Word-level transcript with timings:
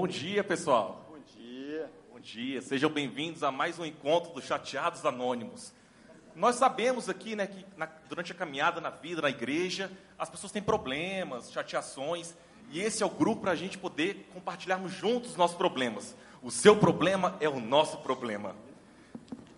Bom 0.00 0.06
dia, 0.06 0.42
pessoal. 0.42 1.04
Bom 1.10 1.18
dia. 1.36 1.90
Bom 2.10 2.18
dia. 2.18 2.62
Sejam 2.62 2.88
bem-vindos 2.88 3.42
a 3.42 3.52
mais 3.52 3.78
um 3.78 3.84
encontro 3.84 4.32
dos 4.32 4.46
Chateados 4.46 5.04
Anônimos. 5.04 5.74
Nós 6.34 6.56
sabemos 6.56 7.10
aqui, 7.10 7.36
né, 7.36 7.46
que 7.46 7.66
na, 7.76 7.84
durante 8.08 8.32
a 8.32 8.34
caminhada 8.34 8.80
na 8.80 8.88
vida, 8.88 9.20
na 9.20 9.28
igreja, 9.28 9.92
as 10.18 10.30
pessoas 10.30 10.52
têm 10.52 10.62
problemas, 10.62 11.52
chateações, 11.52 12.34
e 12.70 12.80
esse 12.80 13.02
é 13.02 13.06
o 13.06 13.10
grupo 13.10 13.42
para 13.42 13.50
a 13.50 13.54
gente 13.54 13.76
poder 13.76 14.26
compartilharmos 14.32 14.90
juntos 14.90 15.32
os 15.32 15.36
nossos 15.36 15.58
problemas. 15.58 16.16
O 16.42 16.50
seu 16.50 16.74
problema 16.74 17.36
é 17.38 17.46
o 17.46 17.60
nosso 17.60 17.98
problema. 17.98 18.56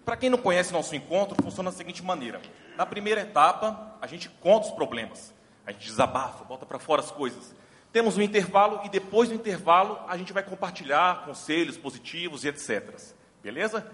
Para 0.04 0.16
quem 0.16 0.28
não 0.28 0.38
conhece 0.38 0.72
nosso 0.72 0.96
encontro, 0.96 1.40
funciona 1.40 1.70
da 1.70 1.76
seguinte 1.76 2.02
maneira: 2.02 2.42
na 2.76 2.84
primeira 2.84 3.20
etapa, 3.20 3.96
a 4.00 4.08
gente 4.08 4.28
conta 4.28 4.66
os 4.66 4.72
problemas, 4.72 5.32
a 5.64 5.70
gente 5.70 5.86
desabafa, 5.86 6.42
bota 6.42 6.66
para 6.66 6.80
fora 6.80 7.00
as 7.00 7.12
coisas. 7.12 7.54
Temos 7.92 8.16
um 8.16 8.22
intervalo 8.22 8.80
e 8.84 8.88
depois 8.88 9.28
do 9.28 9.34
intervalo 9.34 10.00
a 10.08 10.16
gente 10.16 10.32
vai 10.32 10.42
compartilhar 10.42 11.26
conselhos 11.26 11.76
positivos 11.76 12.42
e 12.42 12.48
etc. 12.48 12.98
Beleza? 13.42 13.86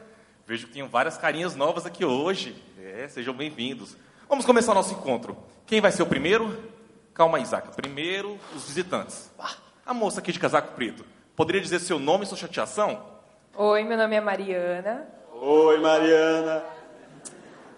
Vejo 0.47 0.69
que 0.69 0.73
tem 0.73 0.87
várias 0.87 1.19
carinhas 1.19 1.57
novas 1.57 1.85
aqui 1.85 2.05
hoje. 2.05 2.63
É, 2.81 3.09
sejam 3.09 3.35
bem-vindos. 3.35 3.97
Vamos 4.29 4.45
começar 4.45 4.73
nosso 4.73 4.95
encontro. 4.95 5.37
Quem 5.67 5.81
vai 5.81 5.91
ser 5.91 6.05
o 6.05 6.07
primeiro? 6.07 6.57
Calma, 7.13 7.41
Isaac. 7.41 7.75
Primeiro, 7.75 8.39
os 8.55 8.67
visitantes. 8.67 9.33
A 9.85 9.93
moça 9.93 10.21
aqui 10.21 10.31
de 10.31 10.39
casaco 10.39 10.75
preto. 10.75 11.05
Poderia 11.35 11.61
dizer 11.61 11.81
seu 11.81 11.99
nome 11.99 12.23
e 12.23 12.27
sua 12.29 12.39
chateação? 12.39 13.05
Oi, 13.57 13.83
meu 13.83 13.99
nome 13.99 14.15
é 14.15 14.21
Mariana. 14.21 15.09
Oi, 15.33 15.79
Mariana. 15.81 16.63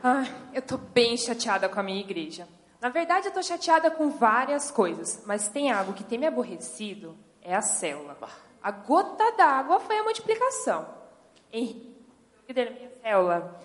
Ah, 0.05 0.27
eu 0.53 0.61
tô 0.61 0.77
bem 0.77 1.17
chateada 1.17 1.67
com 1.67 1.81
a 1.81 1.83
minha 1.83 2.01
igreja. 2.01 2.47
Na 2.81 2.89
verdade, 2.89 3.27
eu 3.29 3.33
tô 3.33 3.43
chateada 3.43 3.91
com 3.91 4.09
várias 4.09 4.71
coisas, 4.71 5.23
mas 5.27 5.49
tem 5.49 5.71
algo 5.71 5.93
que 5.93 6.03
tem 6.03 6.19
me 6.19 6.27
aborrecido, 6.27 7.15
é 7.43 7.55
a 7.55 7.61
célula. 7.61 8.17
A 8.63 8.71
gota 8.71 9.33
d'água 9.33 9.81
foi 9.81 9.99
a 9.99 10.03
multiplicação. 10.03 10.87
Henrique, 11.53 12.53
da 12.55 12.71
minha 12.71 12.91
célula, 13.03 13.61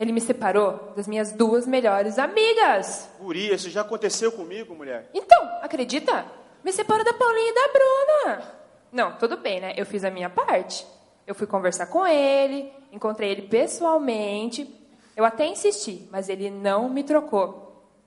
ele 0.00 0.12
me 0.12 0.20
separou 0.20 0.92
das 0.96 1.06
minhas 1.06 1.32
duas 1.32 1.66
melhores 1.66 2.18
amigas. 2.18 3.10
Guria, 3.20 3.54
isso 3.54 3.68
já 3.68 3.82
aconteceu 3.82 4.32
comigo, 4.32 4.74
mulher. 4.74 5.10
Então, 5.12 5.42
acredita? 5.60 6.24
Me 6.64 6.72
separou 6.72 7.04
da 7.04 7.12
Paulinha 7.12 7.50
e 7.50 7.54
da 7.54 7.68
Bruna. 7.72 8.52
Não, 8.90 9.16
tudo 9.16 9.36
bem, 9.36 9.60
né? 9.60 9.74
Eu 9.76 9.84
fiz 9.84 10.04
a 10.04 10.10
minha 10.10 10.30
parte. 10.30 10.86
Eu 11.26 11.34
fui 11.34 11.46
conversar 11.46 11.86
com 11.86 12.06
ele, 12.06 12.72
encontrei 12.90 13.30
ele 13.30 13.42
pessoalmente. 13.42 14.74
Eu 15.14 15.24
até 15.24 15.46
insisti, 15.46 16.08
mas 16.10 16.28
ele 16.28 16.50
não 16.50 16.88
me 16.88 17.04
trocou. 17.04 17.61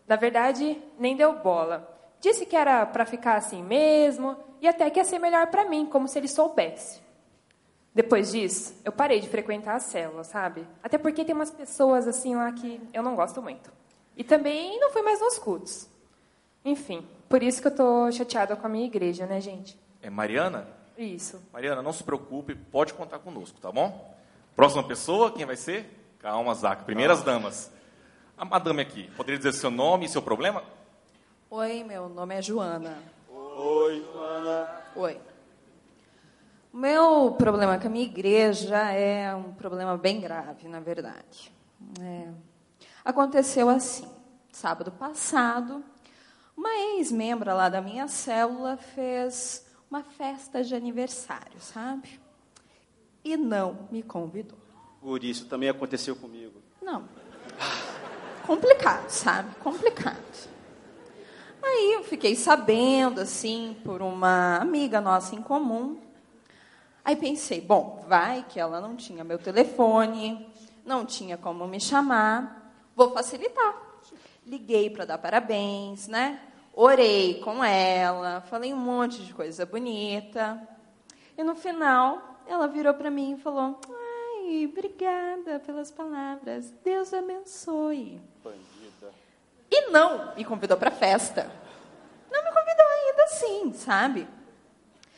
Na 0.07 0.15
verdade, 0.15 0.81
nem 0.99 1.15
deu 1.15 1.33
bola. 1.33 1.91
Disse 2.19 2.45
que 2.45 2.55
era 2.55 2.85
para 2.85 3.05
ficar 3.05 3.35
assim 3.35 3.63
mesmo 3.63 4.35
e 4.61 4.67
até 4.67 4.89
que 4.89 4.99
ia 4.99 5.03
ser 5.03 5.19
melhor 5.19 5.47
para 5.47 5.65
mim, 5.65 5.85
como 5.85 6.07
se 6.07 6.17
ele 6.17 6.27
soubesse. 6.27 6.99
Depois 7.93 8.31
disso, 8.31 8.75
eu 8.83 8.91
parei 8.91 9.19
de 9.19 9.29
frequentar 9.29 9.75
a 9.75 9.79
célula, 9.79 10.23
sabe? 10.23 10.67
Até 10.83 10.97
porque 10.97 11.23
tem 11.23 11.33
umas 11.33 11.51
pessoas 11.51 12.07
assim 12.07 12.35
lá 12.35 12.51
que 12.51 12.81
eu 12.93 13.01
não 13.01 13.15
gosto 13.15 13.41
muito. 13.41 13.71
E 14.17 14.23
também 14.23 14.79
não 14.79 14.91
fui 14.91 15.01
mais 15.01 15.19
nos 15.21 15.37
cultos. 15.37 15.87
Enfim, 16.63 17.07
por 17.29 17.41
isso 17.41 17.61
que 17.61 17.67
eu 17.67 17.75
tô 17.75 18.11
chateada 18.11 18.55
com 18.55 18.65
a 18.65 18.69
minha 18.69 18.85
igreja, 18.85 19.25
né, 19.25 19.39
gente? 19.39 19.79
É 20.01 20.09
Mariana? 20.09 20.67
Isso. 20.97 21.41
Mariana, 21.53 21.81
não 21.81 21.93
se 21.93 22.03
preocupe, 22.03 22.55
pode 22.55 22.93
contar 22.93 23.19
conosco, 23.19 23.59
tá 23.59 23.71
bom? 23.71 24.13
Próxima 24.55 24.83
pessoa, 24.83 25.31
quem 25.31 25.45
vai 25.45 25.55
ser? 25.55 25.85
Calma, 26.19 26.53
Zaca. 26.53 26.83
Primeiras 26.83 27.21
damas. 27.21 27.71
A 28.37 28.43
madame 28.43 28.81
aqui, 28.81 29.09
poderia 29.15 29.37
dizer 29.37 29.53
seu 29.53 29.71
nome 29.71 30.05
e 30.05 30.09
seu 30.09 30.21
problema? 30.21 30.61
Oi, 31.49 31.85
meu 31.85 32.09
nome 32.09 32.35
é 32.35 32.41
Joana. 32.41 32.97
Oi, 33.29 34.05
Joana. 34.11 34.81
Oi. 34.93 35.21
O 36.73 36.77
meu 36.77 37.31
problema 37.37 37.79
com 37.79 37.87
a 37.87 37.89
minha 37.89 38.03
igreja 38.03 38.91
é 38.91 39.33
um 39.33 39.53
problema 39.53 39.97
bem 39.97 40.19
grave, 40.19 40.67
na 40.67 40.81
verdade. 40.81 41.49
É. 42.01 42.27
Aconteceu 43.05 43.69
assim: 43.69 44.05
sábado 44.51 44.91
passado, 44.91 45.81
uma 46.57 46.73
ex-membra 46.97 47.53
lá 47.53 47.69
da 47.69 47.79
minha 47.79 48.09
célula 48.09 48.75
fez 48.75 49.65
uma 49.89 50.03
festa 50.03 50.61
de 50.61 50.75
aniversário, 50.75 51.61
sabe? 51.61 52.19
E 53.23 53.37
não 53.37 53.87
me 53.89 54.03
convidou. 54.03 54.57
Guria, 55.01 55.31
isso 55.31 55.45
também 55.45 55.69
aconteceu 55.69 56.17
comigo. 56.17 56.61
Não. 56.81 57.07
Complicado, 58.45 59.09
sabe? 59.09 59.55
Complicado. 59.55 60.49
Aí 61.63 61.93
eu 61.93 62.03
fiquei 62.03 62.35
sabendo, 62.35 63.21
assim, 63.21 63.75
por 63.83 64.01
uma 64.01 64.57
amiga 64.57 65.01
nossa 65.01 65.35
em 65.35 65.41
comum. 65.41 65.99
Aí 67.03 67.15
pensei, 67.15 67.59
bom, 67.59 68.05
vai 68.07 68.45
que 68.47 68.59
ela 68.59 68.79
não 68.79 68.95
tinha 68.95 69.23
meu 69.23 69.39
telefone, 69.39 70.47
não 70.85 71.05
tinha 71.05 71.37
como 71.37 71.67
me 71.67 71.79
chamar, 71.79 72.71
vou 72.95 73.11
facilitar. 73.11 73.75
Liguei 74.45 74.91
para 74.91 75.05
dar 75.05 75.17
parabéns, 75.17 76.07
né? 76.07 76.39
Orei 76.71 77.39
com 77.41 77.63
ela, 77.63 78.41
falei 78.41 78.73
um 78.73 78.77
monte 78.77 79.23
de 79.23 79.33
coisa 79.33 79.65
bonita. 79.65 80.61
E 81.35 81.43
no 81.43 81.55
final, 81.55 82.41
ela 82.45 82.67
virou 82.67 82.93
para 82.93 83.09
mim 83.09 83.33
e 83.33 83.41
falou: 83.41 83.79
Obrigada 84.65 85.59
pelas 85.59 85.91
palavras. 85.91 86.71
Deus 86.83 87.13
abençoe. 87.13 88.21
Bandida. 88.43 89.13
E 89.71 89.89
não 89.89 90.35
me 90.35 90.45
convidou 90.45 90.77
para 90.77 90.91
festa. 90.91 91.51
Não 92.31 92.43
me 92.43 92.51
convidou 92.51 92.85
ainda 92.87 93.23
assim, 93.23 93.73
sabe? 93.73 94.27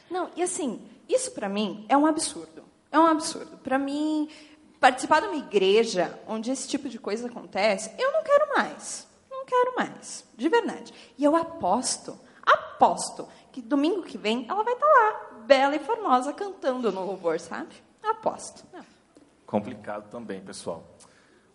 Não, 0.09 0.29
e 0.35 0.41
assim, 0.41 0.81
isso 1.09 1.31
para 1.31 1.49
mim 1.49 1.85
é 1.89 1.97
um 1.97 2.05
absurdo. 2.05 2.63
É 2.91 2.97
um 2.97 3.05
absurdo. 3.05 3.57
Para 3.57 3.77
mim, 3.77 4.29
participar 4.79 5.21
de 5.21 5.27
uma 5.27 5.37
igreja 5.37 6.19
onde 6.27 6.51
esse 6.51 6.67
tipo 6.67 6.87
de 6.87 6.99
coisa 6.99 7.27
acontece, 7.27 7.91
eu 7.97 8.11
não 8.11 8.23
quero 8.23 8.49
mais. 8.55 9.07
Não 9.29 9.45
quero 9.45 9.75
mais, 9.75 10.25
de 10.35 10.49
verdade. 10.49 10.93
E 11.17 11.23
eu 11.23 11.35
aposto, 11.35 12.17
aposto 12.41 13.27
que 13.51 13.61
domingo 13.61 14.03
que 14.03 14.17
vem 14.17 14.45
ela 14.47 14.63
vai 14.63 14.73
estar 14.73 14.85
lá, 14.85 15.41
bela 15.45 15.75
e 15.75 15.79
formosa, 15.79 16.31
cantando 16.31 16.91
no 16.91 17.05
louvor, 17.05 17.39
sabe? 17.39 17.75
Aposto. 18.03 18.63
Não. 18.71 18.96
Complicado 19.47 20.09
também, 20.11 20.41
pessoal. 20.41 20.83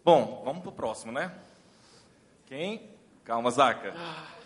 Bom, 0.02 0.40
vamos 0.46 0.62
pro 0.62 0.72
próximo, 0.72 1.12
né? 1.12 1.30
Quem? 2.46 2.90
Calma, 3.22 3.50
Zaca. 3.50 3.94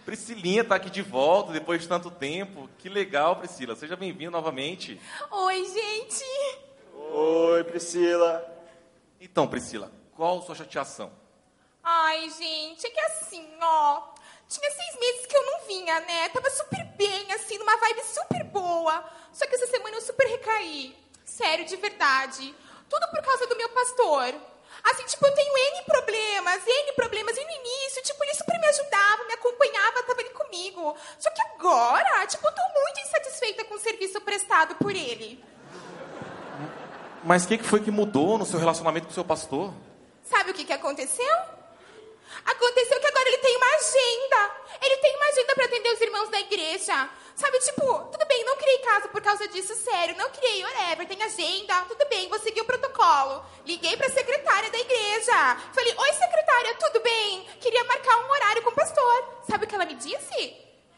Priscilinha 0.04 0.62
está 0.62 0.74
aqui 0.74 0.90
de 0.90 1.00
volta 1.00 1.52
depois 1.52 1.80
de 1.80 1.88
tanto 1.88 2.10
tempo. 2.10 2.68
Que 2.76 2.88
legal, 2.88 3.36
Priscila. 3.36 3.76
Seja 3.76 3.94
bem-vinda 3.94 4.32
novamente. 4.32 5.00
Oi, 5.30 5.64
gente! 5.64 6.24
Oi, 6.92 7.62
Priscila. 7.62 8.44
Então, 9.20 9.46
Priscila, 9.46 9.92
qual 10.16 10.42
sua 10.42 10.56
chateação? 10.56 11.12
Ai, 11.84 12.28
gente, 12.30 12.84
é 12.84 12.90
que 12.90 13.00
assim, 13.00 13.48
ó. 13.62 14.08
Tinha 14.48 14.70
seis 14.72 14.98
meses 14.98 15.26
que 15.26 15.36
eu 15.36 15.46
não 15.46 15.60
vinha, 15.68 16.00
né? 16.00 16.28
Tava 16.30 16.50
super 16.50 16.84
bem, 16.96 17.32
assim, 17.32 17.58
numa 17.58 17.76
vibe 17.76 18.02
super 18.02 18.44
boa. 18.44 19.04
Só 19.32 19.46
que 19.46 19.54
essa 19.54 19.68
semana 19.68 19.96
eu 19.96 20.00
super 20.00 20.26
recaí. 20.26 20.96
Sério, 21.24 21.64
de 21.64 21.76
verdade. 21.76 22.52
Tudo 22.88 23.06
por 23.10 23.22
causa 23.22 23.46
do 23.46 23.56
meu 23.56 23.68
pastor. 23.70 24.34
Assim, 24.84 25.04
tipo, 25.04 25.26
eu 25.26 25.34
tenho 25.34 25.56
N 25.56 25.82
problemas, 25.84 26.66
N 26.66 26.92
problemas. 26.92 27.36
E 27.36 27.44
no 27.44 27.50
início, 27.50 28.02
tipo, 28.02 28.22
ele 28.22 28.34
super 28.34 28.58
me 28.58 28.66
ajudava, 28.68 29.24
me 29.24 29.32
acompanhava, 29.32 30.02
tava 30.02 30.20
ali 30.20 30.30
comigo. 30.30 30.96
Só 31.18 31.30
que 31.30 31.42
agora, 31.42 32.26
tipo, 32.26 32.46
eu 32.46 32.52
tô 32.52 32.62
muito 32.82 33.00
insatisfeita 33.00 33.64
com 33.64 33.74
o 33.74 33.78
serviço 33.78 34.20
prestado 34.20 34.74
por 34.76 34.94
ele. 34.94 35.42
Mas 37.24 37.44
o 37.44 37.48
que, 37.48 37.58
que 37.58 37.64
foi 37.64 37.80
que 37.80 37.90
mudou 37.90 38.38
no 38.38 38.46
seu 38.46 38.58
relacionamento 38.58 39.06
com 39.06 39.10
o 39.10 39.14
seu 39.14 39.24
pastor? 39.24 39.74
Sabe 40.22 40.52
o 40.52 40.54
que, 40.54 40.64
que 40.64 40.72
aconteceu? 40.72 41.36
Aconteceu 42.44 43.00
que 43.00 43.06
agora 43.06 43.28
ele 43.28 43.38
tem 43.38 43.56
uma 43.56 43.66
agenda. 43.66 44.56
Ele 44.80 44.96
tem 44.98 45.16
uma 45.16 45.26
agenda 45.26 45.54
para 45.54 45.64
atender 45.64 45.92
os 45.92 46.00
irmãos 46.00 46.28
da 46.28 46.38
igreja. 46.38 47.10
Sabe, 47.36 47.58
tipo, 47.58 47.82
tudo 47.82 48.26
bem, 48.26 48.42
não 48.46 48.56
criei 48.56 48.78
casa 48.78 49.08
por 49.08 49.20
causa 49.20 49.46
disso, 49.48 49.74
sério. 49.74 50.16
Não 50.16 50.30
criei, 50.30 50.64
whatever, 50.64 51.06
tem 51.06 51.22
agenda. 51.22 51.82
Tudo 51.82 52.08
bem, 52.08 52.30
vou 52.30 52.38
seguir 52.38 52.62
o 52.62 52.64
protocolo. 52.64 53.44
Liguei 53.66 53.94
pra 53.94 54.08
secretária 54.08 54.70
da 54.70 54.78
igreja. 54.78 55.56
Falei, 55.74 55.94
oi, 55.98 56.12
secretária, 56.14 56.74
tudo 56.76 57.00
bem? 57.00 57.44
Queria 57.60 57.84
marcar 57.84 58.16
um 58.24 58.30
horário 58.30 58.62
com 58.62 58.70
o 58.70 58.74
pastor. 58.74 59.42
Sabe 59.48 59.66
o 59.66 59.68
que 59.68 59.74
ela 59.74 59.84
me 59.84 59.94
disse? 59.94 60.56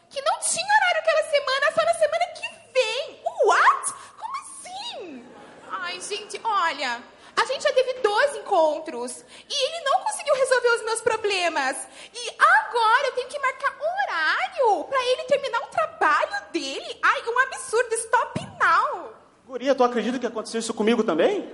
Que 0.09 0.21
não 0.21 0.39
tinha 0.39 0.75
horário 0.77 0.99
aquela 0.99 1.23
semana, 1.29 1.71
só 1.75 1.83
na 1.83 1.93
semana 1.93 2.25
que 2.33 2.73
vem. 2.73 3.21
What? 3.45 3.93
Como 4.17 4.35
assim? 4.37 5.25
Ai, 5.69 5.99
gente, 5.99 6.39
olha. 6.41 7.03
A 7.39 7.45
gente 7.45 7.63
já 7.63 7.71
teve 7.71 7.93
dois 8.01 8.35
encontros 8.35 9.23
e 9.49 9.65
ele 9.65 9.83
não 9.85 10.03
conseguiu 10.03 10.35
resolver 10.35 10.75
os 10.75 10.83
meus 10.83 10.99
problemas. 10.99 11.77
E 12.13 12.29
agora 12.37 13.07
eu 13.07 13.11
tenho 13.13 13.29
que 13.29 13.39
marcar 13.39 13.77
um 13.79 14.03
horário 14.03 14.83
para 14.83 15.01
ele 15.05 15.23
terminar 15.23 15.59
o 15.61 15.67
trabalho 15.67 16.51
dele. 16.51 16.99
Ai, 17.01 17.21
um 17.25 17.39
absurdo. 17.39 17.95
Stop 17.95 18.41
now. 18.59 19.13
Guria, 19.45 19.73
tu 19.73 19.85
acredita 19.85 20.19
que 20.19 20.27
aconteceu 20.27 20.59
isso 20.59 20.73
comigo 20.73 21.01
também? 21.01 21.49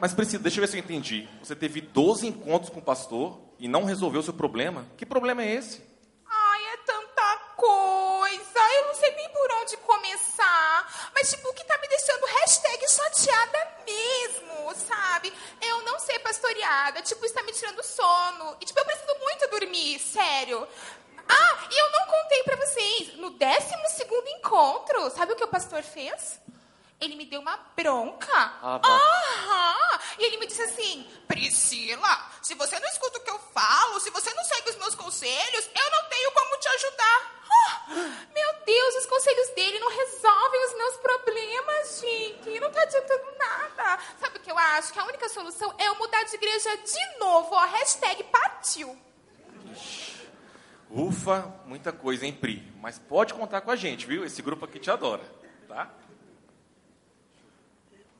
Mas, 0.00 0.14
Priscila, 0.14 0.42
deixa 0.42 0.56
eu 0.56 0.62
ver 0.62 0.68
se 0.68 0.78
eu 0.78 0.80
entendi. 0.80 1.28
Você 1.42 1.54
teve 1.54 1.82
12 1.82 2.26
encontros 2.26 2.70
com 2.70 2.80
o 2.80 2.82
pastor 2.82 3.38
e 3.58 3.68
não 3.68 3.84
resolveu 3.84 4.20
o 4.20 4.24
seu 4.24 4.32
problema? 4.32 4.86
Que 4.96 5.04
problema 5.04 5.42
é 5.42 5.54
esse? 5.54 5.82
Ai, 6.26 6.64
é 6.72 6.76
tanta 6.78 7.36
coisa. 7.56 8.58
Eu 8.74 8.86
não 8.86 8.94
sei 8.94 9.14
nem 9.16 9.28
por 9.28 9.52
onde 9.60 9.76
começar. 9.76 10.31
Mas, 11.14 11.30
tipo, 11.30 11.48
o 11.48 11.54
que 11.54 11.64
tá 11.64 11.78
me 11.78 11.88
deixando 11.88 12.26
hashtag 12.26 12.88
chateada 12.90 13.72
mesmo, 13.86 14.74
sabe? 14.74 15.32
Eu 15.60 15.82
não 15.82 15.98
ser 16.00 16.18
pastoreada, 16.20 17.02
tipo, 17.02 17.24
está 17.24 17.42
me 17.42 17.52
tirando 17.52 17.82
sono. 17.82 18.56
E, 18.60 18.64
tipo, 18.64 18.78
eu 18.78 18.84
preciso 18.84 19.14
muito 19.20 19.48
dormir, 19.48 19.98
sério. 19.98 20.66
Ah, 21.28 21.68
e 21.70 21.78
eu 21.78 21.90
não 21.90 22.06
contei 22.06 22.42
pra 22.42 22.56
vocês. 22.56 23.16
No 23.16 23.30
12 23.30 23.88
segundo 23.96 24.28
encontro, 24.28 25.10
sabe 25.10 25.32
o 25.32 25.36
que 25.36 25.44
o 25.44 25.48
pastor 25.48 25.82
fez? 25.82 26.41
Ele 27.02 27.16
me 27.16 27.24
deu 27.26 27.40
uma 27.40 27.56
bronca. 27.76 28.32
Ah. 28.62 28.80
Aham. 28.80 30.00
E 30.18 30.24
ele 30.24 30.36
me 30.36 30.46
disse 30.46 30.62
assim: 30.62 31.04
Priscila, 31.26 32.30
se 32.40 32.54
você 32.54 32.78
não 32.78 32.88
escuta 32.88 33.18
o 33.18 33.22
que 33.22 33.30
eu 33.30 33.40
falo, 33.52 33.98
se 33.98 34.08
você 34.10 34.32
não 34.32 34.44
segue 34.44 34.70
os 34.70 34.76
meus 34.76 34.94
conselhos, 34.94 35.68
eu 35.74 35.90
não 35.90 36.08
tenho 36.08 36.30
como 36.30 36.56
te 36.58 36.68
ajudar. 36.68 37.42
Ah, 37.50 37.92
meu 38.32 38.54
Deus, 38.64 38.94
os 38.94 39.06
conselhos 39.06 39.48
dele 39.48 39.80
não 39.80 39.88
resolvem 39.88 40.64
os 40.64 40.74
meus 40.76 40.96
problemas, 40.98 42.00
gente. 42.00 42.60
Não 42.60 42.70
tá 42.70 42.82
adiantando 42.82 43.24
nada. 43.36 43.98
Sabe 44.20 44.38
o 44.38 44.40
que 44.40 44.52
eu 44.52 44.58
acho? 44.58 44.92
Que 44.92 45.00
a 45.00 45.04
única 45.04 45.28
solução 45.28 45.74
é 45.78 45.88
eu 45.88 45.96
mudar 45.96 46.22
de 46.22 46.36
igreja 46.36 46.76
de 46.76 47.18
novo. 47.18 47.48
Ó, 47.52 47.66
hashtag 47.66 48.22
partiu. 48.24 48.96
Ufa, 50.88 51.52
muita 51.66 51.92
coisa, 51.92 52.24
hein, 52.24 52.32
Pri? 52.32 52.72
Mas 52.80 52.96
pode 52.96 53.34
contar 53.34 53.60
com 53.62 53.72
a 53.72 53.76
gente, 53.76 54.06
viu? 54.06 54.24
Esse 54.24 54.40
grupo 54.40 54.66
aqui 54.66 54.78
te 54.78 54.90
adora, 54.90 55.24
tá? 55.66 55.90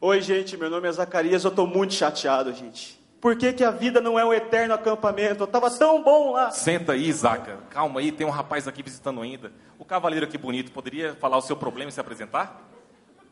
Oi, 0.04 0.20
gente, 0.20 0.56
meu 0.56 0.68
nome 0.68 0.88
é 0.88 0.90
Zacarias, 0.90 1.44
eu 1.44 1.50
tô 1.52 1.64
muito 1.64 1.94
chateado, 1.94 2.52
gente. 2.52 3.00
Por 3.20 3.36
que, 3.36 3.52
que 3.52 3.62
a 3.62 3.70
vida 3.70 4.00
não 4.00 4.18
é 4.18 4.24
um 4.24 4.32
eterno 4.32 4.74
acampamento? 4.74 5.44
Eu 5.44 5.46
tava 5.46 5.70
tão 5.70 6.02
bom 6.02 6.32
lá. 6.32 6.50
Senta 6.50 6.94
aí, 6.94 7.12
Zaca. 7.12 7.58
Calma 7.70 8.00
aí, 8.00 8.10
tem 8.10 8.26
um 8.26 8.30
rapaz 8.30 8.66
aqui 8.66 8.82
visitando 8.82 9.20
ainda. 9.20 9.52
O 9.78 9.84
cavaleiro 9.84 10.26
aqui 10.26 10.36
bonito, 10.36 10.72
poderia 10.72 11.14
falar 11.14 11.38
o 11.38 11.40
seu 11.40 11.56
problema 11.56 11.88
e 11.88 11.92
se 11.92 12.00
apresentar? 12.00 12.68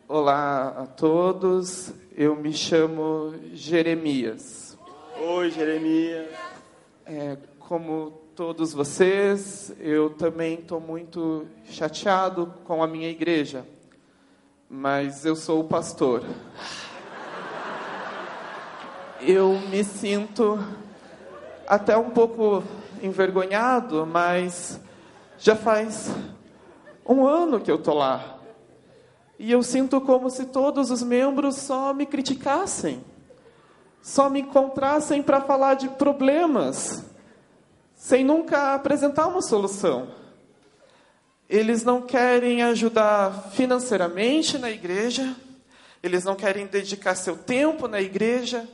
Olá 0.06 0.68
a 0.78 0.86
todos, 0.86 1.92
eu 2.16 2.36
me 2.36 2.52
chamo 2.52 3.34
Jeremias. 3.52 4.78
Oi, 5.20 5.50
Jeremias. 5.50 6.28
É, 7.04 7.36
como 7.58 8.12
todos 8.36 8.72
vocês, 8.72 9.74
eu 9.80 10.10
também 10.10 10.54
estou 10.54 10.80
muito 10.80 11.48
chateado 11.64 12.54
com 12.62 12.80
a 12.80 12.86
minha 12.86 13.08
igreja, 13.08 13.66
mas 14.72 15.26
eu 15.26 15.34
sou 15.34 15.58
o 15.58 15.64
pastor. 15.64 16.22
Eu 19.20 19.58
me 19.68 19.82
sinto 19.82 20.64
até 21.66 21.96
um 21.96 22.10
pouco 22.10 22.62
envergonhado, 23.02 24.06
mas 24.06 24.80
já 25.38 25.56
faz 25.56 26.14
um 27.04 27.26
ano 27.26 27.58
que 27.58 27.68
eu 27.68 27.74
estou 27.74 27.94
lá. 27.94 28.38
E 29.40 29.50
eu 29.50 29.60
sinto 29.60 30.00
como 30.00 30.30
se 30.30 30.44
todos 30.44 30.92
os 30.92 31.02
membros 31.02 31.56
só 31.56 31.92
me 31.92 32.06
criticassem, 32.06 33.04
só 34.00 34.30
me 34.30 34.42
encontrassem 34.42 35.20
para 35.20 35.40
falar 35.40 35.74
de 35.74 35.88
problemas, 35.88 37.04
sem 37.96 38.22
nunca 38.22 38.72
apresentar 38.74 39.26
uma 39.26 39.42
solução. 39.42 40.19
Eles 41.50 41.82
não 41.82 42.00
querem 42.00 42.62
ajudar 42.62 43.50
financeiramente 43.50 44.56
na 44.56 44.70
igreja, 44.70 45.34
eles 46.00 46.22
não 46.22 46.36
querem 46.36 46.64
dedicar 46.64 47.16
seu 47.16 47.36
tempo 47.36 47.88
na 47.88 48.00
igreja, 48.00 48.68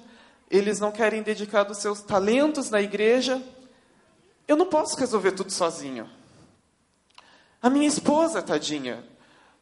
eles 0.51 0.79
não 0.79 0.93
querem 0.93 1.23
dedicar 1.23 1.63
dos 1.63 1.79
seus 1.79 2.03
talentos 2.03 2.69
na 2.69 2.83
igreja. 2.83 3.43
Eu 4.47 4.57
não 4.57 4.67
posso 4.67 4.95
resolver 4.99 5.33
tudo 5.33 5.51
sozinho. 5.51 6.07
A 7.63 7.71
minha 7.71 7.89
esposa, 7.89 8.43
tadinha, 8.43 9.03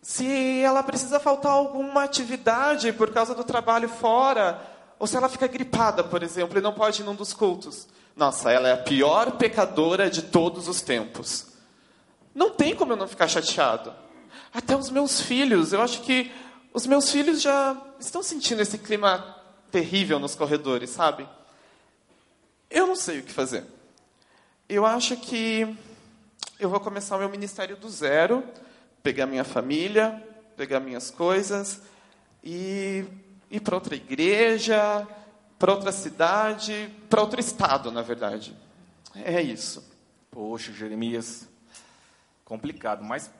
se 0.02 0.60
ela 0.60 0.82
precisa 0.82 1.20
faltar 1.20 1.52
alguma 1.52 2.02
atividade 2.02 2.92
por 2.92 3.12
causa 3.12 3.32
do 3.32 3.44
trabalho 3.44 3.88
fora, 3.88 4.60
ou 4.98 5.06
se 5.06 5.16
ela 5.16 5.28
fica 5.28 5.46
gripada, 5.46 6.02
por 6.02 6.24
exemplo, 6.24 6.58
e 6.58 6.60
não 6.60 6.72
pode 6.72 7.00
ir 7.00 7.04
num 7.04 7.14
dos 7.14 7.32
cultos. 7.32 7.86
Nossa, 8.16 8.50
ela 8.50 8.68
é 8.68 8.72
a 8.72 8.76
pior 8.76 9.38
pecadora 9.38 10.10
de 10.10 10.22
todos 10.22 10.66
os 10.66 10.80
tempos. 10.80 11.53
Não 12.34 12.50
tem 12.50 12.74
como 12.74 12.92
eu 12.92 12.96
não 12.96 13.06
ficar 13.06 13.28
chateado. 13.28 13.94
Até 14.52 14.76
os 14.76 14.90
meus 14.90 15.20
filhos, 15.20 15.72
eu 15.72 15.80
acho 15.80 16.02
que 16.02 16.32
os 16.72 16.86
meus 16.86 17.10
filhos 17.10 17.40
já 17.40 17.80
estão 18.00 18.22
sentindo 18.22 18.60
esse 18.60 18.78
clima 18.78 19.36
terrível 19.70 20.18
nos 20.18 20.34
corredores, 20.34 20.90
sabe? 20.90 21.28
Eu 22.68 22.86
não 22.86 22.96
sei 22.96 23.20
o 23.20 23.22
que 23.22 23.32
fazer. 23.32 23.64
Eu 24.68 24.84
acho 24.84 25.16
que 25.16 25.76
eu 26.58 26.68
vou 26.68 26.80
começar 26.80 27.16
o 27.16 27.18
meu 27.18 27.28
ministério 27.28 27.76
do 27.76 27.88
zero, 27.88 28.42
pegar 29.02 29.26
minha 29.26 29.44
família, 29.44 30.22
pegar 30.56 30.80
minhas 30.80 31.10
coisas 31.10 31.80
e 32.42 33.04
ir 33.50 33.60
para 33.60 33.74
outra 33.74 33.94
igreja, 33.94 35.06
para 35.58 35.72
outra 35.72 35.92
cidade, 35.92 36.90
para 37.08 37.20
outro 37.20 37.38
estado, 37.38 37.92
na 37.92 38.02
verdade. 38.02 38.56
É 39.14 39.40
isso. 39.40 39.84
Poxa, 40.30 40.72
Jeremias, 40.72 41.48
complicado, 42.44 43.02
mas 43.02 43.30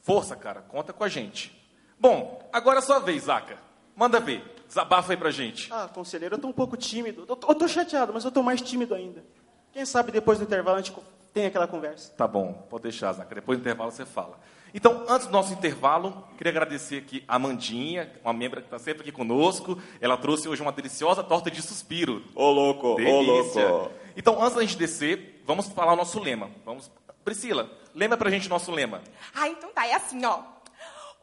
força, 0.00 0.34
cara, 0.36 0.62
conta 0.62 0.92
com 0.92 1.04
a 1.04 1.08
gente. 1.08 1.52
Bom, 1.98 2.48
agora 2.52 2.76
é 2.76 2.78
a 2.80 2.82
sua 2.82 2.98
vez, 2.98 3.24
Zaca. 3.24 3.58
Manda 3.94 4.20
ver, 4.20 4.42
desabafa 4.68 5.12
aí 5.12 5.16
pra 5.16 5.30
gente. 5.30 5.72
Ah, 5.72 5.88
conselheiro, 5.92 6.34
eu 6.34 6.38
tô 6.38 6.48
um 6.48 6.52
pouco 6.52 6.76
tímido. 6.76 7.24
Eu 7.28 7.36
tô, 7.36 7.48
eu 7.48 7.54
tô 7.54 7.66
chateado, 7.66 8.12
mas 8.12 8.24
eu 8.24 8.30
tô 8.30 8.42
mais 8.42 8.60
tímido 8.60 8.94
ainda. 8.94 9.24
Quem 9.72 9.84
sabe 9.84 10.12
depois 10.12 10.38
do 10.38 10.44
intervalo 10.44 10.76
a 10.76 10.82
gente 10.82 10.94
tem 11.32 11.46
aquela 11.46 11.66
conversa. 11.66 12.12
Tá 12.14 12.26
bom, 12.26 12.52
pode 12.68 12.82
deixar, 12.84 13.12
Zaca. 13.12 13.34
Depois 13.34 13.58
do 13.58 13.62
intervalo 13.62 13.90
você 13.90 14.04
fala. 14.04 14.38
Então, 14.74 15.06
antes 15.08 15.26
do 15.26 15.32
nosso 15.32 15.52
intervalo, 15.54 16.24
queria 16.36 16.50
agradecer 16.50 16.98
aqui 16.98 17.24
a 17.26 17.38
Mandinha, 17.38 18.12
uma 18.22 18.32
membra 18.34 18.60
que 18.60 18.66
está 18.66 18.78
sempre 18.78 19.02
aqui 19.02 19.12
conosco. 19.12 19.80
Ela 20.00 20.18
trouxe 20.18 20.48
hoje 20.48 20.60
uma 20.60 20.72
deliciosa 20.72 21.22
torta 21.24 21.50
de 21.50 21.62
suspiro. 21.62 22.22
Ô, 22.34 22.50
louco, 22.50 22.88
ô, 22.88 22.96
Delícia. 22.96 23.68
louco. 23.68 23.92
Então, 24.14 24.42
antes 24.42 24.54
da 24.54 24.60
gente 24.62 24.76
descer, 24.76 25.42
vamos 25.46 25.68
falar 25.68 25.94
o 25.94 25.96
nosso 25.96 26.20
lema. 26.20 26.50
Vamos... 26.64 26.90
Priscila, 27.24 27.70
lembra 27.96 28.16
pra 28.16 28.30
gente 28.30 28.46
o 28.46 28.50
nosso 28.50 28.70
lema. 28.70 29.02
Ah, 29.34 29.48
então 29.48 29.72
tá, 29.72 29.86
é 29.86 29.94
assim, 29.94 30.24
ó. 30.24 30.42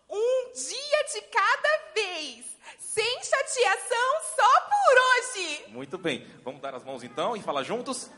Um 0.09 0.51
dia 0.53 1.03
de 1.13 1.21
cada 1.21 1.93
vez. 1.95 2.45
Sem 2.79 3.23
chateação, 3.23 4.21
só 4.35 4.61
por 4.61 4.97
hoje. 4.97 5.65
Muito 5.69 5.97
bem. 5.97 6.27
Vamos 6.43 6.61
dar 6.61 6.75
as 6.75 6.83
mãos 6.83 7.03
então 7.03 7.35
e 7.35 7.41
falar 7.41 7.63
juntos? 7.63 8.11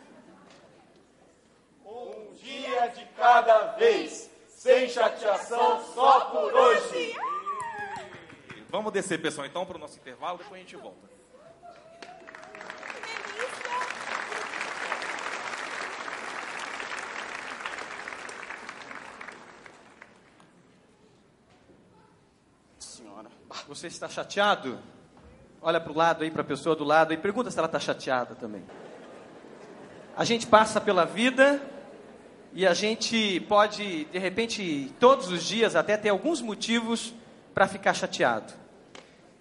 Um 1.85 2.33
dia 2.33 2.87
de 2.87 3.05
cada 3.15 3.73
vez, 3.77 4.29
sem 4.49 4.89
chateação, 4.89 5.81
só 5.93 6.25
por 6.25 6.53
hoje. 6.53 7.15
Vamos 8.69 8.91
descer, 8.91 9.21
pessoal, 9.21 9.47
então, 9.47 9.65
para 9.65 9.77
o 9.77 9.79
nosso 9.79 9.97
intervalo, 9.97 10.39
depois 10.39 10.59
a 10.59 10.63
gente 10.63 10.75
volta. 10.75 11.14
Você 23.67 23.87
está 23.87 24.07
chateado? 24.07 24.77
Olha 25.59 25.81
para 25.81 25.91
o 25.91 25.95
lado 25.95 26.23
aí, 26.23 26.29
para 26.29 26.43
a 26.43 26.45
pessoa 26.45 26.75
do 26.75 26.83
lado 26.83 27.11
e 27.13 27.17
pergunta 27.17 27.49
se 27.49 27.57
ela 27.57 27.65
está 27.65 27.79
chateada 27.79 28.35
também. 28.35 28.63
A 30.15 30.23
gente 30.23 30.45
passa 30.45 30.79
pela 30.79 31.03
vida 31.03 31.59
e 32.53 32.67
a 32.67 32.75
gente 32.75 33.39
pode, 33.49 34.05
de 34.05 34.19
repente, 34.19 34.93
todos 34.99 35.29
os 35.29 35.43
dias 35.43 35.75
até 35.75 35.97
ter 35.97 36.09
alguns 36.09 36.41
motivos 36.41 37.11
para 37.55 37.67
ficar 37.67 37.95
chateado. 37.95 38.53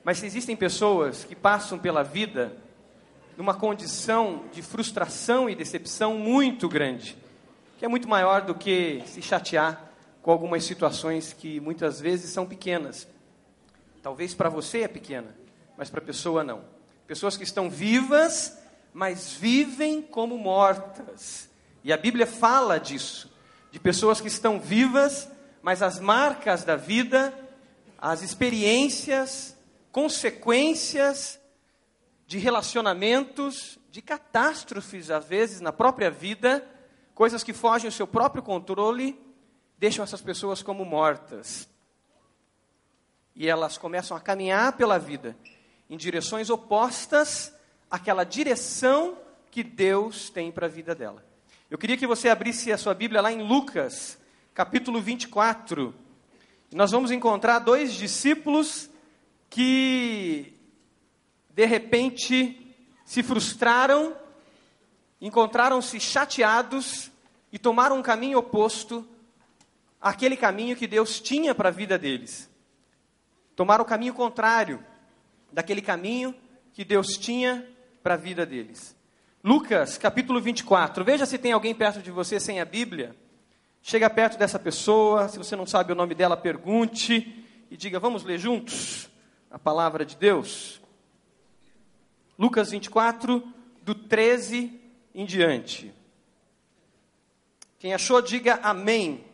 Mas 0.02 0.24
existem 0.24 0.56
pessoas 0.56 1.24
que 1.24 1.36
passam 1.36 1.78
pela 1.78 2.02
vida 2.02 2.56
numa 3.36 3.52
condição 3.52 4.44
de 4.54 4.62
frustração 4.62 5.50
e 5.50 5.54
decepção 5.54 6.16
muito 6.16 6.66
grande, 6.66 7.14
que 7.78 7.84
é 7.84 7.88
muito 7.88 8.08
maior 8.08 8.40
do 8.40 8.54
que 8.54 9.02
se 9.04 9.20
chatear 9.20 9.92
com 10.22 10.30
algumas 10.30 10.64
situações 10.64 11.34
que 11.34 11.60
muitas 11.60 12.00
vezes 12.00 12.30
são 12.30 12.46
pequenas. 12.46 13.06
Talvez 14.04 14.34
para 14.34 14.50
você 14.50 14.82
é 14.82 14.88
pequena, 14.88 15.34
mas 15.78 15.88
para 15.88 15.98
a 15.98 16.04
pessoa 16.04 16.44
não. 16.44 16.62
Pessoas 17.06 17.38
que 17.38 17.42
estão 17.42 17.70
vivas, 17.70 18.54
mas 18.92 19.32
vivem 19.32 20.02
como 20.02 20.36
mortas. 20.36 21.48
E 21.82 21.90
a 21.90 21.96
Bíblia 21.96 22.26
fala 22.26 22.78
disso, 22.78 23.34
de 23.70 23.80
pessoas 23.80 24.20
que 24.20 24.28
estão 24.28 24.60
vivas, 24.60 25.26
mas 25.62 25.80
as 25.80 25.98
marcas 25.98 26.64
da 26.64 26.76
vida, 26.76 27.32
as 27.96 28.20
experiências, 28.20 29.56
consequências 29.90 31.40
de 32.26 32.36
relacionamentos, 32.36 33.78
de 33.90 34.02
catástrofes, 34.02 35.10
às 35.10 35.24
vezes, 35.24 35.62
na 35.62 35.72
própria 35.72 36.10
vida, 36.10 36.62
coisas 37.14 37.42
que 37.42 37.54
fogem 37.54 37.88
ao 37.88 37.92
seu 37.92 38.06
próprio 38.06 38.42
controle, 38.42 39.18
deixam 39.78 40.04
essas 40.04 40.20
pessoas 40.20 40.62
como 40.62 40.84
mortas. 40.84 41.72
E 43.36 43.48
elas 43.48 43.76
começam 43.76 44.16
a 44.16 44.20
caminhar 44.20 44.76
pela 44.76 44.98
vida 44.98 45.36
em 45.90 45.96
direções 45.96 46.50
opostas 46.50 47.52
àquela 47.90 48.24
direção 48.24 49.18
que 49.50 49.62
Deus 49.62 50.30
tem 50.30 50.50
para 50.50 50.66
a 50.66 50.68
vida 50.68 50.94
dela. 50.94 51.24
Eu 51.70 51.78
queria 51.78 51.96
que 51.96 52.06
você 52.06 52.28
abrisse 52.28 52.72
a 52.72 52.78
sua 52.78 52.94
Bíblia 52.94 53.20
lá 53.20 53.32
em 53.32 53.42
Lucas, 53.42 54.18
capítulo 54.54 55.00
24. 55.00 55.94
Nós 56.72 56.90
vamos 56.90 57.10
encontrar 57.10 57.58
dois 57.58 57.92
discípulos 57.92 58.88
que, 59.50 60.54
de 61.50 61.64
repente, 61.64 62.74
se 63.04 63.22
frustraram, 63.22 64.16
encontraram-se 65.20 66.00
chateados 66.00 67.10
e 67.52 67.58
tomaram 67.58 67.98
um 67.98 68.02
caminho 68.02 68.38
oposto 68.38 69.06
àquele 70.00 70.36
caminho 70.36 70.76
que 70.76 70.86
Deus 70.86 71.20
tinha 71.20 71.54
para 71.54 71.68
a 71.68 71.72
vida 71.72 71.98
deles. 71.98 72.50
Tomaram 73.56 73.84
o 73.84 73.86
caminho 73.86 74.14
contrário 74.14 74.84
daquele 75.52 75.80
caminho 75.80 76.34
que 76.72 76.84
Deus 76.84 77.16
tinha 77.16 77.66
para 78.02 78.14
a 78.14 78.16
vida 78.16 78.44
deles. 78.44 78.96
Lucas, 79.42 79.96
capítulo 79.96 80.40
24. 80.40 81.04
Veja 81.04 81.24
se 81.24 81.38
tem 81.38 81.52
alguém 81.52 81.74
perto 81.74 82.02
de 82.02 82.10
você 82.10 82.40
sem 82.40 82.60
a 82.60 82.64
Bíblia. 82.64 83.14
Chega 83.80 84.08
perto 84.10 84.38
dessa 84.38 84.58
pessoa, 84.58 85.28
se 85.28 85.38
você 85.38 85.54
não 85.54 85.66
sabe 85.66 85.92
o 85.92 85.96
nome 85.96 86.14
dela, 86.14 86.36
pergunte 86.36 87.44
e 87.70 87.76
diga: 87.76 88.00
Vamos 88.00 88.24
ler 88.24 88.38
juntos 88.38 89.08
a 89.50 89.58
palavra 89.58 90.04
de 90.04 90.16
Deus. 90.16 90.80
Lucas 92.38 92.70
24, 92.70 93.46
do 93.82 93.94
13 93.94 94.80
em 95.14 95.24
diante. 95.24 95.94
Quem 97.78 97.94
achou, 97.94 98.20
diga 98.20 98.58
amém. 98.62 99.24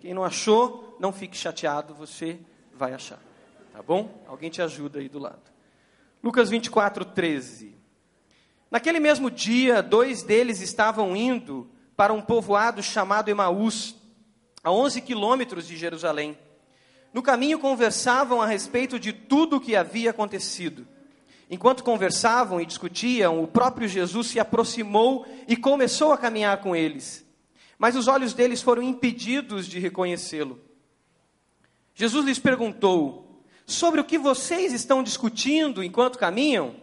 Quem 0.00 0.14
não 0.14 0.24
achou, 0.24 0.96
não 0.98 1.12
fique 1.12 1.36
chateado, 1.36 1.94
você 1.94 2.40
vai 2.76 2.92
achar. 2.92 3.18
Tá 3.72 3.82
bom? 3.82 4.22
Alguém 4.26 4.50
te 4.50 4.62
ajuda 4.62 4.98
aí 4.98 5.08
do 5.08 5.18
lado. 5.18 5.42
Lucas 6.22 6.48
24, 6.48 7.04
13. 7.04 7.74
Naquele 8.70 8.98
mesmo 8.98 9.30
dia, 9.30 9.82
dois 9.82 10.22
deles 10.22 10.60
estavam 10.60 11.16
indo 11.16 11.68
para 11.96 12.12
um 12.12 12.20
povoado 12.20 12.82
chamado 12.82 13.28
Emaús, 13.28 13.94
a 14.62 14.72
11 14.72 15.00
quilômetros 15.02 15.66
de 15.66 15.76
Jerusalém. 15.76 16.36
No 17.12 17.22
caminho 17.22 17.58
conversavam 17.58 18.42
a 18.42 18.46
respeito 18.46 18.98
de 18.98 19.12
tudo 19.12 19.56
o 19.56 19.60
que 19.60 19.76
havia 19.76 20.10
acontecido. 20.10 20.86
Enquanto 21.50 21.84
conversavam 21.84 22.60
e 22.60 22.66
discutiam, 22.66 23.42
o 23.42 23.46
próprio 23.46 23.86
Jesus 23.86 24.28
se 24.28 24.40
aproximou 24.40 25.26
e 25.46 25.56
começou 25.56 26.12
a 26.12 26.18
caminhar 26.18 26.60
com 26.60 26.74
eles. 26.74 27.24
Mas 27.78 27.94
os 27.94 28.08
olhos 28.08 28.32
deles 28.32 28.62
foram 28.62 28.82
impedidos 28.82 29.66
de 29.66 29.78
reconhecê-lo. 29.78 30.63
Jesus 31.94 32.24
lhes 32.24 32.38
perguntou: 32.38 33.42
Sobre 33.66 34.00
o 34.00 34.04
que 34.04 34.18
vocês 34.18 34.72
estão 34.72 35.02
discutindo 35.02 35.82
enquanto 35.82 36.18
caminham? 36.18 36.74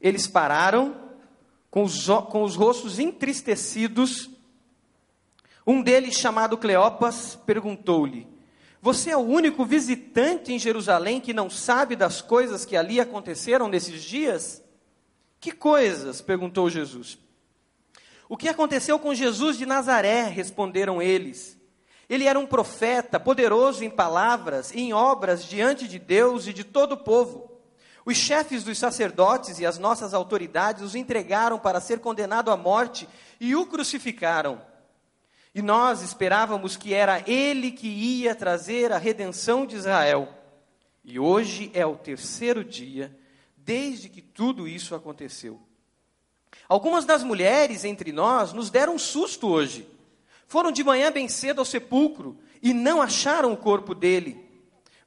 Eles 0.00 0.26
pararam 0.26 1.06
com 1.70 1.84
os, 1.84 2.06
com 2.30 2.42
os 2.42 2.56
rostos 2.56 2.98
entristecidos. 2.98 4.30
Um 5.66 5.82
deles, 5.82 6.14
chamado 6.14 6.56
Cleopas, 6.56 7.36
perguntou-lhe: 7.44 8.26
Você 8.80 9.10
é 9.10 9.16
o 9.16 9.20
único 9.20 9.64
visitante 9.64 10.52
em 10.52 10.58
Jerusalém 10.58 11.20
que 11.20 11.34
não 11.34 11.50
sabe 11.50 11.94
das 11.94 12.22
coisas 12.22 12.64
que 12.64 12.76
ali 12.76 13.00
aconteceram 13.00 13.68
nesses 13.68 14.02
dias? 14.02 14.62
Que 15.38 15.52
coisas? 15.52 16.20
perguntou 16.22 16.70
Jesus. 16.70 17.18
O 18.28 18.36
que 18.36 18.48
aconteceu 18.48 18.98
com 18.98 19.14
Jesus 19.14 19.58
de 19.58 19.66
Nazaré? 19.66 20.24
responderam 20.24 21.00
eles. 21.00 21.55
Ele 22.08 22.24
era 22.24 22.38
um 22.38 22.46
profeta, 22.46 23.18
poderoso 23.18 23.84
em 23.84 23.90
palavras 23.90 24.70
e 24.70 24.80
em 24.80 24.92
obras 24.92 25.44
diante 25.44 25.88
de 25.88 25.98
Deus 25.98 26.46
e 26.46 26.52
de 26.52 26.62
todo 26.62 26.92
o 26.92 26.96
povo. 26.96 27.50
Os 28.04 28.16
chefes 28.16 28.62
dos 28.62 28.78
sacerdotes 28.78 29.58
e 29.58 29.66
as 29.66 29.78
nossas 29.78 30.14
autoridades 30.14 30.82
os 30.82 30.94
entregaram 30.94 31.58
para 31.58 31.80
ser 31.80 31.98
condenado 31.98 32.52
à 32.52 32.56
morte 32.56 33.08
e 33.40 33.56
o 33.56 33.66
crucificaram. 33.66 34.62
E 35.52 35.60
nós 35.60 36.02
esperávamos 36.02 36.76
que 36.76 36.94
era 36.94 37.28
ele 37.28 37.72
que 37.72 37.88
ia 37.88 38.34
trazer 38.34 38.92
a 38.92 38.98
redenção 38.98 39.66
de 39.66 39.74
Israel. 39.74 40.28
E 41.04 41.18
hoje 41.18 41.70
é 41.74 41.84
o 41.84 41.96
terceiro 41.96 42.62
dia 42.62 43.16
desde 43.56 44.08
que 44.08 44.22
tudo 44.22 44.68
isso 44.68 44.94
aconteceu. 44.94 45.60
Algumas 46.68 47.04
das 47.04 47.24
mulheres 47.24 47.84
entre 47.84 48.12
nós 48.12 48.52
nos 48.52 48.70
deram 48.70 48.94
um 48.94 48.98
susto 48.98 49.48
hoje. 49.48 49.88
Foram 50.46 50.70
de 50.70 50.84
manhã 50.84 51.10
bem 51.10 51.28
cedo 51.28 51.58
ao 51.58 51.64
sepulcro 51.64 52.38
e 52.62 52.72
não 52.72 53.02
acharam 53.02 53.52
o 53.52 53.56
corpo 53.56 53.94
dele. 53.94 54.44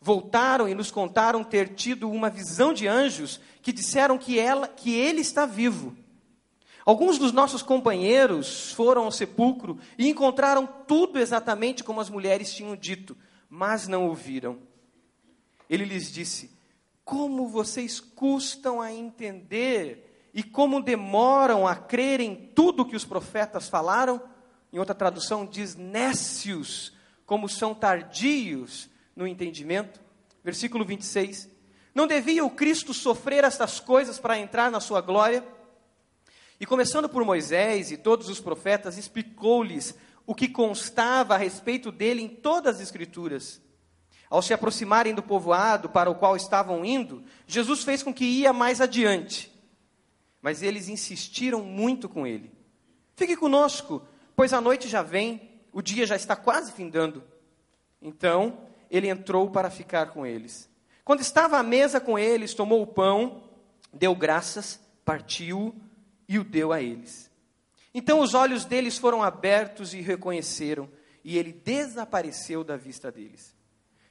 Voltaram 0.02 0.68
e 0.68 0.76
nos 0.76 0.92
contaram 0.92 1.44
ter 1.44 1.70
tido 1.70 2.10
uma 2.10 2.30
visão 2.30 2.74
de 2.74 2.88
anjos 2.88 3.40
que 3.62 3.74
disseram 3.74 4.18
que, 4.18 4.40
ela, 4.40 4.68
que 4.68 4.94
ele 4.94 5.22
está 5.22 5.46
vivo. 5.46 5.96
Alguns 6.86 7.18
dos 7.18 7.32
nossos 7.32 7.62
companheiros 7.62 8.72
foram 8.74 9.04
ao 9.04 9.12
sepulcro 9.12 9.78
e 9.98 10.08
encontraram 10.08 10.68
tudo 10.88 11.20
exatamente 11.20 11.84
como 11.84 12.02
as 12.02 12.10
mulheres 12.10 12.54
tinham 12.54 12.76
dito, 12.76 13.16
mas 13.50 13.88
não 13.88 14.08
ouviram. 14.08 14.58
Ele 15.70 15.86
lhes 15.86 16.12
disse: 16.12 16.50
Como 17.04 17.48
vocês 17.48 18.00
custam 18.00 18.82
a 18.82 18.92
entender 18.92 20.30
e 20.34 20.42
como 20.42 20.82
demoram 20.82 21.68
a 21.68 21.76
crer 21.76 22.22
em 22.22 22.36
tudo 22.56 22.86
que 22.86 22.96
os 22.96 23.06
profetas 23.06 23.70
falaram? 23.70 24.22
Em 24.72 24.78
outra 24.80 24.94
tradução, 24.94 25.46
diz 25.46 25.76
nécios, 25.76 26.94
como 27.26 27.50
são 27.50 27.74
tardios 27.74 28.90
no 29.16 29.28
entendimento. 29.28 30.00
Versículo 30.44 30.86
26. 30.86 31.50
Não 31.94 32.08
devia 32.08 32.46
o 32.46 32.52
Cristo 32.52 32.94
sofrer 32.94 33.44
estas 33.44 33.80
coisas 33.80 34.20
para 34.20 34.38
entrar 34.38 34.72
na 34.72 34.80
sua 34.80 35.02
glória? 35.02 35.44
E 36.60 36.66
começando 36.66 37.10
por 37.10 37.26
Moisés 37.26 37.92
e 37.92 37.98
todos 37.98 38.30
os 38.30 38.40
profetas, 38.40 38.98
explicou-lhes 38.98 39.96
o 40.26 40.36
que 40.36 40.48
constava 40.48 41.34
a 41.34 41.38
respeito 41.38 41.92
dele 41.92 42.22
em 42.22 42.28
todas 42.28 42.76
as 42.76 42.82
Escrituras. 42.82 43.62
Ao 44.30 44.42
se 44.44 44.54
aproximarem 44.54 45.16
do 45.16 45.24
povoado 45.24 45.90
para 45.90 46.10
o 46.10 46.16
qual 46.16 46.36
estavam 46.36 46.86
indo, 46.86 47.24
Jesus 47.48 47.84
fez 47.84 48.04
com 48.04 48.14
que 48.14 48.26
ia 48.26 48.54
mais 48.54 48.80
adiante. 48.80 49.52
Mas 50.42 50.62
eles 50.62 50.88
insistiram 50.88 51.64
muito 51.64 52.08
com 52.08 52.28
ele. 52.28 52.52
Fique 53.16 53.36
conosco, 53.36 54.06
pois 54.40 54.54
a 54.54 54.62
noite 54.62 54.88
já 54.88 55.02
vem, 55.02 55.52
o 55.70 55.82
dia 55.82 56.08
já 56.08 56.16
está 56.16 56.34
quase 56.34 56.72
findando. 56.72 57.22
Então, 58.02 58.62
ele 58.90 59.10
entrou 59.10 59.52
para 59.52 59.70
ficar 59.70 60.12
com 60.12 60.26
eles. 60.26 60.70
Quando 61.04 61.20
estava 61.20 61.58
à 61.58 61.62
mesa 61.62 62.00
com 62.00 62.18
eles, 62.18 62.54
tomou 62.54 62.82
o 62.82 62.88
pão, 62.88 63.44
deu 63.92 64.16
graças, 64.16 64.80
partiu 65.04 65.76
e 66.26 66.40
o 66.40 66.44
deu 66.46 66.72
a 66.72 66.82
eles. 66.82 67.30
Então 67.94 68.22
os 68.22 68.34
olhos 68.34 68.64
deles 68.64 68.98
foram 68.98 69.22
abertos 69.22 69.94
e 69.94 70.00
reconheceram, 70.00 70.90
e 71.22 71.38
ele 71.38 71.52
desapareceu 71.52 72.64
da 72.64 72.78
vista 72.78 73.12
deles. 73.12 73.54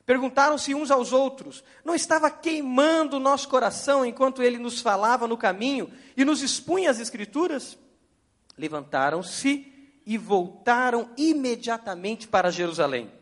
Perguntaram-se 0.04 0.74
uns 0.74 0.90
aos 0.90 1.10
outros: 1.10 1.64
Não 1.82 1.94
estava 1.94 2.30
queimando 2.30 3.16
o 3.16 3.20
nosso 3.20 3.48
coração 3.48 4.04
enquanto 4.04 4.42
ele 4.42 4.58
nos 4.58 4.82
falava 4.82 5.26
no 5.26 5.38
caminho 5.38 5.90
e 6.14 6.22
nos 6.22 6.42
expunha 6.42 6.90
as 6.90 7.00
Escrituras? 7.00 7.78
Levantaram-se 8.58 9.77
e 10.08 10.16
voltaram 10.16 11.10
imediatamente 11.18 12.26
para 12.26 12.50
Jerusalém. 12.50 13.12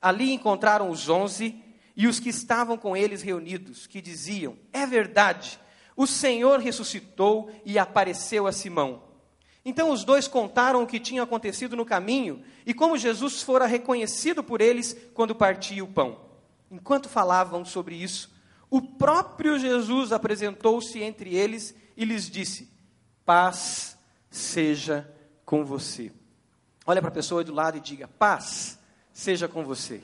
Ali 0.00 0.32
encontraram 0.32 0.88
os 0.88 1.08
onze 1.08 1.60
e 1.96 2.06
os 2.06 2.20
que 2.20 2.28
estavam 2.28 2.78
com 2.78 2.96
eles 2.96 3.22
reunidos, 3.22 3.88
que 3.88 4.00
diziam: 4.00 4.56
É 4.72 4.86
verdade, 4.86 5.58
o 5.96 6.06
Senhor 6.06 6.60
ressuscitou 6.60 7.50
e 7.64 7.76
apareceu 7.76 8.46
a 8.46 8.52
Simão. 8.52 9.02
Então 9.64 9.90
os 9.90 10.04
dois 10.04 10.28
contaram 10.28 10.84
o 10.84 10.86
que 10.86 11.00
tinha 11.00 11.24
acontecido 11.24 11.74
no 11.74 11.84
caminho 11.84 12.44
e 12.64 12.72
como 12.72 12.96
Jesus 12.96 13.42
fora 13.42 13.66
reconhecido 13.66 14.44
por 14.44 14.60
eles 14.60 14.96
quando 15.14 15.34
partia 15.34 15.82
o 15.82 15.88
pão. 15.88 16.20
Enquanto 16.70 17.08
falavam 17.08 17.64
sobre 17.64 17.96
isso, 17.96 18.32
o 18.70 18.80
próprio 18.80 19.58
Jesus 19.58 20.12
apresentou-se 20.12 21.02
entre 21.02 21.34
eles 21.34 21.74
e 21.96 22.04
lhes 22.04 22.30
disse: 22.30 22.72
Paz 23.24 23.98
seja 24.30 25.12
com 25.52 25.66
você. 25.66 26.10
Olha 26.86 27.02
para 27.02 27.10
a 27.10 27.12
pessoa 27.12 27.44
do 27.44 27.52
lado 27.52 27.76
e 27.76 27.80
diga: 27.80 28.08
Paz 28.08 28.78
seja 29.12 29.46
com 29.46 29.62
você. 29.62 30.00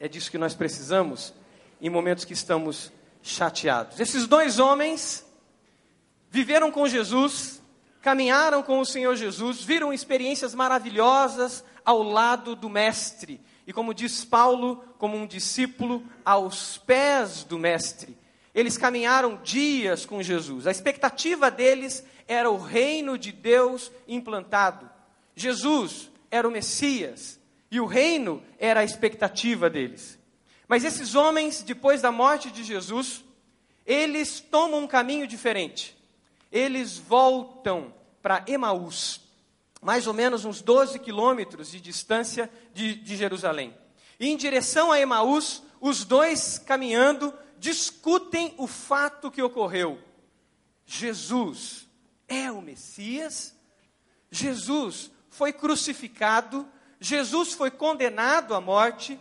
É 0.00 0.08
disso 0.08 0.28
que 0.28 0.36
nós 0.36 0.52
precisamos 0.52 1.32
em 1.80 1.88
momentos 1.88 2.24
que 2.24 2.32
estamos 2.32 2.92
chateados. 3.22 4.00
Esses 4.00 4.26
dois 4.26 4.58
homens 4.58 5.24
viveram 6.28 6.72
com 6.72 6.88
Jesus, 6.88 7.62
caminharam 8.02 8.64
com 8.64 8.80
o 8.80 8.84
Senhor 8.84 9.14
Jesus, 9.14 9.62
viram 9.62 9.92
experiências 9.92 10.52
maravilhosas 10.52 11.64
ao 11.84 12.02
lado 12.02 12.56
do 12.56 12.68
Mestre. 12.68 13.40
E 13.64 13.72
como 13.72 13.94
diz 13.94 14.24
Paulo, 14.24 14.84
como 14.98 15.16
um 15.16 15.24
discípulo, 15.24 16.02
aos 16.24 16.78
pés 16.78 17.44
do 17.44 17.60
Mestre. 17.60 18.18
Eles 18.54 18.78
caminharam 18.78 19.40
dias 19.42 20.06
com 20.06 20.22
Jesus. 20.22 20.66
A 20.66 20.70
expectativa 20.70 21.50
deles 21.50 22.04
era 22.28 22.50
o 22.50 22.56
reino 22.56 23.18
de 23.18 23.32
Deus 23.32 23.90
implantado. 24.06 24.88
Jesus 25.34 26.10
era 26.30 26.46
o 26.46 26.50
Messias 26.50 27.40
e 27.70 27.80
o 27.80 27.86
reino 27.86 28.42
era 28.58 28.80
a 28.80 28.84
expectativa 28.84 29.68
deles. 29.68 30.18
Mas 30.68 30.84
esses 30.84 31.14
homens, 31.14 31.62
depois 31.62 32.00
da 32.00 32.12
morte 32.12 32.50
de 32.50 32.62
Jesus, 32.62 33.24
eles 33.84 34.40
tomam 34.40 34.84
um 34.84 34.86
caminho 34.86 35.26
diferente. 35.26 35.96
Eles 36.50 36.96
voltam 36.96 37.92
para 38.22 38.44
Emaús. 38.46 39.20
mais 39.82 40.06
ou 40.06 40.14
menos 40.14 40.46
uns 40.46 40.62
12 40.62 40.98
quilômetros 41.00 41.70
de 41.70 41.78
distância 41.78 42.50
de, 42.72 42.94
de 42.94 43.16
Jerusalém. 43.16 43.74
E 44.18 44.30
em 44.30 44.36
direção 44.36 44.90
a 44.90 44.98
Emaús, 44.98 45.62
os 45.78 46.04
dois 46.04 46.58
caminhando 46.58 47.34
discutem 47.64 48.54
o 48.58 48.66
fato 48.66 49.30
que 49.30 49.40
ocorreu. 49.40 49.98
Jesus 50.84 51.88
é 52.28 52.52
o 52.52 52.60
Messias? 52.60 53.56
Jesus 54.30 55.10
foi 55.30 55.50
crucificado, 55.50 56.68
Jesus 57.00 57.54
foi 57.54 57.70
condenado 57.70 58.54
à 58.54 58.60
morte, 58.60 59.18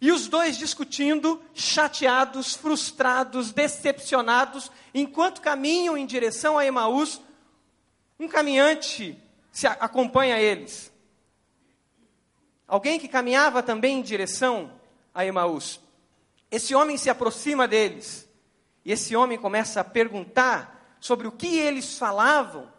e 0.00 0.12
os 0.12 0.28
dois 0.28 0.56
discutindo, 0.56 1.42
chateados, 1.54 2.54
frustrados, 2.54 3.50
decepcionados, 3.50 4.70
enquanto 4.94 5.40
caminham 5.40 5.96
em 5.96 6.06
direção 6.06 6.56
a 6.56 6.64
Emaús, 6.64 7.20
um 8.16 8.28
caminhante 8.28 9.20
se 9.50 9.66
acompanha 9.66 10.40
eles. 10.40 10.92
Alguém 12.68 13.00
que 13.00 13.08
caminhava 13.08 13.60
também 13.60 13.98
em 13.98 14.02
direção 14.02 14.72
a 15.12 15.26
Emaús. 15.26 15.81
Esse 16.52 16.74
homem 16.74 16.98
se 16.98 17.08
aproxima 17.08 17.66
deles. 17.66 18.28
E 18.84 18.92
esse 18.92 19.16
homem 19.16 19.38
começa 19.38 19.80
a 19.80 19.84
perguntar 19.84 20.96
sobre 21.00 21.26
o 21.26 21.32
que 21.32 21.58
eles 21.58 21.98
falavam. 21.98 22.70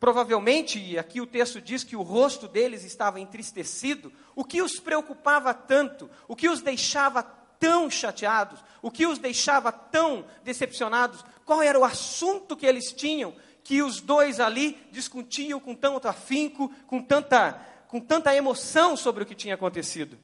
Provavelmente, 0.00 0.78
e 0.78 0.98
aqui 0.98 1.20
o 1.20 1.26
texto 1.26 1.60
diz 1.60 1.84
que 1.84 1.94
o 1.94 2.02
rosto 2.02 2.48
deles 2.48 2.84
estava 2.84 3.20
entristecido. 3.20 4.10
O 4.34 4.44
que 4.44 4.62
os 4.62 4.80
preocupava 4.80 5.52
tanto? 5.52 6.08
O 6.26 6.34
que 6.34 6.48
os 6.48 6.62
deixava 6.62 7.22
tão 7.22 7.90
chateados? 7.90 8.64
O 8.80 8.90
que 8.90 9.06
os 9.06 9.18
deixava 9.18 9.70
tão 9.70 10.24
decepcionados? 10.42 11.24
Qual 11.44 11.62
era 11.62 11.78
o 11.78 11.84
assunto 11.84 12.56
que 12.56 12.64
eles 12.64 12.92
tinham 12.92 13.34
que 13.68 13.82
os 13.82 14.00
dois 14.00 14.40
ali 14.40 14.78
discutiam 14.90 15.60
com 15.60 15.74
tanto 15.74 16.08
afinco, 16.08 16.72
com 16.86 17.02
tanta, 17.02 17.52
com 17.86 18.00
tanta 18.00 18.34
emoção 18.34 18.96
sobre 18.96 19.22
o 19.22 19.26
que 19.26 19.34
tinha 19.34 19.56
acontecido. 19.56 20.18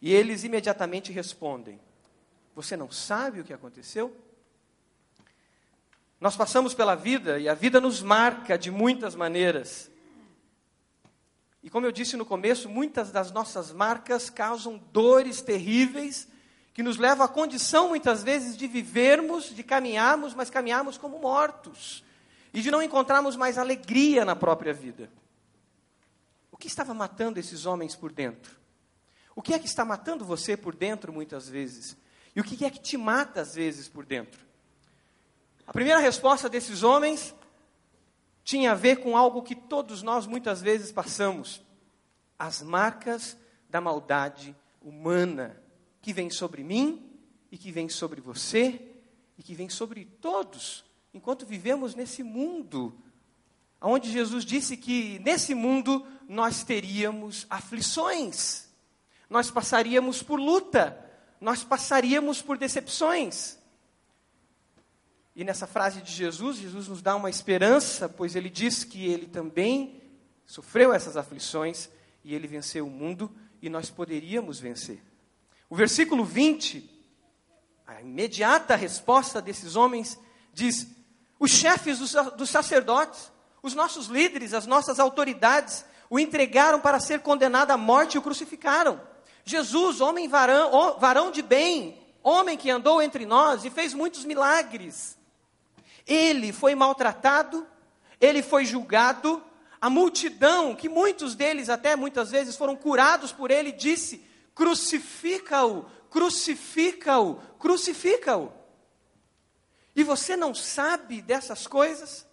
E 0.00 0.12
eles 0.12 0.44
imediatamente 0.44 1.10
respondem: 1.10 1.80
Você 2.54 2.76
não 2.76 2.90
sabe 2.90 3.40
o 3.40 3.44
que 3.44 3.52
aconteceu? 3.52 4.14
Nós 6.20 6.36
passamos 6.36 6.74
pela 6.74 6.94
vida 6.94 7.38
e 7.40 7.48
a 7.48 7.54
vida 7.54 7.80
nos 7.80 8.00
marca 8.00 8.56
de 8.56 8.70
muitas 8.70 9.14
maneiras. 9.14 9.90
E 11.62 11.70
como 11.70 11.86
eu 11.86 11.92
disse 11.92 12.16
no 12.16 12.24
começo, 12.24 12.68
muitas 12.68 13.10
das 13.10 13.30
nossas 13.30 13.72
marcas 13.72 14.30
causam 14.30 14.78
dores 14.92 15.40
terríveis 15.40 16.28
que 16.74 16.82
nos 16.82 16.96
levam 16.96 17.24
à 17.24 17.28
condição 17.28 17.88
muitas 17.88 18.22
vezes 18.22 18.56
de 18.56 18.66
vivermos, 18.66 19.54
de 19.54 19.62
caminharmos, 19.62 20.34
mas 20.34 20.50
caminharmos 20.50 20.96
como 20.96 21.18
mortos 21.18 22.02
e 22.52 22.60
de 22.60 22.70
não 22.70 22.82
encontrarmos 22.82 23.36
mais 23.36 23.58
alegria 23.58 24.24
na 24.24 24.36
própria 24.36 24.72
vida. 24.72 25.10
O 26.50 26.56
que 26.56 26.66
estava 26.66 26.94
matando 26.94 27.38
esses 27.38 27.66
homens 27.66 27.94
por 27.94 28.12
dentro? 28.12 28.56
O 29.34 29.42
que 29.42 29.54
é 29.54 29.58
que 29.58 29.66
está 29.66 29.84
matando 29.84 30.24
você 30.24 30.56
por 30.56 30.74
dentro 30.74 31.12
muitas 31.12 31.48
vezes? 31.48 31.96
E 32.34 32.40
o 32.40 32.44
que 32.44 32.64
é 32.64 32.70
que 32.70 32.80
te 32.80 32.96
mata 32.96 33.40
às 33.40 33.54
vezes 33.54 33.88
por 33.88 34.04
dentro? 34.06 34.40
A 35.66 35.72
primeira 35.72 36.00
resposta 36.00 36.48
desses 36.48 36.82
homens 36.82 37.34
tinha 38.44 38.72
a 38.72 38.74
ver 38.74 38.96
com 38.96 39.16
algo 39.16 39.42
que 39.42 39.54
todos 39.54 40.02
nós 40.02 40.26
muitas 40.26 40.60
vezes 40.60 40.90
passamos: 40.90 41.62
as 42.38 42.62
marcas 42.62 43.36
da 43.68 43.80
maldade 43.80 44.56
humana 44.80 45.62
que 46.00 46.12
vem 46.12 46.30
sobre 46.30 46.64
mim 46.64 47.10
e 47.50 47.56
que 47.56 47.70
vem 47.70 47.88
sobre 47.88 48.20
você 48.20 48.80
e 49.38 49.42
que 49.42 49.54
vem 49.54 49.68
sobre 49.68 50.04
todos 50.04 50.84
enquanto 51.14 51.44
vivemos 51.44 51.94
nesse 51.94 52.22
mundo, 52.22 52.96
onde 53.80 54.10
Jesus 54.10 54.44
disse 54.44 54.76
que 54.76 55.18
nesse 55.20 55.54
mundo 55.54 56.06
nós 56.28 56.64
teríamos 56.64 57.46
aflições, 57.50 58.68
nós 59.28 59.50
passaríamos 59.50 60.22
por 60.22 60.40
luta, 60.40 61.01
nós 61.42 61.64
passaríamos 61.64 62.40
por 62.40 62.56
decepções. 62.56 63.58
E 65.34 65.42
nessa 65.42 65.66
frase 65.66 66.00
de 66.00 66.12
Jesus, 66.12 66.56
Jesus 66.56 66.86
nos 66.86 67.02
dá 67.02 67.16
uma 67.16 67.28
esperança, 67.28 68.08
pois 68.08 68.36
ele 68.36 68.48
diz 68.48 68.84
que 68.84 69.06
ele 69.06 69.26
também 69.26 70.00
sofreu 70.46 70.92
essas 70.92 71.16
aflições 71.16 71.88
e 72.22 72.32
ele 72.32 72.46
venceu 72.46 72.86
o 72.86 72.90
mundo 72.90 73.34
e 73.60 73.68
nós 73.68 73.90
poderíamos 73.90 74.60
vencer. 74.60 75.02
O 75.68 75.74
versículo 75.74 76.24
20, 76.24 76.88
a 77.86 78.00
imediata 78.00 78.76
resposta 78.76 79.42
desses 79.42 79.74
homens 79.74 80.18
diz: 80.52 80.86
os 81.40 81.50
chefes 81.50 81.98
dos, 81.98 82.12
dos 82.36 82.50
sacerdotes, 82.50 83.32
os 83.62 83.74
nossos 83.74 84.06
líderes, 84.06 84.54
as 84.54 84.66
nossas 84.66 85.00
autoridades, 85.00 85.84
o 86.08 86.20
entregaram 86.20 86.78
para 86.80 87.00
ser 87.00 87.20
condenado 87.20 87.72
à 87.72 87.76
morte 87.76 88.14
e 88.14 88.18
o 88.18 88.22
crucificaram. 88.22 89.11
Jesus, 89.44 90.00
homem 90.00 90.28
varão, 90.28 90.96
varão 90.98 91.30
de 91.30 91.42
bem, 91.42 91.98
homem 92.22 92.56
que 92.56 92.70
andou 92.70 93.02
entre 93.02 93.26
nós 93.26 93.64
e 93.64 93.70
fez 93.70 93.92
muitos 93.92 94.24
milagres. 94.24 95.18
Ele 96.06 96.52
foi 96.52 96.74
maltratado, 96.74 97.66
ele 98.20 98.42
foi 98.42 98.64
julgado, 98.64 99.42
a 99.80 99.90
multidão, 99.90 100.76
que 100.76 100.88
muitos 100.88 101.34
deles 101.34 101.68
até 101.68 101.96
muitas 101.96 102.30
vezes 102.30 102.56
foram 102.56 102.76
curados 102.76 103.32
por 103.32 103.50
ele, 103.50 103.72
disse: 103.72 104.24
crucifica-o, 104.54 105.84
crucifica-o, 106.08 107.36
crucifica-o. 107.58 108.52
E 109.94 110.04
você 110.04 110.36
não 110.36 110.54
sabe 110.54 111.20
dessas 111.20 111.66
coisas? 111.66 112.26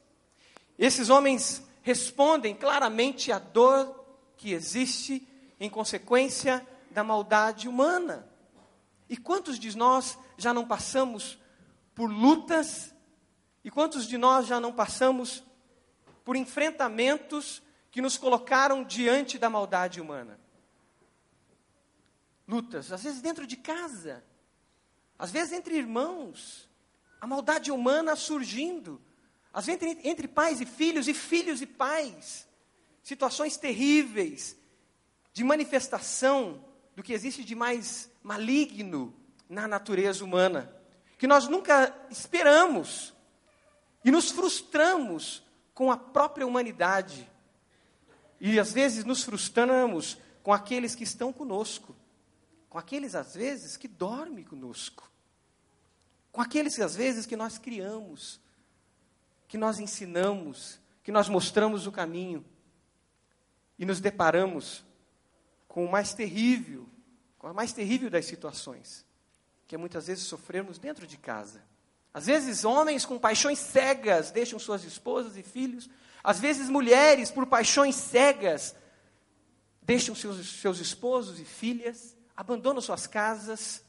Esses 0.78 1.10
homens 1.10 1.62
respondem 1.82 2.56
claramente 2.56 3.32
à 3.32 3.40
dor 3.40 4.06
que 4.38 4.54
existe 4.54 5.28
em 5.60 5.70
consequência 5.70 6.66
da 7.00 7.04
maldade 7.04 7.70
humana. 7.70 8.28
E 9.10 9.16
quantos 9.16 9.58
de 9.58 9.76
nós 9.78 10.18
já 10.38 10.54
não 10.54 10.68
passamos 10.68 11.40
por 11.96 12.12
lutas? 12.12 12.94
E 13.64 13.72
quantos 13.72 14.06
de 14.06 14.18
nós 14.18 14.46
já 14.46 14.60
não 14.60 14.74
passamos 14.74 15.42
por 16.26 16.36
enfrentamentos 16.36 17.64
que 17.90 18.02
nos 18.02 18.18
colocaram 18.18 18.84
diante 18.84 19.38
da 19.38 19.50
maldade 19.50 20.02
humana? 20.02 20.38
Lutas, 22.46 22.92
às 22.92 23.02
vezes 23.02 23.22
dentro 23.22 23.48
de 23.48 23.56
casa, 23.56 24.22
às 25.18 25.32
vezes 25.32 25.54
entre 25.54 25.78
irmãos, 25.78 26.70
a 27.22 27.26
maldade 27.26 27.72
humana 27.72 28.14
surgindo. 28.18 29.02
Às 29.54 29.68
vezes 29.68 29.82
entre, 29.82 30.10
entre 30.10 30.28
pais 30.28 30.60
e 30.60 30.66
filhos, 30.66 31.08
e 31.08 31.14
filhos 31.14 31.62
e 31.62 31.66
pais. 31.66 32.46
Situações 33.02 33.56
terríveis 33.56 34.58
de 35.32 35.46
manifestação 35.46 36.69
do 37.00 37.04
que 37.04 37.14
existe 37.14 37.44
de 37.44 37.56
mais 37.56 38.12
maligno 38.22 39.14
na 39.50 39.68
natureza 39.68 40.24
humana, 40.24 40.74
que 41.18 41.28
nós 41.28 41.48
nunca 41.48 41.96
esperamos 42.10 43.14
e 44.04 44.12
nos 44.12 44.32
frustramos 44.32 45.44
com 45.74 45.92
a 45.92 45.98
própria 45.98 46.46
humanidade. 46.46 47.30
E 48.40 48.60
às 48.60 48.74
vezes 48.74 49.04
nos 49.06 49.24
frustramos 49.24 50.18
com 50.44 50.54
aqueles 50.54 50.96
que 50.96 51.04
estão 51.04 51.34
conosco, 51.34 51.96
com 52.70 52.78
aqueles 52.78 53.16
às 53.16 53.34
vezes 53.34 53.78
que 53.78 53.88
dormem 53.88 54.44
conosco 54.44 55.10
com 56.32 56.42
aqueles 56.42 56.80
às 56.80 56.96
vezes 56.96 57.26
que 57.26 57.36
nós 57.36 57.58
criamos, 57.58 58.40
que 59.48 59.58
nós 59.58 59.80
ensinamos, 59.80 60.80
que 61.04 61.12
nós 61.12 61.28
mostramos 61.28 61.88
o 61.88 61.92
caminho 61.92 62.46
e 63.78 63.86
nos 63.86 64.00
deparamos 64.00 64.86
com 65.70 65.86
o 65.86 65.90
mais 65.90 66.14
terrível, 66.14 66.86
com 67.38 67.48
a 67.48 67.54
mais 67.54 67.72
terrível 67.72 68.10
das 68.10 68.26
situações, 68.26 69.06
que 69.66 69.76
é 69.76 69.78
muitas 69.78 70.08
vezes 70.08 70.26
sofrermos 70.26 70.78
dentro 70.78 71.08
de 71.08 71.16
casa. 71.16 71.64
Às 72.14 72.26
vezes 72.26 72.66
homens 72.66 73.06
com 73.06 73.18
paixões 73.18 73.60
cegas 73.60 74.32
deixam 74.32 74.60
suas 74.60 74.84
esposas 74.84 75.38
e 75.38 75.44
filhos, 75.44 75.90
às 76.22 76.40
vezes 76.42 76.68
mulheres 76.68 77.32
por 77.32 77.48
paixões 77.48 77.96
cegas 77.96 78.76
deixam 79.82 80.14
seus, 80.14 80.60
seus 80.60 80.80
esposos 80.80 81.40
e 81.40 81.46
filhas, 81.46 82.18
abandonam 82.36 82.82
suas 82.82 83.08
casas, 83.08 83.82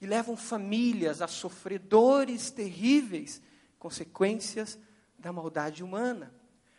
e 0.00 0.06
levam 0.06 0.36
famílias 0.36 1.22
a 1.22 1.26
sofrer 1.26 1.78
dores 1.78 2.50
terríveis, 2.50 3.40
consequências 3.78 4.78
da 5.18 5.32
maldade 5.32 5.82
humana. 5.82 6.34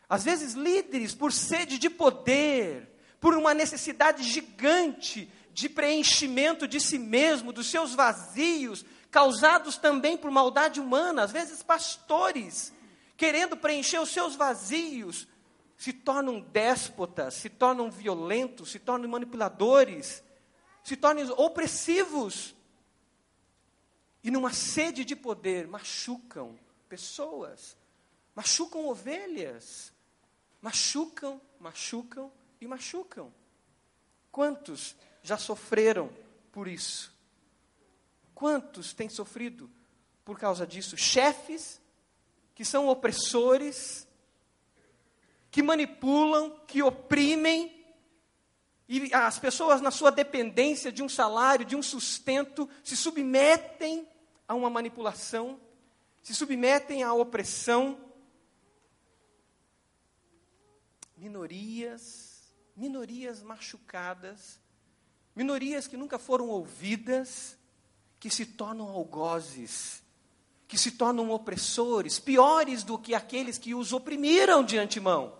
Às 0.07 0.23
vezes, 0.23 0.53
líderes, 0.53 1.13
por 1.13 1.33
sede 1.33 1.77
de 1.77 1.89
poder, 1.89 2.96
por 3.19 3.35
uma 3.35 3.53
necessidade 3.53 4.23
gigante 4.23 5.31
de 5.51 5.67
preenchimento 5.67 6.67
de 6.67 6.79
si 6.79 6.99
mesmo, 6.99 7.51
dos 7.51 7.67
seus 7.67 7.95
vazios, 7.95 8.85
causados 9.09 9.77
também 9.77 10.15
por 10.15 10.29
maldade 10.29 10.79
humana, 10.79 11.23
às 11.23 11.31
vezes, 11.31 11.63
pastores, 11.63 12.71
querendo 13.15 13.57
preencher 13.57 13.99
os 13.99 14.09
seus 14.09 14.35
vazios, 14.35 15.27
se 15.75 15.93
tornam 15.93 16.39
déspotas, 16.39 17.35
se 17.35 17.49
tornam 17.49 17.89
violentos, 17.89 18.71
se 18.71 18.79
tornam 18.79 19.09
manipuladores, 19.09 20.23
se 20.83 20.95
tornam 20.95 21.27
opressivos. 21.37 22.55
E 24.23 24.29
numa 24.29 24.53
sede 24.53 25.05
de 25.05 25.15
poder 25.15 25.67
machucam 25.67 26.57
pessoas, 26.89 27.77
machucam 28.35 28.87
ovelhas, 28.87 29.91
machucam, 30.61 31.39
machucam 31.59 32.31
e 32.59 32.67
machucam. 32.67 33.33
Quantos 34.31 34.95
já 35.23 35.37
sofreram 35.37 36.09
por 36.51 36.67
isso? 36.67 37.13
Quantos 38.33 38.93
têm 38.93 39.09
sofrido 39.09 39.69
por 40.23 40.37
causa 40.39 40.65
disso? 40.65 40.95
Chefes 40.95 41.81
que 42.53 42.65
são 42.65 42.87
opressores, 42.87 44.07
que 45.51 45.61
manipulam, 45.61 46.59
que 46.67 46.81
oprimem, 46.81 47.77
e 48.87 49.13
as 49.13 49.37
pessoas, 49.37 49.81
na 49.81 49.91
sua 49.91 50.09
dependência 50.11 50.91
de 50.91 51.03
um 51.03 51.09
salário, 51.09 51.65
de 51.65 51.75
um 51.75 51.83
sustento, 51.83 52.69
se 52.83 52.95
submetem 52.95 54.07
a 54.47 54.55
uma 54.55 54.69
manipulação, 54.69 55.59
se 56.21 56.33
submetem 56.33 57.03
à 57.03 57.13
opressão. 57.13 57.99
Minorias, 61.17 62.26
minorias 62.77 63.41
machucadas, 63.41 64.59
minorias 65.35 65.87
que 65.87 65.97
nunca 65.97 66.19
foram 66.19 66.47
ouvidas, 66.47 67.57
que 68.19 68.29
se 68.29 68.45
tornam 68.45 68.87
algozes, 68.87 70.03
que 70.67 70.77
se 70.77 70.91
tornam 70.91 71.31
opressores, 71.31 72.19
piores 72.19 72.83
do 72.83 72.99
que 72.99 73.15
aqueles 73.15 73.57
que 73.57 73.73
os 73.73 73.91
oprimiram 73.93 74.63
de 74.63 74.77
antemão. 74.77 75.35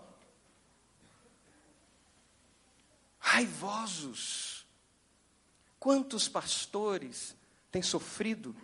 Raivosos. 3.20 4.66
Quantos 5.78 6.28
pastores 6.28 7.36
têm 7.70 7.82
sofrido 7.82 8.54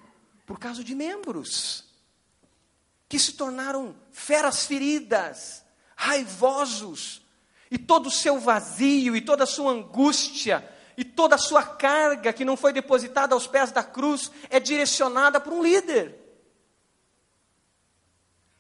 por 0.45 0.59
causa 0.59 0.83
de 0.83 0.97
membros 0.97 1.85
que 3.09 3.19
se 3.21 3.35
tornaram 3.35 3.95
feras 4.11 4.67
feridas, 4.67 5.65
raivosos, 5.95 7.24
e 7.75 7.79
todo 7.79 8.07
o 8.07 8.11
seu 8.11 8.39
vazio, 8.39 9.17
e 9.17 9.21
toda 9.21 9.43
a 9.43 9.49
sua 9.49 9.73
angústia, 9.73 10.65
e 10.97 11.05
toda 11.05 11.35
a 11.35 11.39
sua 11.39 11.65
carga 11.65 12.33
que 12.33 12.45
não 12.45 12.57
foi 12.57 12.73
depositada 12.73 13.35
aos 13.35 13.49
pés 13.49 13.73
da 13.73 13.83
cruz 13.83 14.31
é 14.49 14.61
direcionada 14.61 15.41
para 15.41 15.53
um 15.53 15.61
líder. 15.61 16.17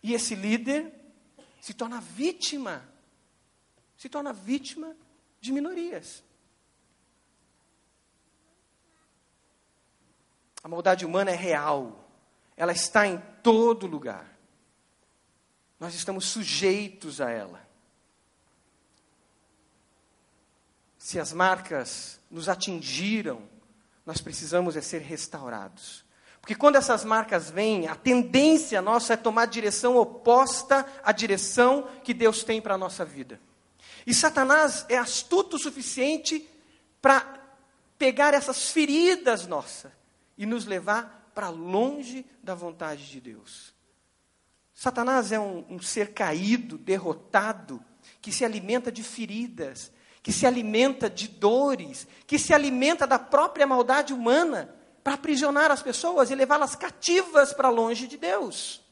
E 0.02 0.14
esse 0.14 0.34
líder 0.34 0.92
se 1.60 1.72
torna 1.72 2.00
vítima, 2.00 2.84
se 3.96 4.08
torna 4.08 4.32
vítima 4.32 4.96
de 5.40 5.52
minorias. 5.52 6.24
A 10.60 10.66
maldade 10.66 11.06
humana 11.06 11.30
é 11.30 11.36
real, 11.36 12.04
ela 12.56 12.72
está 12.72 13.06
em 13.06 13.22
todo 13.44 13.86
lugar. 13.86 14.36
Nós 15.78 15.94
estamos 15.94 16.24
sujeitos 16.24 17.20
a 17.20 17.30
ela. 17.30 17.63
Se 21.04 21.20
as 21.20 21.34
marcas 21.34 22.18
nos 22.30 22.48
atingiram, 22.48 23.42
nós 24.06 24.22
precisamos 24.22 24.74
é 24.74 24.80
ser 24.80 25.02
restaurados. 25.02 26.02
Porque 26.40 26.54
quando 26.54 26.76
essas 26.76 27.04
marcas 27.04 27.50
vêm, 27.50 27.86
a 27.86 27.94
tendência 27.94 28.80
nossa 28.80 29.12
é 29.12 29.16
tomar 29.18 29.44
direção 29.44 29.98
oposta 29.98 30.86
à 31.04 31.12
direção 31.12 31.86
que 32.02 32.14
Deus 32.14 32.42
tem 32.42 32.58
para 32.58 32.76
a 32.76 32.78
nossa 32.78 33.04
vida. 33.04 33.38
E 34.06 34.14
Satanás 34.14 34.86
é 34.88 34.96
astuto 34.96 35.56
o 35.56 35.58
suficiente 35.58 36.48
para 37.02 37.38
pegar 37.98 38.32
essas 38.32 38.70
feridas 38.70 39.46
nossas 39.46 39.92
e 40.38 40.46
nos 40.46 40.64
levar 40.64 41.30
para 41.34 41.50
longe 41.50 42.24
da 42.42 42.54
vontade 42.54 43.10
de 43.10 43.20
Deus. 43.20 43.74
Satanás 44.72 45.32
é 45.32 45.38
um, 45.38 45.66
um 45.68 45.82
ser 45.82 46.14
caído, 46.14 46.78
derrotado, 46.78 47.84
que 48.22 48.32
se 48.32 48.42
alimenta 48.42 48.90
de 48.90 49.02
feridas, 49.02 49.92
que 50.24 50.32
se 50.32 50.46
alimenta 50.46 51.10
de 51.10 51.28
dores, 51.28 52.08
que 52.26 52.38
se 52.38 52.54
alimenta 52.54 53.06
da 53.06 53.18
própria 53.18 53.66
maldade 53.66 54.14
humana 54.14 54.74
para 55.02 55.12
aprisionar 55.12 55.70
as 55.70 55.82
pessoas 55.82 56.30
e 56.30 56.34
levá-las 56.34 56.74
cativas 56.74 57.52
para 57.52 57.68
longe 57.68 58.08
de 58.08 58.16
Deus. 58.16 58.82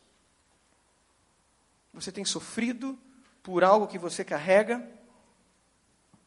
Você 1.95 2.12
tem 2.12 2.23
sofrido 2.23 2.99
por 3.42 3.64
algo 3.64 3.87
que 3.87 3.99
você 3.99 4.23
carrega? 4.23 4.87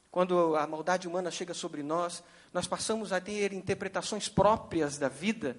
Quando 0.10 0.56
a 0.56 0.65
maldade 0.65 1.08
humana 1.08 1.30
chega 1.30 1.54
sobre 1.54 1.84
nós, 1.84 2.24
nós 2.52 2.65
passamos 2.65 3.13
a 3.13 3.22
ter 3.22 3.54
interpretações 3.54 4.28
próprias 4.28 4.98
da 4.98 5.08
vida 5.08 5.56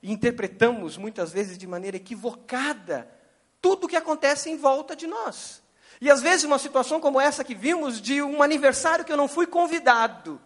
e 0.00 0.12
interpretamos 0.12 0.96
muitas 0.96 1.32
vezes 1.32 1.58
de 1.58 1.66
maneira 1.66 1.96
equivocada 1.96 3.10
tudo 3.60 3.86
o 3.86 3.88
que 3.88 3.96
acontece 3.96 4.50
em 4.50 4.56
volta 4.56 4.94
de 4.94 5.08
nós. 5.08 5.63
E 6.00 6.10
às 6.10 6.20
vezes 6.20 6.44
uma 6.44 6.58
situação 6.58 7.00
como 7.00 7.20
essa 7.20 7.44
que 7.44 7.54
vimos 7.54 8.00
de 8.00 8.22
um 8.22 8.42
aniversário 8.42 9.04
que 9.04 9.12
eu 9.12 9.16
não 9.16 9.28
fui 9.28 9.46
convidado, 9.46 10.40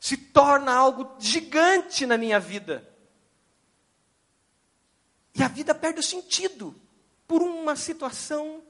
se 0.00 0.16
torna 0.16 0.72
algo 0.72 1.16
gigante 1.18 2.06
na 2.06 2.16
minha 2.16 2.38
vida. 2.38 2.88
E 5.34 5.42
a 5.42 5.48
vida 5.48 5.74
perde 5.74 6.00
o 6.00 6.02
sentido 6.02 6.74
por 7.26 7.42
uma 7.42 7.76
situação 7.76 8.62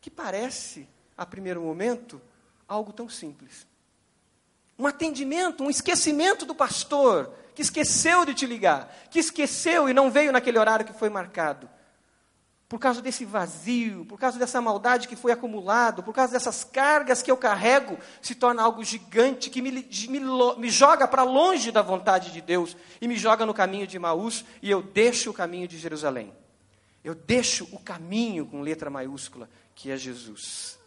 que 0.00 0.10
parece, 0.10 0.88
a 1.16 1.24
primeiro 1.24 1.62
momento, 1.62 2.20
algo 2.68 2.92
tão 2.92 3.08
simples. 3.08 3.66
Um 4.78 4.86
atendimento, 4.86 5.62
um 5.62 5.70
esquecimento 5.70 6.44
do 6.44 6.54
pastor, 6.54 7.32
que 7.54 7.62
esqueceu 7.62 8.24
de 8.24 8.34
te 8.34 8.46
ligar, 8.46 8.92
que 9.10 9.18
esqueceu 9.18 9.88
e 9.88 9.94
não 9.94 10.10
veio 10.10 10.32
naquele 10.32 10.58
horário 10.58 10.86
que 10.86 10.92
foi 10.92 11.08
marcado 11.08 11.68
por 12.72 12.78
causa 12.78 13.02
desse 13.02 13.26
vazio, 13.26 14.06
por 14.06 14.18
causa 14.18 14.38
dessa 14.38 14.58
maldade 14.58 15.06
que 15.06 15.14
foi 15.14 15.30
acumulado, 15.30 16.02
por 16.02 16.14
causa 16.14 16.32
dessas 16.32 16.64
cargas 16.64 17.20
que 17.20 17.30
eu 17.30 17.36
carrego, 17.36 17.98
se 18.22 18.34
torna 18.34 18.62
algo 18.62 18.82
gigante 18.82 19.50
que 19.50 19.60
me, 19.60 19.70
me, 19.70 20.20
me 20.56 20.70
joga 20.70 21.06
para 21.06 21.22
longe 21.22 21.70
da 21.70 21.82
vontade 21.82 22.32
de 22.32 22.40
Deus 22.40 22.74
e 22.98 23.06
me 23.06 23.14
joga 23.14 23.44
no 23.44 23.52
caminho 23.52 23.86
de 23.86 23.98
Maús 23.98 24.42
e 24.62 24.70
eu 24.70 24.80
deixo 24.80 25.28
o 25.28 25.34
caminho 25.34 25.68
de 25.68 25.76
Jerusalém. 25.76 26.32
Eu 27.04 27.14
deixo 27.14 27.68
o 27.72 27.78
caminho 27.78 28.46
com 28.46 28.62
letra 28.62 28.88
maiúscula, 28.88 29.50
que 29.74 29.90
é 29.90 29.96
Jesus. 29.98 30.78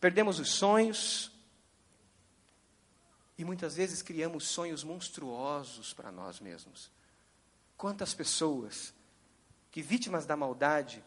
Perdemos 0.00 0.40
os 0.40 0.54
sonhos 0.54 1.30
e 3.36 3.44
muitas 3.44 3.76
vezes 3.76 4.00
criamos 4.00 4.46
sonhos 4.48 4.82
monstruosos 4.82 5.92
para 5.92 6.10
nós 6.10 6.40
mesmos. 6.40 6.90
Quantas 7.76 8.14
pessoas 8.14 8.96
que 9.78 9.82
vítimas 9.82 10.26
da 10.26 10.36
maldade, 10.36 11.04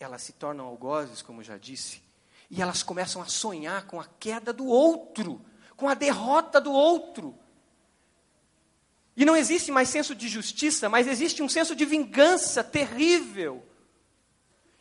elas 0.00 0.22
se 0.22 0.32
tornam 0.32 0.66
algozes, 0.66 1.22
como 1.22 1.44
já 1.44 1.56
disse, 1.56 2.02
e 2.50 2.60
elas 2.60 2.82
começam 2.82 3.22
a 3.22 3.26
sonhar 3.26 3.86
com 3.86 4.00
a 4.00 4.04
queda 4.18 4.52
do 4.52 4.66
outro, 4.66 5.40
com 5.76 5.88
a 5.88 5.94
derrota 5.94 6.60
do 6.60 6.72
outro. 6.72 7.38
E 9.16 9.24
não 9.24 9.36
existe 9.36 9.70
mais 9.70 9.88
senso 9.88 10.12
de 10.12 10.26
justiça, 10.26 10.88
mas 10.88 11.06
existe 11.06 11.40
um 11.40 11.48
senso 11.48 11.76
de 11.76 11.84
vingança 11.84 12.64
terrível. 12.64 13.64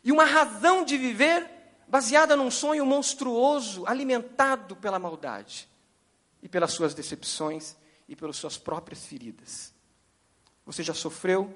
E 0.03 0.11
uma 0.11 0.25
razão 0.25 0.83
de 0.83 0.97
viver 0.97 1.47
baseada 1.87 2.35
num 2.35 2.49
sonho 2.49 2.83
monstruoso, 2.83 3.85
alimentado 3.85 4.75
pela 4.75 4.97
maldade, 4.97 5.69
e 6.41 6.49
pelas 6.49 6.73
suas 6.73 6.95
decepções, 6.95 7.75
e 8.07 8.15
pelas 8.15 8.37
suas 8.37 8.57
próprias 8.57 9.05
feridas. 9.05 9.71
Você 10.65 10.81
já 10.81 10.95
sofreu 10.95 11.55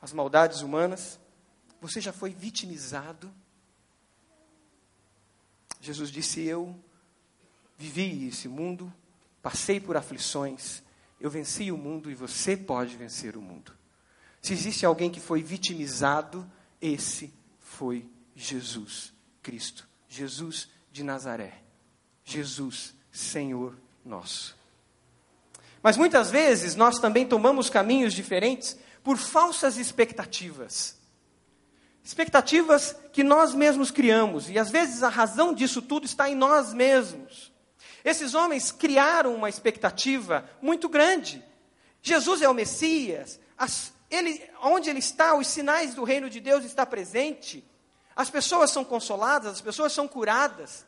as 0.00 0.12
maldades 0.12 0.60
humanas? 0.60 1.18
Você 1.80 2.00
já 2.00 2.12
foi 2.12 2.30
vitimizado? 2.30 3.32
Jesus 5.80 6.10
disse: 6.10 6.40
Eu 6.42 6.78
vivi 7.76 8.26
esse 8.28 8.48
mundo, 8.48 8.92
passei 9.42 9.80
por 9.80 9.96
aflições, 9.96 10.82
eu 11.20 11.30
venci 11.30 11.70
o 11.70 11.78
mundo 11.78 12.10
e 12.10 12.14
você 12.14 12.56
pode 12.56 12.96
vencer 12.96 13.36
o 13.36 13.42
mundo. 13.42 13.72
Se 14.40 14.52
existe 14.52 14.86
alguém 14.86 15.10
que 15.10 15.20
foi 15.20 15.42
vitimizado, 15.42 16.48
esse 16.80 17.32
foi 17.58 18.08
Jesus 18.34 19.12
Cristo, 19.42 19.88
Jesus 20.08 20.68
de 20.92 21.02
Nazaré, 21.02 21.62
Jesus, 22.24 22.94
Senhor 23.10 23.76
nosso. 24.04 24.56
Mas 25.82 25.96
muitas 25.96 26.30
vezes 26.30 26.74
nós 26.74 26.98
também 26.98 27.26
tomamos 27.26 27.70
caminhos 27.70 28.12
diferentes 28.12 28.76
por 29.02 29.16
falsas 29.16 29.76
expectativas. 29.76 30.96
Expectativas 32.02 32.96
que 33.12 33.22
nós 33.22 33.54
mesmos 33.54 33.90
criamos, 33.90 34.48
e 34.48 34.58
às 34.58 34.70
vezes 34.70 35.02
a 35.02 35.08
razão 35.08 35.52
disso 35.52 35.82
tudo 35.82 36.06
está 36.06 36.28
em 36.28 36.34
nós 36.34 36.72
mesmos. 36.72 37.52
Esses 38.04 38.34
homens 38.34 38.72
criaram 38.72 39.34
uma 39.34 39.48
expectativa 39.48 40.48
muito 40.62 40.88
grande. 40.88 41.44
Jesus 42.00 42.40
é 42.40 42.48
o 42.48 42.54
Messias, 42.54 43.38
as, 43.56 43.92
ele, 44.10 44.42
onde 44.62 44.88
ele 44.88 45.00
está, 45.00 45.34
os 45.34 45.48
sinais 45.48 45.94
do 45.94 46.04
reino 46.04 46.30
de 46.30 46.40
Deus 46.40 46.64
estão 46.64 46.86
presentes. 46.86 47.62
As 48.16 48.30
pessoas 48.30 48.70
são 48.70 48.84
consoladas, 48.84 49.52
as 49.54 49.60
pessoas 49.60 49.92
são 49.92 50.08
curadas. 50.08 50.86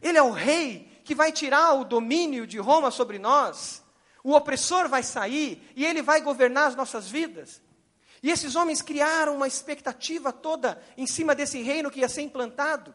Ele 0.00 0.18
é 0.18 0.22
o 0.22 0.30
rei 0.30 1.00
que 1.04 1.14
vai 1.14 1.32
tirar 1.32 1.74
o 1.74 1.84
domínio 1.84 2.46
de 2.46 2.58
Roma 2.58 2.90
sobre 2.90 3.18
nós 3.18 3.82
o 4.26 4.34
opressor 4.34 4.88
vai 4.88 5.04
sair 5.04 5.72
e 5.76 5.86
ele 5.86 6.02
vai 6.02 6.20
governar 6.20 6.66
as 6.66 6.74
nossas 6.74 7.08
vidas. 7.08 7.62
E 8.20 8.28
esses 8.28 8.56
homens 8.56 8.82
criaram 8.82 9.36
uma 9.36 9.46
expectativa 9.46 10.32
toda 10.32 10.82
em 10.96 11.06
cima 11.06 11.32
desse 11.32 11.62
reino 11.62 11.92
que 11.92 12.00
ia 12.00 12.08
ser 12.08 12.22
implantado. 12.22 12.92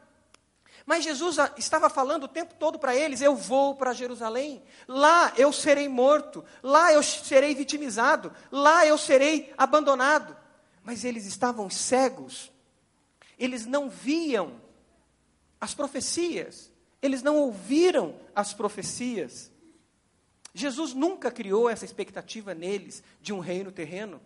Mas 0.85 1.05
Jesus 1.05 1.37
estava 1.57 1.89
falando 1.89 2.25
o 2.25 2.27
tempo 2.27 2.53
todo 2.55 2.77
para 2.77 2.93
eles: 2.93 3.21
eu 3.21 3.33
vou 3.33 3.75
para 3.75 3.93
Jerusalém, 3.93 4.61
lá 4.89 5.31
eu 5.37 5.53
serei 5.53 5.87
morto, 5.87 6.43
lá 6.61 6.91
eu 6.91 7.01
serei 7.01 7.55
vitimizado, 7.55 8.33
lá 8.51 8.85
eu 8.85 8.97
serei 8.97 9.53
abandonado. 9.57 10.35
Mas 10.83 11.05
eles 11.05 11.25
estavam 11.25 11.69
cegos, 11.69 12.51
eles 13.39 13.65
não 13.65 13.89
viam 13.89 14.61
as 15.61 15.73
profecias, 15.73 16.69
eles 17.01 17.23
não 17.23 17.37
ouviram 17.37 18.19
as 18.35 18.53
profecias. 18.53 19.50
Jesus 20.53 20.93
nunca 20.93 21.31
criou 21.31 21.69
essa 21.69 21.85
expectativa 21.85 22.53
neles 22.53 23.03
de 23.21 23.31
um 23.31 23.39
reino 23.39 23.71
terreno. 23.71 24.19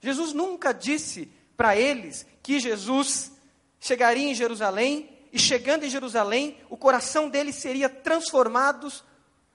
Jesus 0.00 0.32
nunca 0.32 0.72
disse 0.72 1.30
para 1.56 1.76
eles 1.76 2.26
que 2.42 2.60
Jesus 2.60 3.32
chegaria 3.80 4.28
em 4.28 4.34
Jerusalém 4.34 5.08
e 5.32 5.38
chegando 5.38 5.84
em 5.84 5.90
Jerusalém, 5.90 6.58
o 6.68 6.76
coração 6.76 7.28
deles 7.28 7.56
seria 7.56 7.88
transformado 7.88 8.92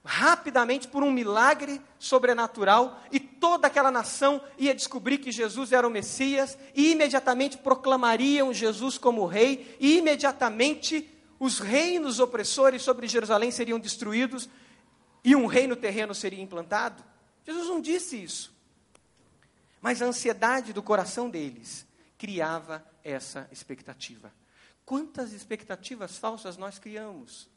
rapidamente 0.04 0.88
por 0.88 1.02
um 1.02 1.10
milagre 1.10 1.80
sobrenatural 1.98 3.00
e 3.12 3.20
toda 3.20 3.66
aquela 3.66 3.90
nação 3.90 4.40
ia 4.58 4.74
descobrir 4.74 5.18
que 5.18 5.30
Jesus 5.30 5.72
era 5.72 5.86
o 5.86 5.90
Messias 5.90 6.56
e 6.74 6.92
imediatamente 6.92 7.58
proclamariam 7.58 8.52
Jesus 8.52 8.96
como 8.98 9.26
rei 9.26 9.76
e 9.78 9.98
imediatamente 9.98 11.08
os 11.38 11.58
reinos 11.58 12.18
opressores 12.18 12.82
sobre 12.82 13.06
Jerusalém 13.06 13.50
seriam 13.50 13.78
destruídos 13.78 14.48
e 15.22 15.36
um 15.36 15.46
reino 15.46 15.76
terreno 15.76 16.14
seria 16.14 16.42
implantado. 16.42 17.04
Jesus 17.46 17.68
não 17.68 17.80
disse 17.80 18.22
isso. 18.22 18.52
Mas 19.80 20.02
a 20.02 20.06
ansiedade 20.06 20.72
do 20.72 20.82
coração 20.82 21.30
deles 21.30 21.86
criava 22.18 22.84
essa 23.02 23.48
expectativa. 23.50 24.32
Quantas 24.84 25.32
expectativas 25.32 26.18
falsas 26.18 26.56
nós 26.56 26.78
criamos? 26.78 27.48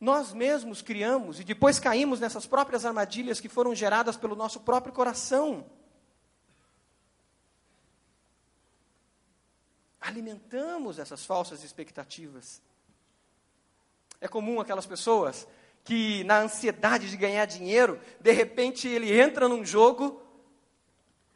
Nós 0.00 0.32
mesmos 0.32 0.82
criamos 0.82 1.40
e 1.40 1.44
depois 1.44 1.78
caímos 1.78 2.20
nessas 2.20 2.46
próprias 2.46 2.84
armadilhas 2.84 3.40
que 3.40 3.48
foram 3.48 3.74
geradas 3.74 4.16
pelo 4.16 4.36
nosso 4.36 4.60
próprio 4.60 4.92
coração. 4.92 5.70
Alimentamos 10.00 10.98
essas 10.98 11.24
falsas 11.24 11.64
expectativas. 11.64 12.60
É 14.26 14.28
comum 14.28 14.60
aquelas 14.60 14.86
pessoas 14.86 15.46
que, 15.84 16.24
na 16.24 16.40
ansiedade 16.40 17.08
de 17.08 17.16
ganhar 17.16 17.44
dinheiro, 17.44 18.00
de 18.18 18.32
repente 18.32 18.88
ele 18.88 19.16
entra 19.16 19.48
num 19.48 19.64
jogo, 19.64 20.20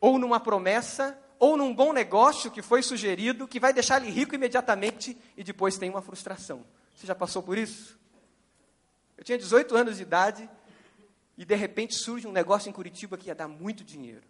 ou 0.00 0.18
numa 0.18 0.40
promessa, 0.40 1.16
ou 1.38 1.56
num 1.56 1.72
bom 1.72 1.92
negócio 1.92 2.50
que 2.50 2.60
foi 2.60 2.82
sugerido, 2.82 3.46
que 3.46 3.60
vai 3.60 3.72
deixar 3.72 4.02
ele 4.02 4.10
rico 4.10 4.34
imediatamente 4.34 5.16
e 5.36 5.44
depois 5.44 5.78
tem 5.78 5.88
uma 5.88 6.02
frustração. 6.02 6.66
Você 6.96 7.06
já 7.06 7.14
passou 7.14 7.44
por 7.44 7.56
isso? 7.56 7.96
Eu 9.16 9.22
tinha 9.22 9.38
18 9.38 9.76
anos 9.76 9.98
de 9.98 10.02
idade 10.02 10.50
e 11.38 11.44
de 11.44 11.54
repente 11.54 11.94
surge 11.94 12.26
um 12.26 12.32
negócio 12.32 12.68
em 12.68 12.72
Curitiba 12.72 13.16
que 13.16 13.28
ia 13.28 13.36
dar 13.36 13.46
muito 13.46 13.84
dinheiro. 13.84 14.24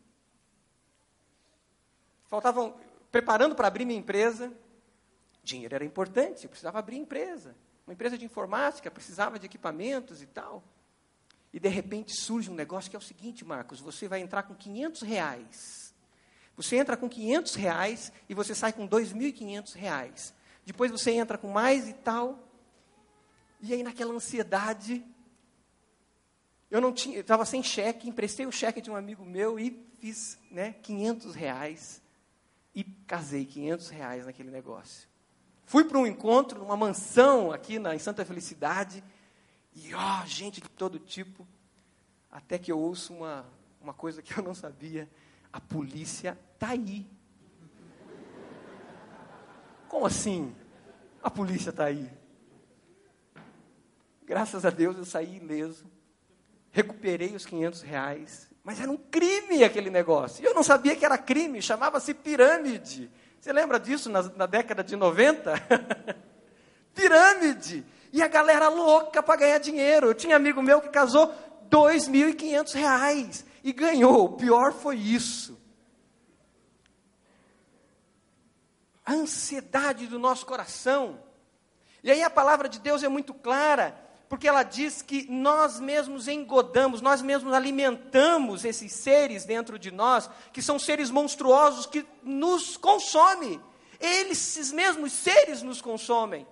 Faltavam, 2.26 2.76
preparando 3.10 3.54
para 3.54 3.68
abrir 3.68 3.86
minha 3.86 3.98
empresa, 3.98 4.52
dinheiro 5.42 5.74
era 5.74 5.84
importante, 5.84 6.44
eu 6.44 6.50
precisava 6.50 6.78
abrir 6.78 6.98
empresa. 6.98 7.56
Uma 7.90 7.94
empresa 7.94 8.16
de 8.16 8.24
informática, 8.24 8.88
precisava 8.88 9.36
de 9.36 9.46
equipamentos 9.46 10.22
e 10.22 10.26
tal. 10.26 10.62
E 11.52 11.58
de 11.58 11.68
repente 11.68 12.12
surge 12.14 12.48
um 12.48 12.54
negócio 12.54 12.88
que 12.88 12.94
é 12.94 12.98
o 13.00 13.02
seguinte, 13.02 13.44
Marcos, 13.44 13.80
você 13.80 14.06
vai 14.06 14.20
entrar 14.20 14.44
com 14.44 14.54
500 14.54 15.02
reais. 15.02 15.92
Você 16.54 16.76
entra 16.76 16.96
com 16.96 17.08
500 17.08 17.56
reais 17.56 18.12
e 18.28 18.34
você 18.34 18.54
sai 18.54 18.72
com 18.72 18.86
2.500 18.86 19.74
reais. 19.74 20.32
Depois 20.64 20.92
você 20.92 21.10
entra 21.10 21.36
com 21.36 21.48
mais 21.48 21.88
e 21.88 21.94
tal. 21.94 22.38
E 23.60 23.74
aí 23.74 23.82
naquela 23.82 24.14
ansiedade, 24.14 25.04
eu 26.70 26.80
não 26.80 26.92
tinha, 26.92 27.18
estava 27.18 27.44
sem 27.44 27.60
cheque, 27.60 28.08
emprestei 28.08 28.46
o 28.46 28.52
cheque 28.52 28.80
de 28.80 28.88
um 28.88 28.94
amigo 28.94 29.24
meu 29.24 29.58
e 29.58 29.84
fiz, 29.98 30.38
né, 30.48 30.74
500 30.74 31.34
reais 31.34 32.00
e 32.72 32.84
casei 32.84 33.44
500 33.44 33.88
reais 33.88 34.26
naquele 34.26 34.52
negócio. 34.52 35.09
Fui 35.70 35.84
para 35.84 35.98
um 35.98 36.04
encontro 36.04 36.58
numa 36.58 36.76
mansão 36.76 37.52
aqui 37.52 37.78
na, 37.78 37.94
em 37.94 37.98
Santa 38.00 38.24
Felicidade 38.24 39.04
e 39.72 39.94
ó, 39.94 40.26
gente 40.26 40.60
de 40.60 40.68
todo 40.68 40.98
tipo, 40.98 41.46
até 42.28 42.58
que 42.58 42.72
eu 42.72 42.78
ouço 42.80 43.14
uma, 43.14 43.46
uma 43.80 43.94
coisa 43.94 44.20
que 44.20 44.36
eu 44.36 44.42
não 44.42 44.52
sabia, 44.52 45.08
a 45.52 45.60
polícia 45.60 46.36
está 46.54 46.70
aí. 46.70 47.08
Como 49.86 50.06
assim? 50.06 50.52
A 51.22 51.30
polícia 51.30 51.70
está 51.70 51.84
aí. 51.84 52.10
Graças 54.24 54.64
a 54.64 54.70
Deus 54.70 54.96
eu 54.96 55.04
saí 55.04 55.36
ileso. 55.36 55.86
Recuperei 56.72 57.36
os 57.36 57.46
500 57.46 57.82
reais. 57.82 58.50
Mas 58.64 58.80
era 58.80 58.90
um 58.90 58.96
crime 58.96 59.62
aquele 59.62 59.88
negócio. 59.88 60.44
Eu 60.44 60.52
não 60.52 60.64
sabia 60.64 60.96
que 60.96 61.04
era 61.04 61.16
crime, 61.16 61.62
chamava-se 61.62 62.12
pirâmide. 62.12 63.08
Você 63.40 63.52
lembra 63.52 63.80
disso 63.80 64.10
na, 64.10 64.22
na 64.22 64.46
década 64.46 64.84
de 64.84 64.94
90? 64.94 65.54
pirâmide. 66.94 67.86
E 68.12 68.22
a 68.22 68.28
galera 68.28 68.68
louca 68.68 69.22
para 69.22 69.36
ganhar 69.36 69.58
dinheiro. 69.58 70.08
Eu 70.08 70.14
tinha 70.14 70.36
amigo 70.36 70.62
meu 70.62 70.80
que 70.80 70.88
casou 70.88 71.32
2.500 71.70 72.74
reais 72.74 73.46
e 73.64 73.72
ganhou. 73.72 74.24
O 74.24 74.36
pior 74.36 74.72
foi 74.72 74.96
isso. 74.96 75.58
A 79.06 79.14
ansiedade 79.14 80.06
do 80.06 80.18
nosso 80.18 80.44
coração. 80.44 81.18
E 82.02 82.10
aí 82.10 82.22
a 82.22 82.30
palavra 82.30 82.68
de 82.68 82.78
Deus 82.78 83.02
é 83.02 83.08
muito 83.08 83.32
clara, 83.32 83.98
porque 84.30 84.46
ela 84.46 84.62
diz 84.62 85.02
que 85.02 85.28
nós 85.28 85.80
mesmos 85.80 86.28
engodamos, 86.28 87.00
nós 87.00 87.20
mesmos 87.20 87.52
alimentamos 87.52 88.64
esses 88.64 88.92
seres 88.92 89.44
dentro 89.44 89.76
de 89.76 89.90
nós, 89.90 90.30
que 90.52 90.62
são 90.62 90.78
seres 90.78 91.10
monstruosos 91.10 91.84
que 91.84 92.06
nos 92.22 92.76
consomem. 92.76 93.60
Eles, 93.98 94.38
esses 94.38 94.70
mesmos 94.70 95.12
seres 95.12 95.62
nos 95.62 95.82
consomem, 95.82 96.46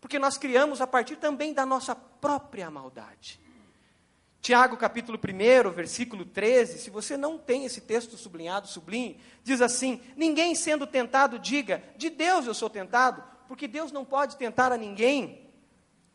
porque 0.00 0.18
nós 0.18 0.36
criamos 0.36 0.80
a 0.80 0.88
partir 0.88 1.14
também 1.18 1.54
da 1.54 1.64
nossa 1.64 1.94
própria 1.94 2.68
maldade. 2.68 3.40
Tiago 4.40 4.76
capítulo 4.76 5.16
1, 5.16 5.70
versículo 5.70 6.24
13, 6.24 6.80
se 6.80 6.90
você 6.90 7.16
não 7.16 7.38
tem 7.38 7.64
esse 7.64 7.80
texto 7.80 8.16
sublinhado, 8.16 8.66
sublinhe, 8.66 9.20
diz 9.44 9.62
assim: 9.62 10.00
Ninguém 10.16 10.56
sendo 10.56 10.84
tentado 10.84 11.38
diga, 11.38 11.80
de 11.96 12.10
Deus 12.10 12.48
eu 12.48 12.54
sou 12.54 12.68
tentado, 12.68 13.22
porque 13.46 13.68
Deus 13.68 13.92
não 13.92 14.04
pode 14.04 14.36
tentar 14.36 14.72
a 14.72 14.76
ninguém. 14.76 15.48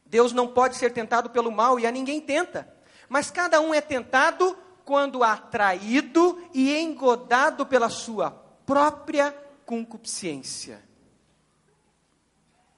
Deus 0.06 0.32
não 0.32 0.48
pode 0.48 0.76
ser 0.76 0.94
tentado 0.94 1.30
pelo 1.30 1.52
mal 1.52 1.80
e 1.80 1.88
a 1.88 1.92
ninguém 1.92 2.22
tenta. 2.22 2.72
Mas 3.10 3.32
cada 3.32 3.60
um 3.60 3.74
é 3.74 3.82
tentado 3.82 4.58
quando 4.84 5.24
atraído 5.24 6.42
e 6.54 6.78
engodado 6.78 7.66
pela 7.66 7.90
sua 7.90 8.30
própria 8.32 9.32
concupiscência. 9.66 10.84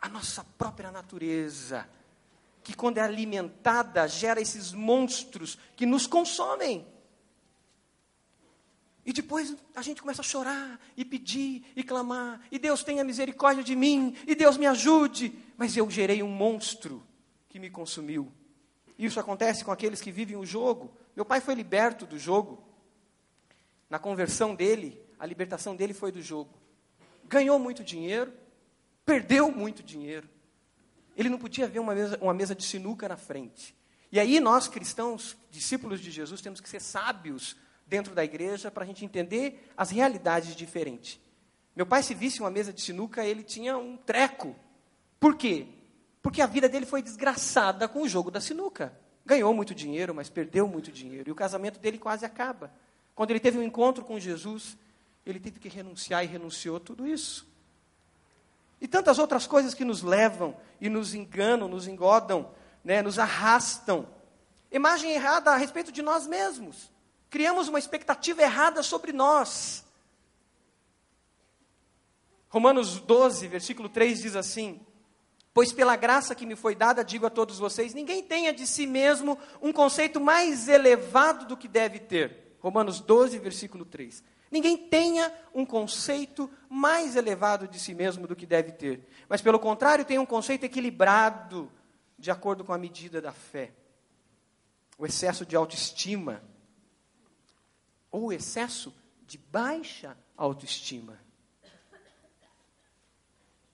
A 0.01 0.07
nossa 0.07 0.45
própria 0.57 0.91
natureza, 0.91 1.87
que 2.63 2.73
quando 2.73 2.97
é 2.97 3.01
alimentada, 3.01 4.07
gera 4.07 4.39
esses 4.39 4.71
monstros 4.71 5.57
que 5.75 5.85
nos 5.85 6.07
consomem. 6.07 6.87
E 9.05 9.13
depois 9.13 9.55
a 9.73 9.81
gente 9.81 10.01
começa 10.01 10.21
a 10.21 10.25
chorar, 10.25 10.79
e 10.95 11.03
pedir, 11.05 11.65
e 11.75 11.83
clamar, 11.83 12.41
e 12.51 12.59
Deus 12.59 12.83
tenha 12.83 13.03
misericórdia 13.03 13.63
de 13.63 13.75
mim, 13.75 14.15
e 14.27 14.35
Deus 14.35 14.57
me 14.57 14.65
ajude. 14.65 15.33
Mas 15.57 15.75
eu 15.75 15.89
gerei 15.89 16.21
um 16.21 16.29
monstro 16.29 17.06
que 17.49 17.59
me 17.59 17.69
consumiu. 17.69 18.31
Isso 18.97 19.19
acontece 19.19 19.63
com 19.63 19.71
aqueles 19.71 20.01
que 20.01 20.11
vivem 20.11 20.35
o 20.35 20.45
jogo. 20.45 20.91
Meu 21.15 21.25
pai 21.25 21.39
foi 21.39 21.53
liberto 21.53 22.05
do 22.05 22.17
jogo. 22.17 22.63
Na 23.89 23.99
conversão 23.99 24.55
dele, 24.55 24.99
a 25.19 25.25
libertação 25.25 25.75
dele 25.75 25.93
foi 25.93 26.11
do 26.11 26.21
jogo. 26.21 26.53
Ganhou 27.25 27.59
muito 27.59 27.83
dinheiro, 27.83 28.33
perdeu 29.05 29.51
muito 29.51 29.83
dinheiro. 29.83 30.27
Ele 31.15 31.29
não 31.29 31.37
podia 31.37 31.67
ver 31.67 31.79
uma 31.79 31.95
mesa, 31.95 32.17
uma 32.21 32.33
mesa 32.33 32.53
de 32.53 32.63
sinuca 32.63 33.07
na 33.07 33.17
frente. 33.17 33.75
E 34.11 34.19
aí 34.19 34.39
nós, 34.39 34.67
cristãos, 34.67 35.37
discípulos 35.51 35.99
de 35.99 36.11
Jesus, 36.11 36.41
temos 36.41 36.61
que 36.61 36.69
ser 36.69 36.81
sábios 36.81 37.55
dentro 37.85 38.13
da 38.13 38.23
igreja 38.23 38.69
para 38.69 38.83
a 38.83 38.87
gente 38.87 39.03
entender 39.03 39.71
as 39.75 39.89
realidades 39.89 40.55
diferentes. 40.55 41.19
Meu 41.75 41.85
pai, 41.85 42.03
se 42.03 42.13
visse 42.13 42.39
uma 42.39 42.49
mesa 42.49 42.73
de 42.73 42.81
sinuca, 42.81 43.25
ele 43.25 43.43
tinha 43.43 43.77
um 43.77 43.97
treco. 43.97 44.55
Por 45.19 45.35
quê? 45.35 45.67
Porque 46.27 46.41
a 46.41 46.45
vida 46.45 46.67
dele 46.67 46.85
foi 46.85 47.01
desgraçada 47.01 47.87
com 47.87 48.01
o 48.01 48.09
jogo 48.09 48.29
da 48.29 48.41
sinuca. 48.41 48.91
Ganhou 49.25 49.53
muito 49.53 49.73
dinheiro, 49.73 50.13
mas 50.13 50.29
perdeu 50.29 50.67
muito 50.67 50.91
dinheiro. 50.91 51.29
E 51.29 51.31
o 51.31 51.35
casamento 51.35 51.79
dele 51.79 51.97
quase 51.97 52.25
acaba. 52.25 52.69
Quando 53.15 53.31
ele 53.31 53.39
teve 53.39 53.57
um 53.57 53.63
encontro 53.63 54.03
com 54.03 54.19
Jesus, 54.19 54.75
ele 55.25 55.39
teve 55.39 55.57
que 55.57 55.69
renunciar 55.69 56.25
e 56.25 56.27
renunciou 56.27 56.81
tudo 56.81 57.07
isso. 57.07 57.47
E 58.81 58.89
tantas 58.89 59.19
outras 59.19 59.47
coisas 59.47 59.73
que 59.73 59.85
nos 59.85 60.01
levam 60.01 60.53
e 60.81 60.89
nos 60.89 61.13
enganam, 61.13 61.69
nos 61.69 61.87
engodam, 61.87 62.51
né, 62.83 63.01
nos 63.01 63.17
arrastam. 63.17 64.05
Imagem 64.69 65.11
errada 65.13 65.51
a 65.51 65.55
respeito 65.55 65.93
de 65.93 66.01
nós 66.01 66.27
mesmos. 66.27 66.91
Criamos 67.29 67.69
uma 67.69 67.79
expectativa 67.79 68.41
errada 68.41 68.83
sobre 68.83 69.13
nós. 69.13 69.85
Romanos 72.49 72.99
12, 72.99 73.47
versículo 73.47 73.87
3 73.87 74.23
diz 74.23 74.35
assim: 74.35 74.85
Pois 75.57 75.73
pela 75.73 75.95
graça 75.95 76.35
que 76.35 76.45
me 76.45 76.55
foi 76.55 76.75
dada, 76.75 77.03
digo 77.03 77.25
a 77.25 77.31
todos 77.31 77.57
vocês: 77.57 77.91
ninguém 77.91 78.21
tenha 78.21 78.53
de 78.53 78.67
si 78.67 78.85
mesmo 78.85 79.35
um 79.59 79.73
conceito 79.73 80.21
mais 80.21 80.67
elevado 80.67 81.47
do 81.47 81.57
que 81.57 81.67
deve 81.67 81.97
ter. 81.97 82.55
Romanos 82.59 82.99
12, 82.99 83.39
versículo 83.39 83.83
3. 83.83 84.23
Ninguém 84.51 84.77
tenha 84.77 85.33
um 85.55 85.65
conceito 85.65 86.47
mais 86.69 87.15
elevado 87.15 87.67
de 87.67 87.79
si 87.79 87.95
mesmo 87.95 88.27
do 88.27 88.35
que 88.35 88.45
deve 88.45 88.71
ter, 88.71 89.03
mas 89.27 89.41
pelo 89.41 89.57
contrário, 89.57 90.05
tenha 90.05 90.21
um 90.21 90.27
conceito 90.27 90.63
equilibrado, 90.63 91.71
de 92.19 92.29
acordo 92.29 92.63
com 92.63 92.71
a 92.71 92.77
medida 92.77 93.19
da 93.19 93.31
fé. 93.31 93.73
O 94.95 95.07
excesso 95.07 95.43
de 95.43 95.55
autoestima, 95.55 96.43
ou 98.11 98.25
o 98.25 98.31
excesso 98.31 98.93
de 99.25 99.39
baixa 99.39 100.15
autoestima. 100.37 101.19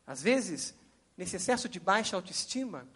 Às 0.08 0.24
vezes, 0.24 0.82
nesse 1.18 1.36
excesso 1.36 1.70
de 1.70 1.80
baixa 1.80 2.16
autoestima, 2.16 2.88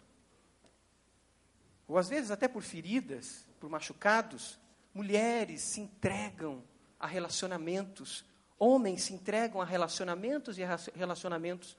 ou 1.86 1.96
às 1.96 2.08
vezes 2.08 2.30
até 2.30 2.46
por 2.46 2.62
feridas, 2.62 3.46
por 3.58 3.70
machucados, 3.70 4.58
mulheres 4.92 5.62
se 5.62 5.80
entregam 5.80 6.62
a 6.98 7.06
relacionamentos, 7.06 8.24
homens 8.58 9.04
se 9.04 9.14
entregam 9.14 9.60
a 9.60 9.64
relacionamentos 9.64 10.58
e 10.58 10.64
a 10.64 10.76
relacionamentos, 10.94 11.76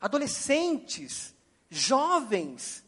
adolescentes, 0.00 1.34
jovens, 1.68 2.84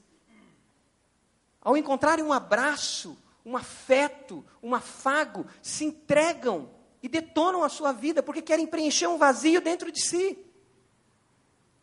ao 1.61 1.77
encontrarem 1.77 2.25
um 2.25 2.33
abraço, 2.33 3.19
um 3.45 3.57
afeto, 3.57 4.45
um 4.63 4.75
afago, 4.75 5.47
se 5.61 5.85
entregam 5.85 6.71
e 7.03 7.09
detonam 7.09 7.65
a 7.65 7.69
sua 7.69 7.93
vida 7.93 8.23
porque 8.23 8.41
querem 8.41 8.67
preencher 8.67 9.09
um 9.09 9.19
vazio 9.19 9.61
dentro 9.61 9.91
de 9.91 10.01
si. 10.01 10.46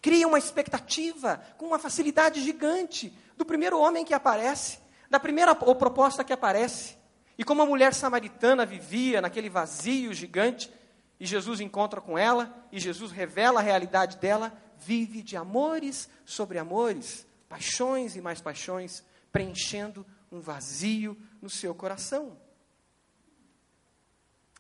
Criam 0.04 0.32
uma 0.32 0.38
expectativa 0.38 1.42
com 1.58 1.68
uma 1.68 1.80
facilidade 1.80 2.42
gigante 2.42 3.18
do 3.38 3.46
primeiro 3.46 3.80
homem 3.80 4.04
que 4.04 4.14
aparece, 4.14 4.80
da 5.10 5.18
primeira 5.18 5.56
proposta 5.56 6.26
que 6.26 6.34
aparece. 6.34 6.98
E 7.38 7.44
como 7.46 7.62
a 7.62 7.66
mulher 7.66 7.94
samaritana 7.94 8.66
vivia 8.66 9.22
naquele 9.22 9.50
vazio 9.50 10.14
gigante, 10.14 10.70
e 11.18 11.26
Jesus 11.26 11.62
encontra 11.62 12.02
com 12.02 12.18
ela, 12.18 12.54
e 12.70 12.82
Jesus 12.82 13.14
revela 13.14 13.62
a 13.62 13.64
realidade 13.64 14.18
dela, 14.18 14.52
vive 14.78 15.24
de 15.24 15.38
amores 15.38 16.10
sobre 16.26 16.58
amores, 16.60 17.26
paixões 17.48 18.18
e 18.18 18.22
mais 18.22 18.42
paixões, 18.42 19.06
preenchendo 19.32 20.06
um 20.30 20.42
vazio 20.42 21.18
no 21.42 21.50
seu 21.50 21.74
coração. 21.74 22.38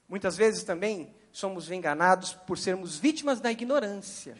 Muitas 0.08 0.38
vezes 0.38 0.63
também 0.63 1.13
somos 1.34 1.69
enganados 1.69 2.32
por 2.32 2.58
sermos 2.58 2.97
vítimas 2.97 3.41
da 3.41 3.51
ignorância, 3.51 4.38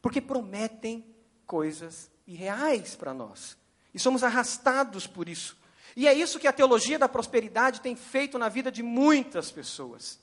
porque 0.00 0.20
prometem 0.20 1.04
coisas 1.46 2.10
irreais 2.26 2.94
para 2.94 3.12
nós, 3.12 3.56
e 3.92 3.98
somos 3.98 4.22
arrastados 4.22 5.06
por 5.06 5.28
isso. 5.28 5.58
E 5.96 6.06
é 6.06 6.14
isso 6.14 6.38
que 6.38 6.46
a 6.46 6.52
teologia 6.52 6.98
da 6.98 7.08
prosperidade 7.08 7.80
tem 7.80 7.96
feito 7.96 8.38
na 8.38 8.48
vida 8.48 8.70
de 8.70 8.82
muitas 8.82 9.50
pessoas. 9.50 10.20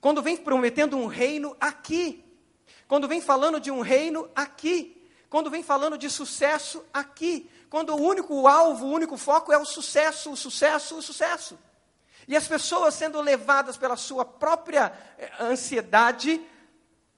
Quando 0.00 0.22
vem 0.22 0.36
prometendo 0.36 0.96
um 0.96 1.06
reino 1.06 1.56
aqui, 1.60 2.24
quando 2.86 3.08
vem 3.08 3.20
falando 3.20 3.58
de 3.58 3.70
um 3.70 3.80
reino 3.80 4.30
aqui, 4.34 5.02
quando 5.28 5.50
vem 5.50 5.62
falando 5.62 5.96
de 5.96 6.10
sucesso 6.10 6.84
aqui, 6.92 7.48
quando 7.70 7.94
o 7.94 8.02
único 8.02 8.46
alvo, 8.46 8.86
o 8.86 8.90
único 8.90 9.16
foco 9.16 9.52
é 9.52 9.58
o 9.58 9.64
sucesso, 9.64 10.30
o 10.30 10.36
sucesso, 10.36 10.96
o 10.96 11.02
sucesso. 11.02 11.58
E 12.28 12.36
as 12.36 12.46
pessoas 12.46 12.94
sendo 12.94 13.20
levadas 13.20 13.76
pela 13.76 13.96
sua 13.96 14.24
própria 14.24 14.92
eh, 15.18 15.30
ansiedade, 15.40 16.40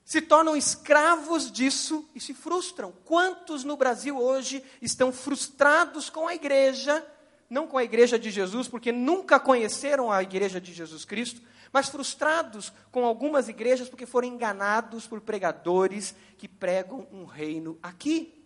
se 0.05 0.21
tornam 0.21 0.57
escravos 0.57 1.51
disso 1.51 2.09
e 2.15 2.21
se 2.21 2.35
frustram. 2.35 2.93
Quantos 3.05 3.65
no 3.65 3.77
Brasil 3.77 4.19
hoje 4.19 4.63
estão 4.83 5.11
frustrados 5.11 6.11
com 6.11 6.29
a 6.29 6.35
igreja 6.35 7.05
não 7.49 7.67
com 7.67 7.79
a 7.79 7.85
igreja 7.85 8.19
de 8.19 8.31
Jesus, 8.31 8.69
porque 8.69 8.91
nunca 8.91 9.39
conheceram 9.39 10.11
a 10.11 10.23
igreja 10.23 10.61
de 10.61 10.73
Jesus 10.73 11.05
Cristo, 11.05 11.41
mas 11.73 11.89
frustrados 11.89 12.73
com 12.91 13.05
algumas 13.05 13.49
igrejas 13.49 13.89
porque 13.89 14.07
foram 14.07 14.29
enganados 14.29 15.07
por 15.07 15.21
pregadores 15.21 16.15
que 16.39 16.49
pregam 16.49 17.07
um 17.13 17.25
reino 17.25 17.79
aqui. 17.83 18.45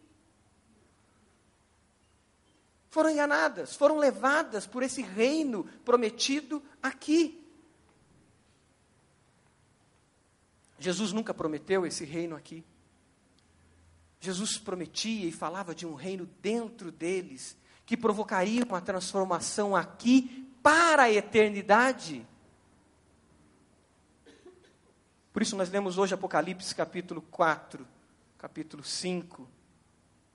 Foram 2.90 3.11
enganadas, 3.11 3.77
foram 3.77 3.99
levadas 3.99 4.66
por 4.66 4.83
esse 4.83 5.03
reino 5.03 5.64
prometido 5.85 6.62
aqui. 6.83 7.47
Jesus 10.79 11.12
nunca 11.12 11.35
prometeu 11.35 11.85
esse 11.85 12.05
reino 12.05 12.37
aqui. 12.37 12.64
Jesus 14.21 14.59
prometia 14.59 15.27
e 15.27 15.33
falava 15.33 15.75
de 15.75 15.87
um 15.87 15.95
reino 15.95 16.29
dentro 16.41 16.91
deles, 16.91 17.57
que 17.87 17.97
provocariam 17.97 18.67
uma 18.67 18.81
transformação 18.81 19.75
aqui 19.75 20.47
para 20.62 21.05
a 21.05 21.12
eternidade. 21.12 22.27
Por 25.33 25.43
isso 25.43 25.57
nós 25.57 25.71
lemos 25.71 25.99
hoje 25.99 26.14
Apocalipse 26.14 26.75
capítulo 26.75 27.23
4, 27.23 27.87
capítulo 28.37 28.83
5. 28.83 29.49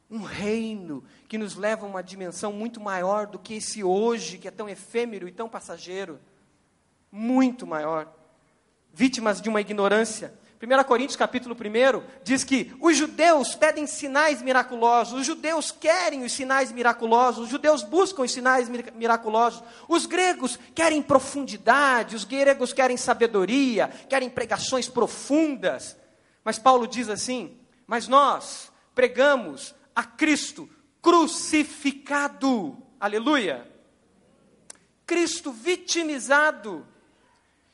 Um 0.09 0.21
reino 0.21 1.03
que 1.27 1.37
nos 1.37 1.55
leva 1.55 1.85
a 1.85 1.89
uma 1.89 2.01
dimensão 2.01 2.53
muito 2.53 2.79
maior 2.79 3.27
do 3.27 3.39
que 3.39 3.55
esse 3.55 3.83
hoje, 3.83 4.37
que 4.37 4.47
é 4.47 4.51
tão 4.51 4.69
efêmero 4.69 5.27
e 5.27 5.31
tão 5.31 5.49
passageiro. 5.49 6.19
Muito 7.11 7.67
maior. 7.67 8.13
Vítimas 8.93 9.41
de 9.41 9.49
uma 9.49 9.59
ignorância 9.59 10.33
1 10.63 10.83
Coríntios 10.85 11.17
capítulo 11.17 11.53
1 11.53 12.03
diz 12.23 12.45
que 12.45 12.73
os 12.79 12.95
judeus 12.95 13.53
pedem 13.53 13.85
sinais 13.85 14.41
miraculosos, 14.41 15.19
os 15.19 15.25
judeus 15.25 15.71
querem 15.71 16.23
os 16.23 16.31
sinais 16.31 16.71
miraculosos, 16.71 17.43
os 17.43 17.49
judeus 17.49 17.83
buscam 17.83 18.23
os 18.23 18.31
sinais 18.31 18.69
miraculosos, 18.69 19.61
os 19.89 20.05
gregos 20.05 20.57
querem 20.73 21.01
profundidade, 21.01 22.15
os 22.15 22.23
gregos 22.23 22.71
querem 22.71 22.95
sabedoria, 22.95 23.89
querem 24.07 24.29
pregações 24.29 24.87
profundas. 24.87 25.97
Mas 26.45 26.57
Paulo 26.57 26.87
diz 26.87 27.09
assim: 27.09 27.57
Mas 27.85 28.07
nós 28.07 28.71
pregamos 28.95 29.75
a 29.93 30.05
Cristo 30.05 30.69
crucificado, 31.01 32.77
aleluia. 33.01 33.69
Cristo 35.05 35.51
vitimizado, 35.51 36.87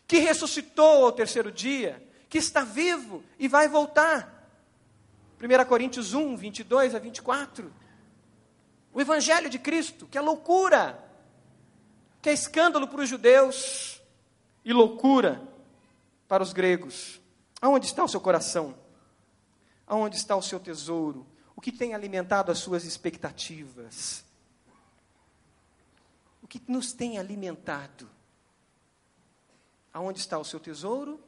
que 0.10 0.18
ressuscitou 0.18 1.06
ao 1.06 1.12
terceiro 1.12 1.52
dia 1.52 2.04
que 2.28 2.40
está 2.40 2.64
vivo 2.64 3.24
e 3.38 3.48
vai 3.48 3.68
voltar. 3.68 4.50
1 5.40 5.66
Coríntios 5.66 6.16
1, 6.16 6.36
22 6.36 6.96
a 6.96 7.00
24. 7.00 7.72
O 8.92 9.00
Evangelho 9.00 9.52
de 9.52 9.60
Cristo, 9.60 10.08
que 10.08 10.18
é 10.18 10.22
loucura, 10.22 11.00
que 12.24 12.30
é 12.30 12.34
escândalo 12.34 12.88
para 12.88 13.02
os 13.02 13.08
judeus 13.08 14.02
e 14.66 14.74
loucura 14.74 15.48
para 16.28 16.42
os 16.42 16.54
gregos. 16.54 17.22
Aonde 17.62 17.86
está 17.86 18.04
o 18.04 18.10
seu 18.10 18.20
coração? 18.20 18.76
Aonde 19.86 20.18
está 20.18 20.36
o 20.36 20.42
seu 20.42 20.60
tesouro? 20.60 21.24
O 21.56 21.62
que 21.62 21.72
tem 21.72 21.94
alimentado 21.94 22.52
as 22.52 22.58
suas 22.58 22.84
expectativas? 22.84 24.26
O 26.42 26.48
que 26.48 26.60
nos 26.68 26.94
tem 26.94 27.20
alimentado? 27.20 28.10
Aonde 30.00 30.20
está 30.20 30.40
o 30.40 30.46
seu 30.46 30.60
tesouro? 30.60 31.20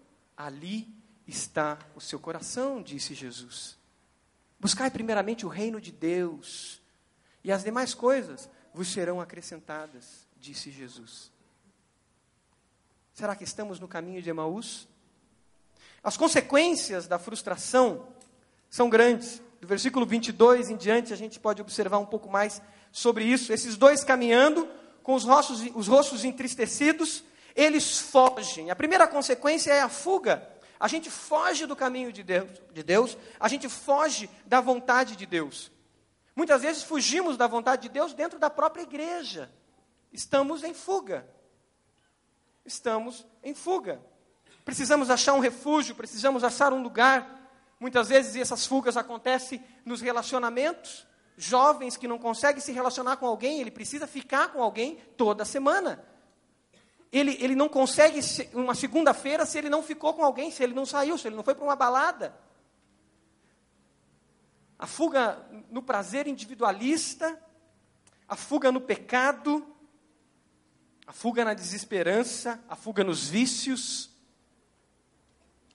ali 0.46 0.88
está 1.28 1.78
o 1.96 2.02
seu 2.02 2.20
coração, 2.20 2.82
disse 2.82 3.14
Jesus. 3.14 3.78
Buscai 4.60 4.90
primeiramente 4.90 5.46
o 5.46 5.50
reino 5.50 5.80
de 5.80 5.92
Deus, 5.92 6.82
e 7.44 7.52
as 7.52 7.64
demais 7.64 7.94
coisas 7.94 8.50
vos 8.74 8.88
serão 8.88 9.20
acrescentadas, 9.20 10.28
disse 10.38 10.72
Jesus. 10.72 11.32
Será 13.14 13.36
que 13.36 13.44
estamos 13.44 13.80
no 13.80 13.88
caminho 13.88 14.22
de 14.22 14.30
Emaús? 14.30 14.88
As 16.04 16.18
consequências 16.18 17.08
da 17.08 17.20
frustração 17.20 18.08
são 18.70 18.90
grandes. 18.90 19.42
Do 19.60 19.68
versículo 19.68 20.06
22 20.06 20.72
em 20.72 20.78
diante, 20.78 21.14
a 21.14 21.16
gente 21.16 21.40
pode 21.40 21.62
observar 21.62 22.00
um 22.00 22.06
pouco 22.06 22.30
mais 22.30 22.62
sobre 22.92 23.26
isso. 23.26 23.54
Esses 23.54 23.78
dois 23.78 24.04
caminhando, 24.04 24.68
com 25.04 25.14
os 25.14 25.24
rostos, 25.24 25.62
os 25.76 25.88
rostos 25.88 26.26
entristecidos, 26.26 27.24
eles 27.56 28.00
fogem. 28.00 28.72
A 28.72 28.76
primeira 28.76 29.08
consequência 29.08 29.72
é 29.72 29.82
a 29.82 29.90
fuga. 29.90 30.48
A 30.80 30.88
gente 30.88 31.12
foge 31.12 31.66
do 31.66 31.76
caminho 31.76 32.12
de 32.12 32.24
Deus, 32.24 32.50
de 32.74 32.82
Deus, 32.82 33.16
a 33.40 33.48
gente 33.48 33.70
foge 33.70 34.28
da 34.48 34.60
vontade 34.60 35.16
de 35.16 35.28
Deus. 35.28 35.72
Muitas 36.36 36.64
vezes 36.64 36.84
fugimos 36.84 37.38
da 37.38 37.46
vontade 37.46 37.84
de 37.84 37.90
Deus 37.90 38.14
dentro 38.14 38.40
da 38.40 38.50
própria 38.50 38.82
igreja. 38.82 39.52
Estamos 40.12 40.64
em 40.64 40.74
fuga. 40.74 41.28
Estamos 42.66 43.26
em 43.44 43.54
fuga. 43.54 44.02
Precisamos 44.66 45.10
achar 45.10 45.34
um 45.34 45.40
refúgio, 45.40 45.94
precisamos 45.94 46.44
achar 46.44 46.74
um 46.74 46.82
lugar. 46.82 47.40
Muitas 47.80 48.10
vezes 48.10 48.36
essas 48.36 48.66
fugas 48.66 48.98
acontecem 48.98 49.64
nos 49.86 50.02
relacionamentos. 50.02 51.06
Jovens 51.38 51.98
que 51.98 52.08
não 52.08 52.18
conseguem 52.18 52.62
se 52.62 52.72
relacionar 52.72 53.18
com 53.18 53.26
alguém, 53.26 53.62
ele 53.62 53.72
precisa 53.72 54.06
ficar 54.06 54.50
com 54.50 54.62
alguém 54.62 54.96
toda 55.18 55.46
semana. 55.46 56.04
Ele, 57.12 57.38
ele 57.42 57.56
não 57.56 57.68
consegue 57.68 58.22
se- 58.22 58.50
uma 58.54 58.74
segunda-feira 58.74 59.46
se 59.46 59.58
ele 59.58 59.70
não 59.70 59.84
ficou 59.84 60.14
com 60.14 60.24
alguém, 60.24 60.50
se 60.50 60.64
ele 60.64 60.74
não 60.74 60.86
saiu, 60.86 61.18
se 61.18 61.28
ele 61.28 61.36
não 61.36 61.44
foi 61.44 61.54
para 61.54 61.64
uma 61.66 61.76
balada. 61.76 62.34
A 64.80 64.88
fuga 64.88 65.46
no 65.70 65.82
prazer 65.84 66.26
individualista, 66.28 67.40
a 68.28 68.36
fuga 68.36 68.72
no 68.72 68.82
pecado, 68.82 69.66
a 71.06 71.14
fuga 71.14 71.44
na 71.46 71.54
desesperança, 71.54 72.64
a 72.68 72.76
fuga 72.76 73.04
nos 73.04 73.28
vícios, 73.28 74.10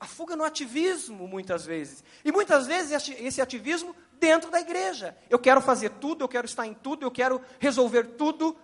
a 0.01 0.07
fuga 0.07 0.35
no 0.37 0.45
ativismo, 0.45 1.29
muitas 1.29 1.65
vezes. 1.65 2.03
E 2.25 2.33
muitas 2.33 2.67
vezes 2.67 3.09
esse 3.11 3.41
ativismo 3.41 3.95
dentro 4.19 4.51
da 4.51 4.61
igreja. 4.61 5.17
Eu 5.31 5.39
quero 5.39 5.61
fazer 5.61 5.91
tudo, 5.91 6.25
eu 6.25 6.29
quero 6.29 6.47
estar 6.47 6.67
em 6.67 6.75
tudo, 6.75 7.05
eu 7.05 7.11
quero 7.11 7.41
resolver 7.59 8.05
tudo, 8.17 8.57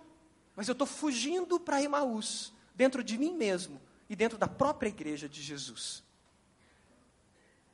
mas 0.55 0.67
eu 0.67 0.73
estou 0.73 0.85
fugindo 0.87 1.59
para 1.59 1.81
Emaús, 1.81 2.52
dentro 2.75 3.03
de 3.03 3.17
mim 3.17 3.35
mesmo 3.35 3.81
e 4.09 4.15
dentro 4.15 4.37
da 4.37 4.47
própria 4.47 4.89
igreja 4.89 5.27
de 5.27 5.41
Jesus. 5.41 6.03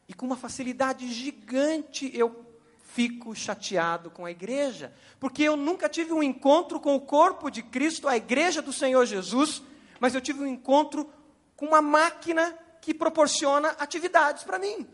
E 0.07 0.13
com 0.13 0.25
uma 0.25 0.37
facilidade 0.37 1.11
gigante 1.11 2.09
eu 2.13 2.45
fico 2.83 3.35
chateado 3.35 4.09
com 4.09 4.25
a 4.25 4.31
igreja, 4.31 4.93
porque 5.19 5.43
eu 5.43 5.55
nunca 5.55 5.87
tive 5.87 6.11
um 6.11 6.23
encontro 6.23 6.79
com 6.79 6.95
o 6.95 7.01
corpo 7.01 7.49
de 7.49 7.61
Cristo, 7.61 8.07
a 8.07 8.17
igreja 8.17 8.61
do 8.61 8.73
Senhor 8.73 9.05
Jesus, 9.05 9.61
mas 9.99 10.15
eu 10.15 10.21
tive 10.21 10.41
um 10.41 10.47
encontro 10.47 11.09
com 11.55 11.67
uma 11.67 11.81
máquina 11.81 12.57
que 12.81 12.93
proporciona 12.93 13.69
atividades 13.71 14.43
para 14.43 14.57
mim. 14.57 14.87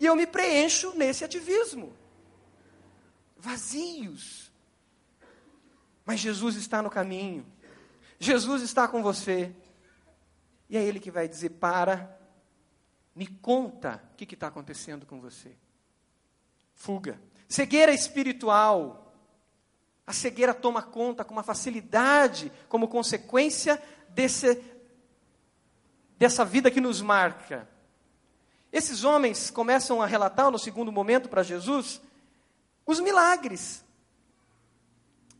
E 0.00 0.06
eu 0.06 0.16
me 0.16 0.26
preencho 0.26 0.92
nesse 0.96 1.24
ativismo. 1.24 1.94
Vazios. 3.36 4.50
Mas 6.04 6.20
Jesus 6.20 6.56
está 6.56 6.82
no 6.82 6.90
caminho. 6.90 7.46
Jesus 8.24 8.62
está 8.62 8.88
com 8.88 9.02
você. 9.02 9.54
E 10.68 10.76
é 10.76 10.82
Ele 10.82 10.98
que 10.98 11.10
vai 11.10 11.28
dizer: 11.28 11.50
para, 11.50 12.18
me 13.14 13.26
conta 13.26 14.02
o 14.12 14.16
que 14.16 14.34
está 14.34 14.48
acontecendo 14.48 15.06
com 15.06 15.20
você. 15.20 15.54
Fuga. 16.74 17.20
Cegueira 17.48 17.92
espiritual. 17.92 19.02
A 20.06 20.12
cegueira 20.12 20.52
toma 20.52 20.82
conta 20.82 21.24
com 21.24 21.32
uma 21.32 21.42
facilidade, 21.42 22.52
como 22.68 22.88
consequência 22.88 23.82
desse, 24.10 24.62
dessa 26.18 26.44
vida 26.44 26.70
que 26.70 26.80
nos 26.80 27.00
marca. 27.00 27.66
Esses 28.70 29.04
homens 29.04 29.50
começam 29.50 30.02
a 30.02 30.06
relatar, 30.06 30.50
no 30.50 30.58
segundo 30.58 30.92
momento 30.92 31.28
para 31.28 31.42
Jesus, 31.42 32.02
os 32.84 33.00
milagres. 33.00 33.84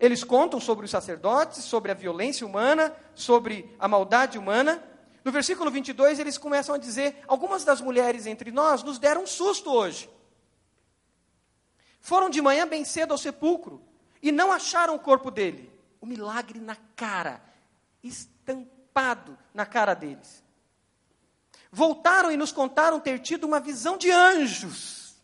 Eles 0.05 0.23
contam 0.23 0.61
sobre 0.61 0.85
os 0.85 0.91
sacerdotes, 0.91 1.65
sobre 1.65 1.91
a 1.91 1.95
violência 1.95 2.47
humana, 2.47 2.95
sobre 3.15 3.75
a 3.79 3.89
maldade 3.89 4.39
humana. 4.39 4.85
No 5.25 5.33
versículo 5.33 5.71
22, 5.71 6.19
eles 6.19 6.37
começam 6.37 6.75
a 6.75 6.79
dizer: 6.79 7.25
Algumas 7.27 7.65
das 7.65 7.81
mulheres 7.81 8.27
entre 8.27 8.51
nós 8.53 8.83
nos 8.83 8.99
deram 8.99 9.23
um 9.23 9.27
susto 9.27 9.71
hoje. 9.71 10.11
Foram 12.01 12.29
de 12.29 12.43
manhã 12.43 12.69
bem 12.69 12.85
cedo 12.85 13.13
ao 13.13 13.19
sepulcro 13.19 13.83
e 14.21 14.31
não 14.31 14.53
acharam 14.53 14.95
o 14.95 14.99
corpo 14.99 15.31
dele. 15.31 15.73
O 16.03 16.05
milagre 16.05 16.61
na 16.61 16.77
cara, 16.95 17.43
estampado 18.03 19.39
na 19.55 19.65
cara 19.65 19.95
deles. 19.95 20.45
Voltaram 21.73 22.31
e 22.31 22.37
nos 22.37 22.53
contaram 22.53 23.01
ter 23.01 23.21
tido 23.21 23.45
uma 23.45 23.59
visão 23.59 23.97
de 23.97 24.11
anjos 24.11 25.15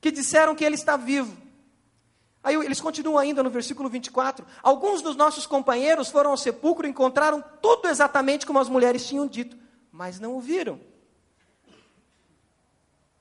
que 0.00 0.10
disseram 0.10 0.56
que 0.56 0.64
ele 0.64 0.74
está 0.74 0.96
vivo. 0.96 1.45
Aí 2.46 2.54
eles 2.54 2.80
continuam 2.80 3.18
ainda 3.18 3.42
no 3.42 3.50
versículo 3.50 3.88
24. 3.88 4.46
Alguns 4.62 5.02
dos 5.02 5.16
nossos 5.16 5.48
companheiros 5.48 6.10
foram 6.10 6.30
ao 6.30 6.36
sepulcro 6.36 6.86
e 6.86 6.90
encontraram 6.90 7.42
tudo 7.60 7.88
exatamente 7.88 8.46
como 8.46 8.60
as 8.60 8.68
mulheres 8.68 9.04
tinham 9.04 9.26
dito, 9.26 9.58
mas 9.90 10.20
não 10.20 10.36
o 10.36 10.40
viram. 10.40 10.80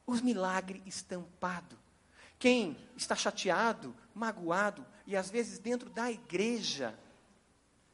Os 0.06 0.22
milagres 0.22 0.84
estampado. 0.86 1.76
Quem 2.38 2.78
está 2.96 3.16
chateado, 3.16 3.96
magoado 4.14 4.86
e 5.08 5.18
às 5.18 5.32
vezes 5.32 5.58
dentro 5.58 5.90
da 5.90 6.12
igreja, 6.12 6.94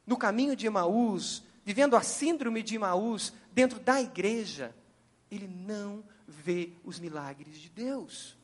no 0.06 0.18
caminho 0.18 0.54
de 0.54 0.66
Emaús, 0.66 1.42
vivendo 1.64 1.96
a 1.96 2.02
síndrome 2.02 2.62
de 2.62 2.74
Emaús, 2.74 3.32
dentro 3.52 3.80
da 3.80 4.02
igreja, 4.02 4.76
ele 5.30 5.48
não 5.48 6.04
vê 6.28 6.74
os 6.84 7.00
milagres 7.00 7.56
de 7.56 7.70
Deus. 7.70 8.36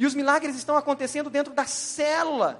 E 0.00 0.06
os 0.06 0.14
milagres 0.14 0.56
estão 0.56 0.78
acontecendo 0.78 1.28
dentro 1.28 1.52
da 1.52 1.66
célula. 1.66 2.58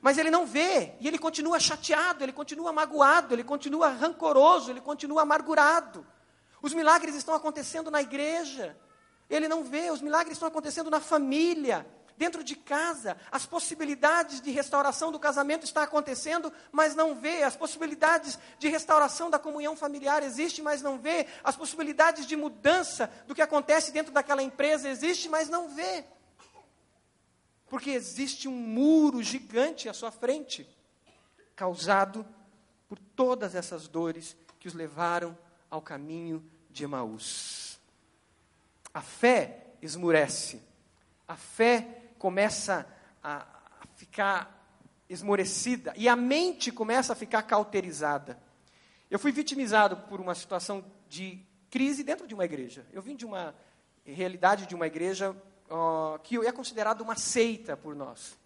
Mas 0.00 0.18
ele 0.18 0.30
não 0.30 0.46
vê, 0.46 0.92
e 1.00 1.08
ele 1.08 1.18
continua 1.18 1.58
chateado, 1.58 2.22
ele 2.22 2.32
continua 2.32 2.72
magoado, 2.72 3.34
ele 3.34 3.42
continua 3.42 3.88
rancoroso, 3.88 4.70
ele 4.70 4.80
continua 4.80 5.22
amargurado. 5.22 6.06
Os 6.62 6.72
milagres 6.72 7.16
estão 7.16 7.34
acontecendo 7.34 7.90
na 7.90 8.00
igreja. 8.00 8.76
Ele 9.28 9.48
não 9.48 9.64
vê, 9.64 9.90
os 9.90 10.00
milagres 10.00 10.36
estão 10.36 10.46
acontecendo 10.46 10.88
na 10.88 11.00
família, 11.00 11.84
dentro 12.16 12.44
de 12.44 12.54
casa. 12.54 13.16
As 13.32 13.44
possibilidades 13.44 14.40
de 14.40 14.52
restauração 14.52 15.10
do 15.10 15.18
casamento 15.18 15.64
estão 15.64 15.82
acontecendo, 15.82 16.52
mas 16.70 16.94
não 16.94 17.16
vê. 17.16 17.42
As 17.42 17.56
possibilidades 17.56 18.38
de 18.60 18.68
restauração 18.68 19.28
da 19.28 19.40
comunhão 19.40 19.74
familiar 19.74 20.22
existem, 20.22 20.62
mas 20.62 20.80
não 20.80 21.00
vê. 21.00 21.26
As 21.42 21.56
possibilidades 21.56 22.26
de 22.26 22.36
mudança 22.36 23.10
do 23.26 23.34
que 23.34 23.42
acontece 23.42 23.90
dentro 23.90 24.12
daquela 24.12 24.40
empresa 24.40 24.88
existem, 24.88 25.28
mas 25.28 25.48
não 25.48 25.68
vê. 25.68 26.04
Porque 27.74 27.90
existe 27.90 28.46
um 28.46 28.52
muro 28.52 29.20
gigante 29.20 29.88
à 29.88 29.92
sua 29.92 30.12
frente, 30.12 30.64
causado 31.56 32.24
por 32.88 33.00
todas 33.00 33.56
essas 33.56 33.88
dores 33.88 34.36
que 34.60 34.68
os 34.68 34.74
levaram 34.74 35.36
ao 35.68 35.82
caminho 35.82 36.48
de 36.70 36.84
Emaús. 36.84 37.80
A 38.94 39.02
fé 39.02 39.72
esmurece, 39.82 40.62
a 41.26 41.34
fé 41.34 42.12
começa 42.16 42.86
a, 43.20 43.44
ficar 43.96 44.72
esmorecida 45.08 45.92
e 45.96 46.08
a 46.08 46.14
mente 46.14 46.70
começa 46.70 47.12
a 47.12 47.16
ficar 47.16 47.42
cauterizada. 47.42 48.40
Eu 49.10 49.18
fui 49.18 49.32
vitimizado 49.32 49.96
por 50.08 50.20
uma 50.20 50.36
situação 50.36 50.84
de 51.08 51.44
crise 51.68 52.04
dentro 52.04 52.28
de 52.28 52.34
uma 52.34 52.44
igreja. 52.44 52.86
Eu 52.92 53.02
vim 53.02 53.16
de 53.16 53.26
uma 53.26 53.52
realidade 54.06 54.64
de 54.64 54.76
uma 54.76 54.86
igreja 54.86 55.34
ó, 55.68 56.18
que 56.18 56.36
é 56.36 56.52
considerada 56.52 57.02
uma 57.02 57.16
seita 57.16 57.76
por 57.76 57.94
nós, 57.94 58.38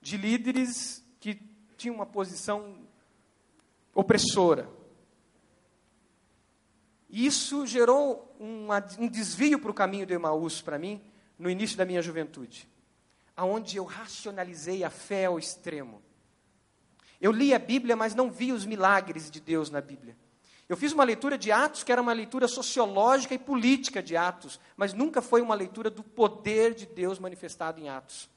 de 0.00 0.16
líderes 0.16 1.04
que 1.20 1.40
tinham 1.76 1.94
uma 1.94 2.06
posição 2.06 2.78
opressora. 3.94 4.68
Isso 7.08 7.66
gerou 7.66 8.36
um 8.38 9.08
desvio 9.08 9.58
para 9.58 9.70
o 9.70 9.74
caminho 9.74 10.06
do 10.06 10.12
Emaús 10.12 10.60
para 10.60 10.78
mim, 10.78 11.02
no 11.38 11.48
início 11.48 11.76
da 11.76 11.84
minha 11.84 12.02
juventude, 12.02 12.68
aonde 13.36 13.76
eu 13.76 13.84
racionalizei 13.84 14.84
a 14.84 14.90
fé 14.90 15.26
ao 15.26 15.38
extremo. 15.38 16.02
Eu 17.20 17.32
li 17.32 17.54
a 17.54 17.58
Bíblia, 17.58 17.96
mas 17.96 18.14
não 18.14 18.30
vi 18.30 18.52
os 18.52 18.66
milagres 18.66 19.30
de 19.30 19.40
Deus 19.40 19.70
na 19.70 19.80
Bíblia. 19.80 20.16
Eu 20.68 20.76
fiz 20.76 20.92
uma 20.92 21.04
leitura 21.04 21.38
de 21.38 21.52
Atos 21.52 21.84
que 21.84 21.92
era 21.92 22.02
uma 22.02 22.12
leitura 22.12 22.48
sociológica 22.48 23.34
e 23.34 23.38
política 23.38 24.02
de 24.02 24.16
Atos, 24.16 24.58
mas 24.76 24.92
nunca 24.92 25.22
foi 25.22 25.40
uma 25.40 25.54
leitura 25.54 25.88
do 25.88 26.02
poder 26.02 26.74
de 26.74 26.86
Deus 26.86 27.18
manifestado 27.18 27.80
em 27.80 27.88
Atos. 27.88 28.28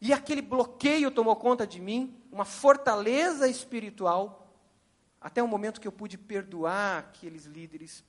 E 0.00 0.12
aquele 0.12 0.42
bloqueio 0.42 1.10
tomou 1.10 1.34
conta 1.36 1.66
de 1.66 1.80
mim, 1.80 2.20
uma 2.30 2.44
fortaleza 2.44 3.48
espiritual, 3.48 4.54
até 5.20 5.42
o 5.42 5.48
momento 5.48 5.80
que 5.80 5.88
eu 5.88 5.92
pude 5.92 6.18
perdoar 6.18 6.98
aqueles 6.98 7.46
líderes, 7.46 8.04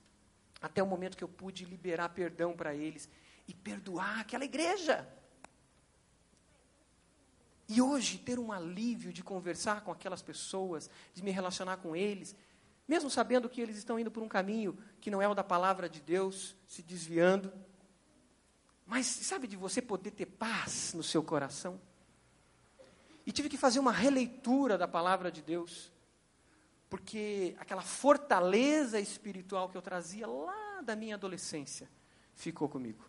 até 0.60 0.82
o 0.82 0.86
momento 0.86 1.16
que 1.16 1.24
eu 1.24 1.28
pude 1.28 1.64
liberar 1.64 2.10
perdão 2.10 2.54
para 2.54 2.74
eles 2.74 3.08
e 3.46 3.54
perdoar 3.54 4.20
aquela 4.20 4.44
igreja. 4.44 5.08
E 7.66 7.80
hoje 7.80 8.18
ter 8.18 8.38
um 8.38 8.52
alívio 8.52 9.12
de 9.12 9.22
conversar 9.22 9.82
com 9.82 9.90
aquelas 9.90 10.22
pessoas, 10.22 10.90
de 11.14 11.22
me 11.22 11.30
relacionar 11.30 11.78
com 11.78 11.96
eles, 11.96 12.36
mesmo 12.88 13.10
sabendo 13.10 13.50
que 13.50 13.60
eles 13.60 13.76
estão 13.76 14.00
indo 14.00 14.10
por 14.10 14.22
um 14.22 14.28
caminho 14.28 14.76
que 14.98 15.10
não 15.10 15.20
é 15.20 15.28
o 15.28 15.34
da 15.34 15.44
palavra 15.44 15.88
de 15.90 16.00
Deus, 16.00 16.56
se 16.66 16.82
desviando. 16.82 17.52
Mas 18.86 19.06
sabe 19.06 19.46
de 19.46 19.56
você 19.56 19.82
poder 19.82 20.10
ter 20.12 20.24
paz 20.24 20.94
no 20.94 21.02
seu 21.02 21.22
coração? 21.22 21.78
E 23.26 23.30
tive 23.30 23.50
que 23.50 23.58
fazer 23.58 23.78
uma 23.78 23.92
releitura 23.92 24.78
da 24.78 24.88
palavra 24.88 25.30
de 25.30 25.42
Deus, 25.42 25.92
porque 26.88 27.54
aquela 27.58 27.82
fortaleza 27.82 28.98
espiritual 28.98 29.68
que 29.68 29.76
eu 29.76 29.82
trazia 29.82 30.26
lá 30.26 30.80
da 30.80 30.96
minha 30.96 31.14
adolescência 31.14 31.90
ficou 32.34 32.70
comigo. 32.70 33.04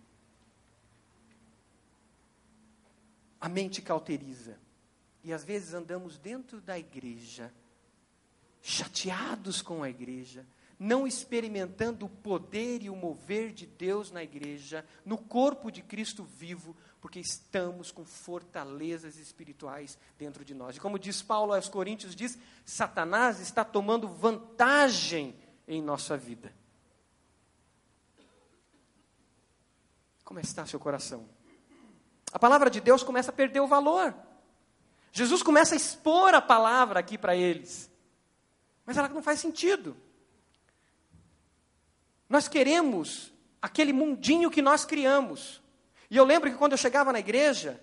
A 3.40 3.48
mente 3.48 3.82
cauteriza. 3.82 4.60
E 5.24 5.32
às 5.32 5.46
vezes 5.46 5.74
andamos 5.74 6.18
dentro 6.18 6.60
da 6.60 6.78
igreja, 6.78 7.54
chateados 8.62 9.62
com 9.62 9.84
a 9.84 9.90
igreja, 9.90 10.46
não 10.78 11.06
experimentando 11.06 12.06
o 12.06 12.10
poder 12.10 12.84
e 12.84 12.90
o 12.90 12.96
mover 12.96 13.52
de 13.52 13.66
Deus 13.66 14.12
na 14.12 14.24
igreja, 14.24 14.86
no 15.06 15.18
corpo 15.18 15.72
de 15.72 15.82
Cristo 15.82 16.24
vivo, 16.24 16.76
Porque 17.02 17.20
estamos 17.20 17.92
com 17.92 18.04
fortalezas 18.04 19.18
espirituais 19.18 19.98
dentro 20.18 20.44
de 20.44 20.54
nós. 20.54 20.76
E 20.76 20.80
como 20.82 21.00
diz 21.00 21.22
Paulo 21.22 21.54
aos 21.54 21.70
Coríntios, 21.70 22.14
diz, 22.14 22.38
Satanás 22.66 23.40
está 23.40 23.64
tomando 23.64 24.08
vantagem 24.08 25.34
em 25.66 25.82
nossa 25.82 26.18
vida. 26.18 26.54
Como 30.26 30.40
está 30.42 30.66
seu 30.66 30.80
coração? 30.80 31.26
A 32.32 32.38
palavra 32.38 32.70
de 32.70 32.80
Deus 32.80 33.02
começa 33.02 33.32
a 33.32 33.34
perder 33.34 33.62
o 33.62 33.68
valor. 33.68 34.14
Jesus 35.12 35.42
começa 35.42 35.74
a 35.74 35.78
expor 35.78 36.34
a 36.34 36.42
palavra 36.42 37.00
aqui 37.00 37.18
para 37.18 37.36
eles. 37.36 37.90
Mas 38.90 38.98
ela 38.98 39.08
não 39.08 39.22
faz 39.22 39.40
sentido. 39.40 39.96
Nós 42.28 42.48
queremos 42.48 43.32
aquele 43.62 43.94
mundinho 43.94 44.50
que 44.50 44.64
nós 44.64 44.84
criamos. 44.84 45.62
E 46.10 46.18
eu 46.18 46.26
lembro 46.26 46.50
que 46.50 46.58
quando 46.58 46.72
eu 46.72 46.78
chegava 46.80 47.14
na 47.14 47.20
igreja, 47.20 47.80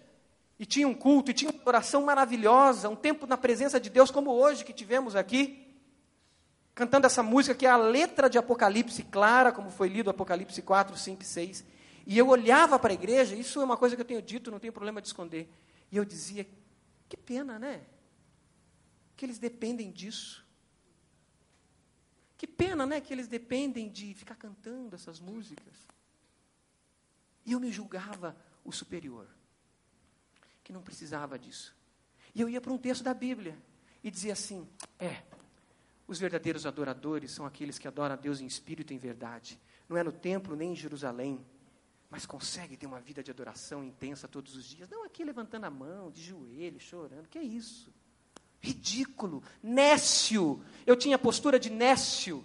e 0.59 0.67
tinha 0.67 0.89
um 0.89 0.93
culto, 0.93 1.31
e 1.31 1.35
tinha 1.35 1.49
uma 1.49 1.61
oração 1.65 2.03
maravilhosa, 2.03 2.89
um 2.89 2.97
tempo 2.97 3.25
na 3.25 3.37
presença 3.37 3.79
de 3.79 3.89
Deus, 3.89 4.11
como 4.11 4.33
hoje 4.33 4.65
que 4.65 4.73
tivemos 4.73 5.15
aqui, 5.15 5.73
cantando 6.75 7.07
essa 7.07 7.23
música 7.23 7.55
que 7.55 7.67
é 7.67 7.71
a 7.71 7.77
letra 7.77 8.29
de 8.29 8.37
Apocalipse 8.37 9.05
clara, 9.05 9.53
como 9.53 9.71
foi 9.71 9.87
lido 9.87 10.11
Apocalipse 10.11 10.61
4, 10.61 10.97
5 10.97 11.23
e 11.23 11.25
6. 11.25 11.65
E 12.05 12.19
eu 12.19 12.27
olhava 12.27 12.81
para 12.81 12.91
a 12.91 12.95
igreja, 12.95 13.37
isso 13.37 13.61
é 13.61 13.65
uma 13.65 13.77
coisa 13.77 13.95
que 13.95 14.03
eu 14.03 14.07
tenho 14.07 14.21
dito, 14.21 14.51
não 14.51 14.59
tenho 14.59 14.73
problema 14.73 15.01
de 15.01 15.07
esconder. 15.07 15.49
E 15.93 15.97
eu 15.97 16.05
dizia, 16.05 16.45
que 17.09 17.17
pena, 17.17 17.61
né? 17.61 17.83
Que 19.17 19.25
eles 19.25 19.39
dependem 19.39 19.93
disso. 19.93 20.45
Que 22.37 22.47
pena, 22.47 22.85
né? 22.87 23.01
Que 23.01 23.13
eles 23.13 23.29
dependem 23.29 23.91
de 23.91 24.15
ficar 24.15 24.37
cantando 24.37 24.95
essas 24.95 25.21
músicas. 25.21 25.75
E 27.45 27.53
eu 27.53 27.61
me 27.61 27.71
julgava 27.71 28.37
o 28.65 28.73
superior, 28.73 29.29
que 30.63 30.73
não 30.73 30.83
precisava 30.83 31.39
disso. 31.39 31.75
E 32.35 32.41
eu 32.41 32.49
ia 32.49 32.61
para 32.61 32.73
um 32.73 32.79
texto 32.79 33.03
da 33.03 33.15
Bíblia 33.15 33.57
e 34.03 34.11
dizia 34.11 34.33
assim: 34.33 34.69
é, 34.99 35.23
os 36.07 36.19
verdadeiros 36.19 36.67
adoradores 36.67 37.31
são 37.31 37.47
aqueles 37.47 37.79
que 37.79 37.89
adoram 37.89 38.15
a 38.15 38.17
Deus 38.17 38.41
em 38.41 38.47
espírito 38.47 38.93
e 38.93 38.97
em 38.97 38.99
verdade. 38.99 39.59
Não 39.89 39.97
é 39.97 40.03
no 40.03 40.13
templo 40.13 40.55
nem 40.55 40.73
em 40.73 40.77
Jerusalém, 40.77 41.45
mas 42.11 42.27
consegue 42.27 42.77
ter 42.77 42.87
uma 42.87 43.01
vida 43.01 43.23
de 43.23 43.31
adoração 43.31 43.83
intensa 43.83 44.29
todos 44.29 44.55
os 44.55 44.65
dias. 44.65 44.89
Não 44.89 45.05
aqui 45.05 45.25
levantando 45.25 45.65
a 45.65 45.71
mão, 45.71 46.11
de 46.11 46.23
joelho, 46.23 46.79
chorando. 46.79 47.29
Que 47.29 47.39
é 47.39 47.43
isso? 47.43 47.93
Ridículo, 48.67 49.45
nécio. 49.63 50.61
Eu 50.85 50.97
tinha 50.97 51.17
postura 51.17 51.57
de 51.57 51.71
nécio, 51.71 52.45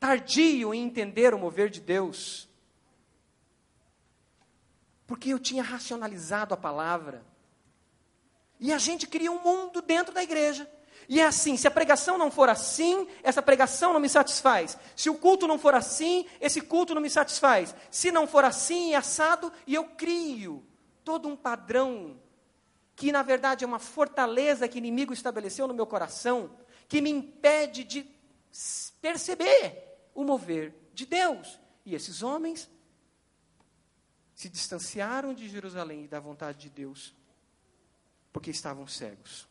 tardio 0.00 0.74
em 0.74 0.82
entender 0.82 1.32
o 1.32 1.38
mover 1.38 1.70
de 1.70 1.80
Deus. 1.80 2.48
Porque 5.06 5.32
eu 5.32 5.38
tinha 5.38 5.62
racionalizado 5.62 6.54
a 6.54 6.56
palavra. 6.56 7.24
E 8.58 8.72
a 8.72 8.78
gente 8.78 9.06
cria 9.06 9.30
um 9.30 9.40
mundo 9.42 9.80
dentro 9.80 10.12
da 10.12 10.24
igreja. 10.24 10.68
E 11.08 11.20
é 11.20 11.24
assim: 11.24 11.56
se 11.56 11.68
a 11.68 11.70
pregação 11.70 12.18
não 12.18 12.32
for 12.32 12.48
assim, 12.48 13.06
essa 13.22 13.40
pregação 13.40 13.92
não 13.92 14.00
me 14.00 14.08
satisfaz. 14.08 14.76
Se 14.96 15.08
o 15.08 15.14
culto 15.14 15.46
não 15.46 15.58
for 15.58 15.74
assim, 15.74 16.26
esse 16.40 16.60
culto 16.60 16.96
não 16.96 17.02
me 17.02 17.10
satisfaz. 17.10 17.76
Se 17.92 18.10
não 18.10 18.26
for 18.26 18.44
assim, 18.44 18.94
assado, 18.94 19.52
e 19.68 19.74
eu 19.74 19.84
crio 19.84 20.64
todo 21.04 21.28
um 21.28 21.36
padrão 21.36 22.16
que 22.96 23.10
na 23.10 23.22
verdade 23.22 23.64
é 23.64 23.66
uma 23.66 23.78
fortaleza 23.78 24.68
que 24.68 24.76
o 24.76 24.78
inimigo 24.78 25.12
estabeleceu 25.12 25.66
no 25.66 25.74
meu 25.74 25.86
coração, 25.86 26.56
que 26.88 27.00
me 27.00 27.10
impede 27.10 27.84
de 27.84 28.06
perceber 29.00 30.10
o 30.14 30.24
mover 30.24 30.74
de 30.92 31.06
Deus. 31.06 31.58
E 31.84 31.94
esses 31.94 32.22
homens 32.22 32.70
se 34.34 34.48
distanciaram 34.48 35.34
de 35.34 35.48
Jerusalém 35.48 36.04
e 36.04 36.08
da 36.08 36.20
vontade 36.20 36.58
de 36.58 36.70
Deus, 36.70 37.14
porque 38.32 38.50
estavam 38.50 38.86
cegos. 38.86 39.48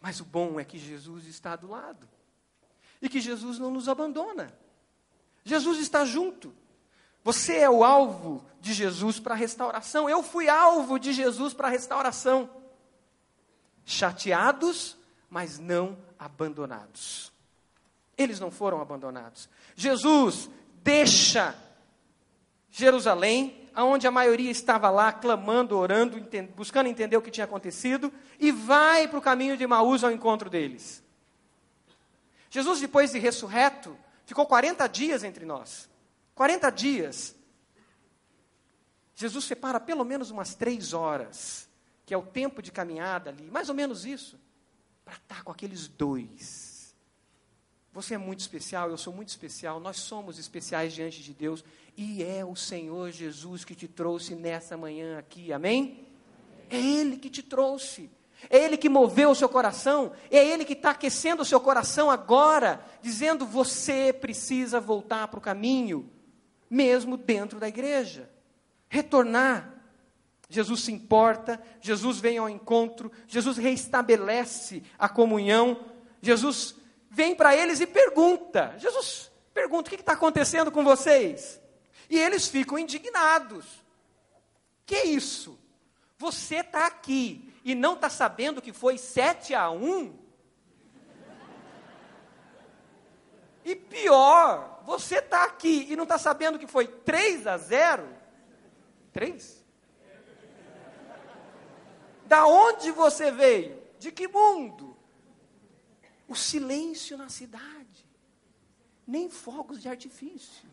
Mas 0.00 0.20
o 0.20 0.24
bom 0.24 0.60
é 0.60 0.64
que 0.64 0.78
Jesus 0.78 1.26
está 1.26 1.56
do 1.56 1.68
lado. 1.68 2.08
E 3.00 3.08
que 3.08 3.20
Jesus 3.20 3.58
não 3.58 3.70
nos 3.70 3.88
abandona. 3.88 4.56
Jesus 5.44 5.78
está 5.78 6.04
junto. 6.04 6.54
Você 7.26 7.56
é 7.56 7.68
o 7.68 7.82
alvo 7.82 8.40
de 8.60 8.72
Jesus 8.72 9.18
para 9.18 9.34
a 9.34 9.36
restauração. 9.36 10.08
Eu 10.08 10.22
fui 10.22 10.48
alvo 10.48 10.96
de 10.96 11.12
Jesus 11.12 11.52
para 11.52 11.66
a 11.66 11.70
restauração. 11.72 12.48
Chateados, 13.84 14.96
mas 15.28 15.58
não 15.58 15.98
abandonados. 16.16 17.32
Eles 18.16 18.38
não 18.38 18.48
foram 18.48 18.80
abandonados. 18.80 19.48
Jesus 19.74 20.48
deixa 20.84 21.52
Jerusalém, 22.70 23.68
aonde 23.74 24.06
a 24.06 24.12
maioria 24.12 24.52
estava 24.52 24.88
lá 24.88 25.12
clamando, 25.12 25.76
orando, 25.76 26.24
buscando 26.54 26.88
entender 26.88 27.16
o 27.16 27.22
que 27.22 27.32
tinha 27.32 27.44
acontecido, 27.44 28.12
e 28.38 28.52
vai 28.52 29.08
para 29.08 29.18
o 29.18 29.22
caminho 29.22 29.56
de 29.56 29.66
Maús 29.66 30.04
ao 30.04 30.12
encontro 30.12 30.48
deles. 30.48 31.02
Jesus, 32.50 32.78
depois 32.78 33.10
de 33.10 33.18
ressurreto, 33.18 33.98
ficou 34.24 34.46
40 34.46 34.86
dias 34.86 35.24
entre 35.24 35.44
nós. 35.44 35.88
40 36.36 36.70
dias. 36.70 37.34
Jesus 39.14 39.46
separa 39.46 39.80
pelo 39.80 40.04
menos 40.04 40.30
umas 40.30 40.54
três 40.54 40.92
horas, 40.92 41.66
que 42.04 42.12
é 42.12 42.16
o 42.16 42.22
tempo 42.22 42.60
de 42.62 42.70
caminhada 42.70 43.30
ali, 43.30 43.50
mais 43.50 43.70
ou 43.70 43.74
menos 43.74 44.04
isso, 44.04 44.38
para 45.02 45.14
estar 45.14 45.42
com 45.42 45.50
aqueles 45.50 45.88
dois. 45.88 46.94
Você 47.90 48.14
é 48.14 48.18
muito 48.18 48.40
especial, 48.40 48.90
eu 48.90 48.98
sou 48.98 49.14
muito 49.14 49.30
especial, 49.30 49.80
nós 49.80 49.96
somos 49.96 50.38
especiais 50.38 50.92
diante 50.92 51.22
de 51.22 51.32
Deus, 51.32 51.64
e 51.96 52.22
é 52.22 52.44
o 52.44 52.54
Senhor 52.54 53.10
Jesus 53.10 53.64
que 53.64 53.74
te 53.74 53.88
trouxe 53.88 54.34
nessa 54.34 54.76
manhã 54.76 55.18
aqui, 55.18 55.50
amém? 55.54 56.06
É 56.68 56.76
Ele 56.76 57.16
que 57.16 57.30
te 57.30 57.42
trouxe. 57.42 58.10
É 58.50 58.58
Ele 58.58 58.76
que 58.76 58.90
moveu 58.90 59.30
o 59.30 59.34
seu 59.34 59.48
coração, 59.48 60.12
é 60.30 60.46
Ele 60.46 60.66
que 60.66 60.74
está 60.74 60.90
aquecendo 60.90 61.40
o 61.40 61.46
seu 61.46 61.58
coração 61.58 62.10
agora, 62.10 62.84
dizendo: 63.00 63.46
você 63.46 64.12
precisa 64.12 64.78
voltar 64.78 65.28
para 65.28 65.38
o 65.38 65.42
caminho, 65.42 66.10
mesmo 66.68 67.16
dentro 67.16 67.58
da 67.58 67.68
igreja. 67.68 68.30
Retornar. 68.88 69.74
Jesus 70.48 70.82
se 70.82 70.92
importa, 70.92 71.60
Jesus 71.80 72.20
vem 72.20 72.38
ao 72.38 72.48
encontro, 72.48 73.10
Jesus 73.26 73.56
reestabelece 73.56 74.80
a 74.96 75.08
comunhão, 75.08 75.84
Jesus 76.22 76.76
vem 77.10 77.34
para 77.34 77.56
eles 77.56 77.80
e 77.80 77.86
pergunta: 77.86 78.74
Jesus 78.78 79.30
pergunta, 79.52 79.88
o 79.88 79.90
que 79.90 80.00
está 80.00 80.12
acontecendo 80.12 80.70
com 80.70 80.84
vocês? 80.84 81.60
E 82.08 82.18
eles 82.18 82.46
ficam 82.46 82.78
indignados. 82.78 83.64
Que 84.84 85.02
isso? 85.02 85.58
Você 86.18 86.56
está 86.56 86.86
aqui 86.86 87.52
e 87.64 87.74
não 87.74 87.94
está 87.94 88.08
sabendo 88.08 88.62
que 88.62 88.72
foi 88.72 88.96
7 88.96 89.54
a 89.54 89.70
1? 89.70 90.25
E 93.66 93.74
pior, 93.74 94.80
você 94.86 95.16
está 95.16 95.42
aqui 95.42 95.88
e 95.90 95.96
não 95.96 96.04
está 96.04 96.16
sabendo 96.16 96.56
que 96.56 96.68
foi 96.68 96.86
3 96.86 97.48
a 97.48 97.58
0? 97.58 98.08
3? 99.12 99.64
Da 102.26 102.46
onde 102.46 102.92
você 102.92 103.32
veio? 103.32 103.82
De 103.98 104.12
que 104.12 104.28
mundo? 104.28 104.96
O 106.28 106.36
silêncio 106.36 107.18
na 107.18 107.28
cidade. 107.28 108.06
Nem 109.04 109.28
fogos 109.28 109.82
de 109.82 109.88
artifício. 109.88 110.68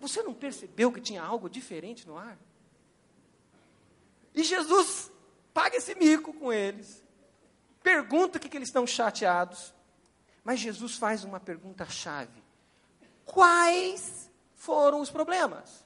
Você 0.00 0.22
não 0.22 0.32
percebeu 0.32 0.90
que 0.90 1.00
tinha 1.02 1.22
algo 1.22 1.50
diferente 1.50 2.08
no 2.08 2.16
ar? 2.16 2.38
E 4.34 4.42
Jesus 4.42 5.12
paga 5.52 5.76
esse 5.76 5.94
mico 5.94 6.32
com 6.32 6.50
eles. 6.50 7.04
Pergunta 7.82 8.38
o 8.38 8.40
que, 8.40 8.48
que 8.48 8.56
eles 8.56 8.70
estão 8.70 8.86
chateados. 8.86 9.74
Mas 10.44 10.60
Jesus 10.60 10.96
faz 10.96 11.24
uma 11.24 11.38
pergunta-chave: 11.38 12.42
Quais 13.24 14.30
foram 14.54 15.00
os 15.00 15.10
problemas? 15.10 15.84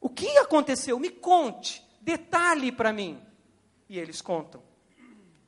O 0.00 0.08
que 0.08 0.38
aconteceu? 0.38 0.98
Me 0.98 1.10
conte, 1.10 1.84
detalhe 2.00 2.70
para 2.70 2.92
mim. 2.92 3.20
E 3.88 3.98
eles 3.98 4.20
contam. 4.20 4.62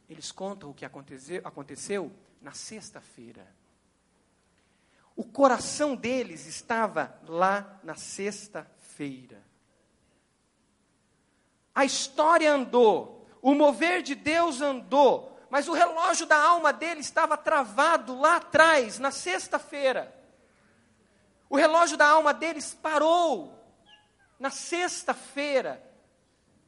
Eles 0.09 0.33
contam 0.33 0.71
o 0.71 0.75
que 0.75 0.85
aconteceu, 0.85 1.41
aconteceu 1.45 2.13
na 2.41 2.53
sexta-feira. 2.53 3.47
O 5.15 5.25
coração 5.25 5.95
deles 5.95 6.47
estava 6.47 7.17
lá 7.29 7.79
na 7.85 7.95
sexta-feira. 7.95 9.43
A 11.75 11.85
história 11.85 12.53
andou, 12.53 13.29
o 13.41 13.55
mover 13.55 14.03
de 14.03 14.15
Deus 14.15 14.61
andou, 14.61 15.39
mas 15.51 15.69
o 15.69 15.73
relógio 15.73 16.27
da 16.27 16.41
alma 16.41 16.73
dele 16.73 17.01
estava 17.01 17.37
travado 17.37 18.19
lá 18.19 18.37
atrás, 18.37 19.01
na 19.01 19.11
sexta-feira. 19.11 20.15
O 21.49 21.57
relógio 21.57 21.97
da 21.97 22.07
alma 22.07 22.33
deles 22.33 22.73
parou 22.73 23.53
na 24.39 24.49
sexta-feira 24.51 25.83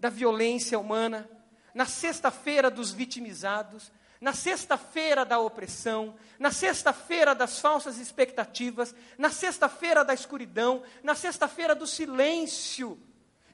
da 0.01 0.11
violência 0.11 0.79
humana, 0.79 1.31
na 1.73 1.87
sexta-feira 1.87 2.69
dos 2.69 2.91
vitimizados, 2.91 3.93
na 4.21 4.33
sexta-feira 4.33 5.25
da 5.25 5.39
opressão, 5.39 6.17
na 6.39 6.51
sexta-feira 6.51 7.35
das 7.35 7.61
falsas 7.61 7.99
expectativas, 7.99 8.95
na 9.17 9.31
sexta-feira 9.31 10.05
da 10.05 10.13
escuridão, 10.13 10.83
na 11.03 11.15
sexta-feira 11.15 11.75
do 11.75 11.87
silêncio. 11.87 12.99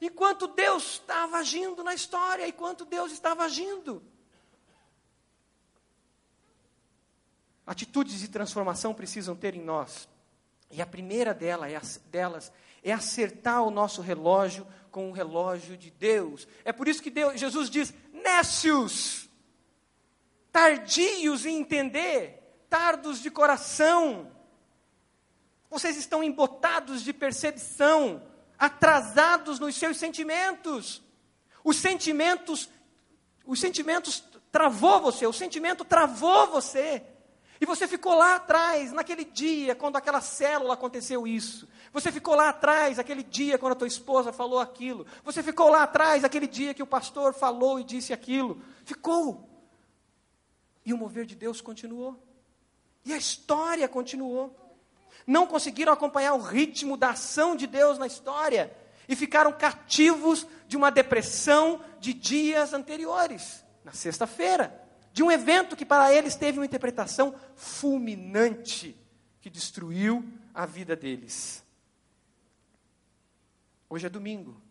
enquanto 0.00 0.46
Deus 0.46 0.84
estava 0.92 1.38
agindo 1.38 1.82
na 1.82 1.92
história, 1.92 2.46
enquanto 2.46 2.84
Deus 2.84 3.12
estava 3.12 3.44
agindo. 3.44 4.02
Atitudes 7.68 8.20
de 8.20 8.28
transformação 8.28 8.94
precisam 8.94 9.36
ter 9.36 9.54
em 9.54 9.60
nós. 9.60 10.08
E 10.70 10.80
a 10.80 10.86
primeira 10.86 11.34
dela 11.34 11.70
é, 11.70 11.78
delas 12.06 12.50
é 12.82 12.90
acertar 12.92 13.62
o 13.62 13.70
nosso 13.70 14.00
relógio 14.00 14.66
com 14.90 15.10
o 15.10 15.12
relógio 15.12 15.76
de 15.76 15.90
Deus. 15.90 16.48
É 16.64 16.72
por 16.72 16.88
isso 16.88 17.02
que 17.02 17.10
Deus, 17.10 17.38
Jesus 17.38 17.68
diz: 17.68 17.92
nécios, 18.10 19.28
tardios 20.50 21.44
em 21.44 21.58
entender, 21.58 22.64
tardos 22.70 23.20
de 23.20 23.30
coração. 23.30 24.32
Vocês 25.68 25.98
estão 25.98 26.24
embotados 26.24 27.02
de 27.02 27.12
percepção, 27.12 28.22
atrasados 28.58 29.58
nos 29.58 29.76
seus 29.76 29.98
sentimentos. 29.98 31.02
Os 31.62 31.76
sentimentos, 31.76 32.70
os 33.44 33.60
sentimentos 33.60 34.24
travou 34.50 35.02
você, 35.02 35.26
o 35.26 35.34
sentimento 35.34 35.84
travou 35.84 36.46
você. 36.46 37.04
E 37.61 37.66
você 37.66 37.88
ficou 37.88 38.14
lá 38.14 38.36
atrás, 38.36 38.92
naquele 38.92 39.24
dia, 39.24 39.74
quando 39.74 39.96
aquela 39.96 40.20
célula 40.20 40.74
aconteceu 40.74 41.26
isso. 41.26 41.68
Você 41.92 42.12
ficou 42.12 42.36
lá 42.36 42.50
atrás, 42.50 42.98
aquele 42.98 43.22
dia, 43.22 43.59
quando 43.59 43.72
a 43.72 43.76
tua 43.76 43.88
esposa 43.88 44.32
falou 44.32 44.61
aquilo. 44.61 45.04
Você 45.24 45.42
ficou 45.42 45.68
lá 45.68 45.82
atrás, 45.82 46.22
aquele 46.22 46.46
dia 46.46 46.72
que 46.72 46.82
o 46.82 46.86
pastor 46.86 47.34
falou 47.34 47.80
e 47.80 47.84
disse 47.84 48.12
aquilo. 48.12 48.62
Ficou. 48.84 49.48
E 50.86 50.92
o 50.94 50.98
mover 50.98 51.26
de 51.26 51.34
Deus 51.34 51.61
continuou. 51.61 52.22
E 53.04 53.12
a 53.12 53.16
história 53.16 53.88
continuou. 53.88 54.54
Não 55.26 55.44
conseguiram 55.46 55.92
acompanhar 55.92 56.34
o 56.34 56.40
ritmo 56.40 56.96
da 56.96 57.11
ação 57.11 57.56
de 57.56 57.66
Deus 57.66 57.98
na 57.98 58.06
história. 58.06 58.72
E 59.09 59.16
ficaram 59.16 59.52
cativos 59.52 60.46
de 60.68 60.76
uma 60.76 60.90
depressão 60.90 61.80
de 61.98 62.14
dias 62.14 62.72
anteriores. 62.72 63.64
Na 63.82 63.92
sexta-feira 63.92 64.88
de 65.18 65.22
um 65.24 65.32
evento 65.32 65.74
que 65.74 65.84
para 65.84 66.14
eles 66.14 66.36
teve 66.36 66.60
uma 66.60 66.64
interpretação 66.64 67.34
fulminante, 67.56 68.96
que 69.40 69.50
destruiu 69.50 70.24
a 70.54 70.64
vida 70.64 70.94
deles. 70.94 71.64
Hoje 73.90 74.06
é 74.06 74.08
domingo, 74.08 74.62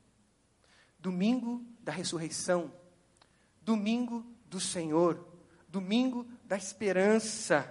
domingo 0.98 1.66
da 1.82 1.92
ressurreição, 1.92 2.72
domingo 3.62 4.26
do 4.46 4.58
Senhor, 4.58 5.28
domingo 5.68 6.26
da 6.46 6.56
esperança. 6.56 7.70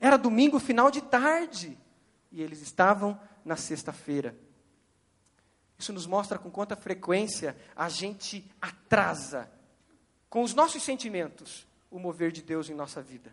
Era 0.00 0.16
domingo 0.16 0.58
final 0.58 0.90
de 0.90 1.02
tarde 1.02 1.78
e 2.30 2.40
eles 2.40 2.62
estavam 2.62 3.20
na 3.44 3.54
sexta-feira. 3.54 4.34
Isso 5.78 5.92
nos 5.92 6.06
mostra 6.06 6.38
com 6.38 6.50
quanta 6.50 6.74
frequência 6.74 7.54
a 7.76 7.90
gente 7.90 8.50
atrasa 8.62 9.52
com 10.30 10.42
os 10.42 10.54
nossos 10.54 10.82
sentimentos 10.82 11.70
o 11.92 11.98
mover 11.98 12.32
de 12.32 12.42
Deus 12.42 12.70
em 12.70 12.74
nossa 12.74 13.02
vida. 13.02 13.32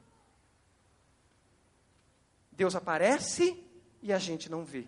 Deus 2.51 2.75
aparece 2.75 3.57
e 4.01 4.11
a 4.11 4.19
gente 4.19 4.51
não 4.51 4.65
vê. 4.65 4.85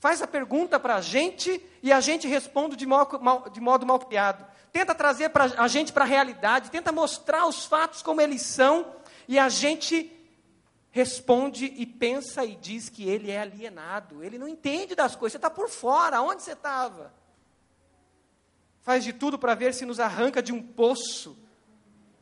Faz 0.00 0.22
a 0.22 0.26
pergunta 0.26 0.80
para 0.80 0.96
a 0.96 1.00
gente 1.00 1.62
e 1.82 1.92
a 1.92 2.00
gente 2.00 2.26
responde 2.26 2.74
de 2.74 2.86
modo 2.86 3.20
mal, 3.20 3.48
de 3.50 3.60
modo 3.60 3.86
mal 3.86 3.98
criado. 3.98 4.46
Tenta 4.72 4.94
trazer 4.94 5.28
pra, 5.28 5.44
a 5.44 5.68
gente 5.68 5.92
para 5.92 6.04
a 6.04 6.08
realidade, 6.08 6.70
tenta 6.70 6.90
mostrar 6.90 7.46
os 7.46 7.66
fatos 7.66 8.02
como 8.02 8.20
eles 8.20 8.42
são 8.42 8.94
e 9.28 9.38
a 9.38 9.48
gente 9.50 10.10
responde 10.90 11.66
e 11.76 11.84
pensa 11.84 12.44
e 12.44 12.56
diz 12.56 12.88
que 12.88 13.06
ele 13.06 13.30
é 13.30 13.40
alienado. 13.40 14.24
Ele 14.24 14.38
não 14.38 14.48
entende 14.48 14.94
das 14.94 15.14
coisas, 15.14 15.32
você 15.32 15.38
está 15.38 15.50
por 15.50 15.68
fora, 15.68 16.22
onde 16.22 16.42
você 16.42 16.52
estava? 16.52 17.12
Faz 18.80 19.04
de 19.04 19.12
tudo 19.12 19.38
para 19.38 19.54
ver 19.54 19.74
se 19.74 19.84
nos 19.84 20.00
arranca 20.00 20.42
de 20.42 20.52
um 20.52 20.62
poço 20.62 21.36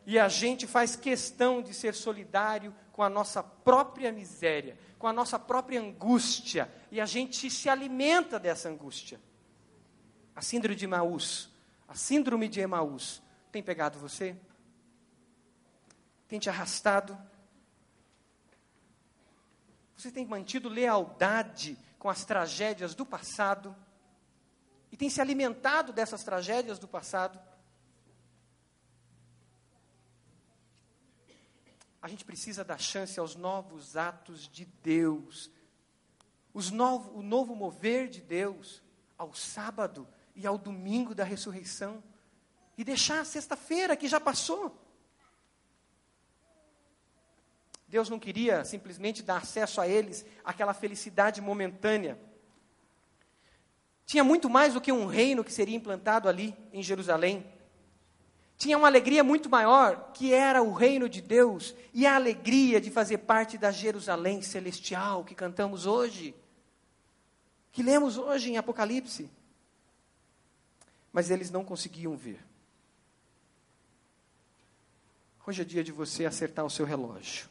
e 0.07 0.19
a 0.19 0.29
gente 0.29 0.67
faz 0.67 0.97
questão 0.97 1.63
de 1.63 1.73
ser 1.73 1.95
solidário 1.95 2.75
com 2.93 3.03
a 3.03 3.09
nossa 3.09 3.43
própria 3.43 4.13
miséria, 4.13 4.79
com 4.99 5.07
a 5.07 5.13
nossa 5.13 5.39
própria 5.39 5.81
angústia, 5.81 6.71
e 6.91 7.01
a 7.01 7.07
gente 7.07 7.51
se 7.51 7.69
alimenta 7.69 8.39
dessa 8.39 8.69
angústia. 8.69 9.21
A 10.35 10.43
síndrome 10.43 10.77
de 10.77 10.85
Emaús, 10.85 11.51
a 11.89 11.95
síndrome 11.95 12.49
de 12.49 12.61
Emaús, 12.61 13.23
tem 13.51 13.63
pegado 13.63 13.99
você? 13.99 14.37
Tem 16.29 16.39
te 16.39 16.49
arrastado? 16.49 17.17
Você 19.97 20.11
tem 20.11 20.27
mantido 20.27 20.69
lealdade 20.69 21.79
com 21.99 22.11
as 22.11 22.25
tragédias 22.25 22.95
do 22.95 23.07
passado? 23.07 23.75
E 24.93 24.97
tem 24.97 25.09
se 25.09 25.21
alimentado 25.21 25.93
dessas 25.93 26.23
tragédias 26.23 26.79
do 26.79 26.87
passado? 26.87 27.41
A 32.05 32.07
gente 32.07 32.23
precisa 32.23 32.63
dar 32.63 32.79
chance 32.79 33.19
aos 33.19 33.35
novos 33.35 33.97
atos 33.97 34.47
de 34.47 34.67
Deus, 34.67 35.51
novo, 36.71 37.19
o 37.19 37.23
novo 37.23 37.57
mover 37.57 38.11
de 38.11 38.21
Deus 38.21 38.83
ao 39.17 39.33
sábado 39.33 40.07
e 40.37 40.47
ao 40.47 40.59
domingo 40.59 41.15
da 41.15 41.25
ressurreição, 41.25 42.05
e 42.77 42.85
deixar 42.85 43.21
a 43.21 43.25
sexta-feira 43.25 43.97
que 43.97 44.07
já 44.07 44.21
passou. 44.21 44.79
Deus 47.89 48.11
não 48.11 48.19
queria 48.19 48.67
simplesmente 48.67 49.23
dar 49.23 49.39
acesso 49.39 49.81
a 49.81 49.89
eles 49.89 50.27
àquela 50.45 50.75
felicidade 50.75 51.41
momentânea. 51.41 52.21
Tinha 54.05 54.23
muito 54.23 54.51
mais 54.51 54.75
do 54.75 54.81
que 54.81 54.93
um 54.93 55.07
reino 55.07 55.43
que 55.43 55.51
seria 55.51 55.77
implantado 55.77 56.29
ali 56.29 56.55
em 56.71 56.83
Jerusalém 56.83 57.51
tinha 58.57 58.79
uma 58.79 58.87
alegria 58.87 59.25
muito 59.25 59.51
maior, 59.51 60.13
que 60.13 60.33
era 60.33 60.63
o 60.63 60.73
reino 60.73 61.09
de 61.09 61.21
Deus 61.21 61.75
e 61.93 62.07
a 62.07 62.15
alegria 62.15 62.81
de 62.81 62.91
fazer 62.91 63.19
parte 63.19 63.59
da 63.59 63.71
Jerusalém 63.71 64.43
celestial 64.43 65.25
que 65.25 65.35
cantamos 65.35 65.87
hoje, 65.87 66.35
que 67.73 67.83
lemos 67.83 68.17
hoje 68.17 68.51
em 68.51 68.57
Apocalipse. 68.57 69.31
Mas 71.13 71.31
eles 71.31 71.51
não 71.51 71.65
conseguiam 71.65 72.17
ver. 72.17 72.45
Hoje 75.47 75.63
é 75.63 75.65
dia 75.65 75.85
de 75.85 75.93
você 75.93 76.25
acertar 76.25 76.65
o 76.65 76.71
seu 76.71 76.87
relógio 76.87 77.49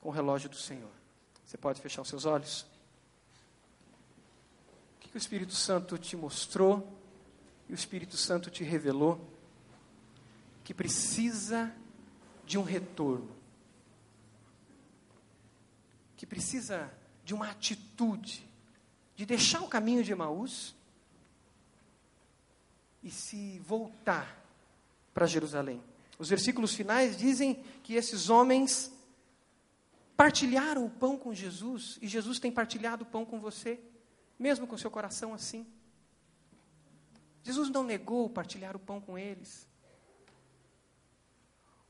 com 0.00 0.08
o 0.08 0.12
relógio 0.12 0.50
do 0.50 0.56
Senhor. 0.56 0.90
Você 1.46 1.56
pode 1.56 1.80
fechar 1.80 2.02
os 2.02 2.08
seus 2.08 2.26
olhos? 2.26 2.66
O 4.96 5.08
que 5.08 5.16
o 5.16 5.18
Espírito 5.18 5.54
Santo 5.54 5.96
te 5.96 6.16
mostrou 6.16 7.00
e 7.68 7.72
o 7.72 7.74
Espírito 7.74 8.16
Santo 8.16 8.50
te 8.50 8.64
revelou? 8.64 9.33
Que 10.64 10.72
precisa 10.72 11.72
de 12.46 12.58
um 12.58 12.62
retorno, 12.62 13.30
que 16.16 16.26
precisa 16.26 16.90
de 17.22 17.34
uma 17.34 17.50
atitude, 17.50 18.48
de 19.14 19.26
deixar 19.26 19.60
o 19.60 19.68
caminho 19.68 20.02
de 20.02 20.10
Emaús 20.10 20.74
e 23.02 23.10
se 23.10 23.58
voltar 23.60 24.42
para 25.12 25.26
Jerusalém. 25.26 25.82
Os 26.18 26.30
versículos 26.30 26.74
finais 26.74 27.16
dizem 27.16 27.62
que 27.82 27.94
esses 27.94 28.30
homens 28.30 28.90
partilharam 30.16 30.86
o 30.86 30.90
pão 30.90 31.18
com 31.18 31.34
Jesus 31.34 31.98
e 32.00 32.08
Jesus 32.08 32.38
tem 32.38 32.50
partilhado 32.50 33.04
o 33.04 33.06
pão 33.06 33.24
com 33.24 33.38
você, 33.38 33.78
mesmo 34.38 34.66
com 34.66 34.78
seu 34.78 34.90
coração 34.90 35.34
assim. 35.34 35.66
Jesus 37.42 37.68
não 37.68 37.84
negou 37.84 38.30
partilhar 38.30 38.74
o 38.74 38.78
pão 38.80 39.00
com 39.00 39.18
eles. 39.18 39.68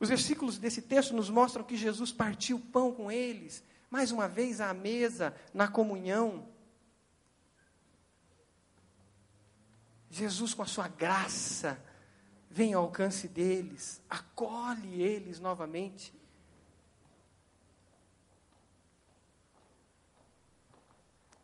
Os 0.05 0.11
versículos 0.11 0.59
desse 0.59 0.83
texto 0.83 1.17
nos 1.17 1.31
mostram 1.31 1.65
que 1.65 1.79
Jesus 1.79 2.13
partiu 2.13 2.59
o 2.59 2.61
pão 2.61 2.93
com 2.93 3.11
eles, 3.11 3.65
mais 3.91 4.11
uma 4.11 4.29
vez 4.29 4.61
à 4.61 4.75
mesa, 4.75 5.35
na 5.55 5.67
comunhão. 5.67 6.47
Jesus, 10.11 10.53
com 10.53 10.61
a 10.61 10.67
sua 10.67 10.89
graça, 10.89 11.83
vem 12.51 12.75
ao 12.75 12.83
alcance 12.83 13.27
deles, 13.27 14.03
acolhe 14.11 15.01
eles 15.01 15.41
novamente. 15.41 16.13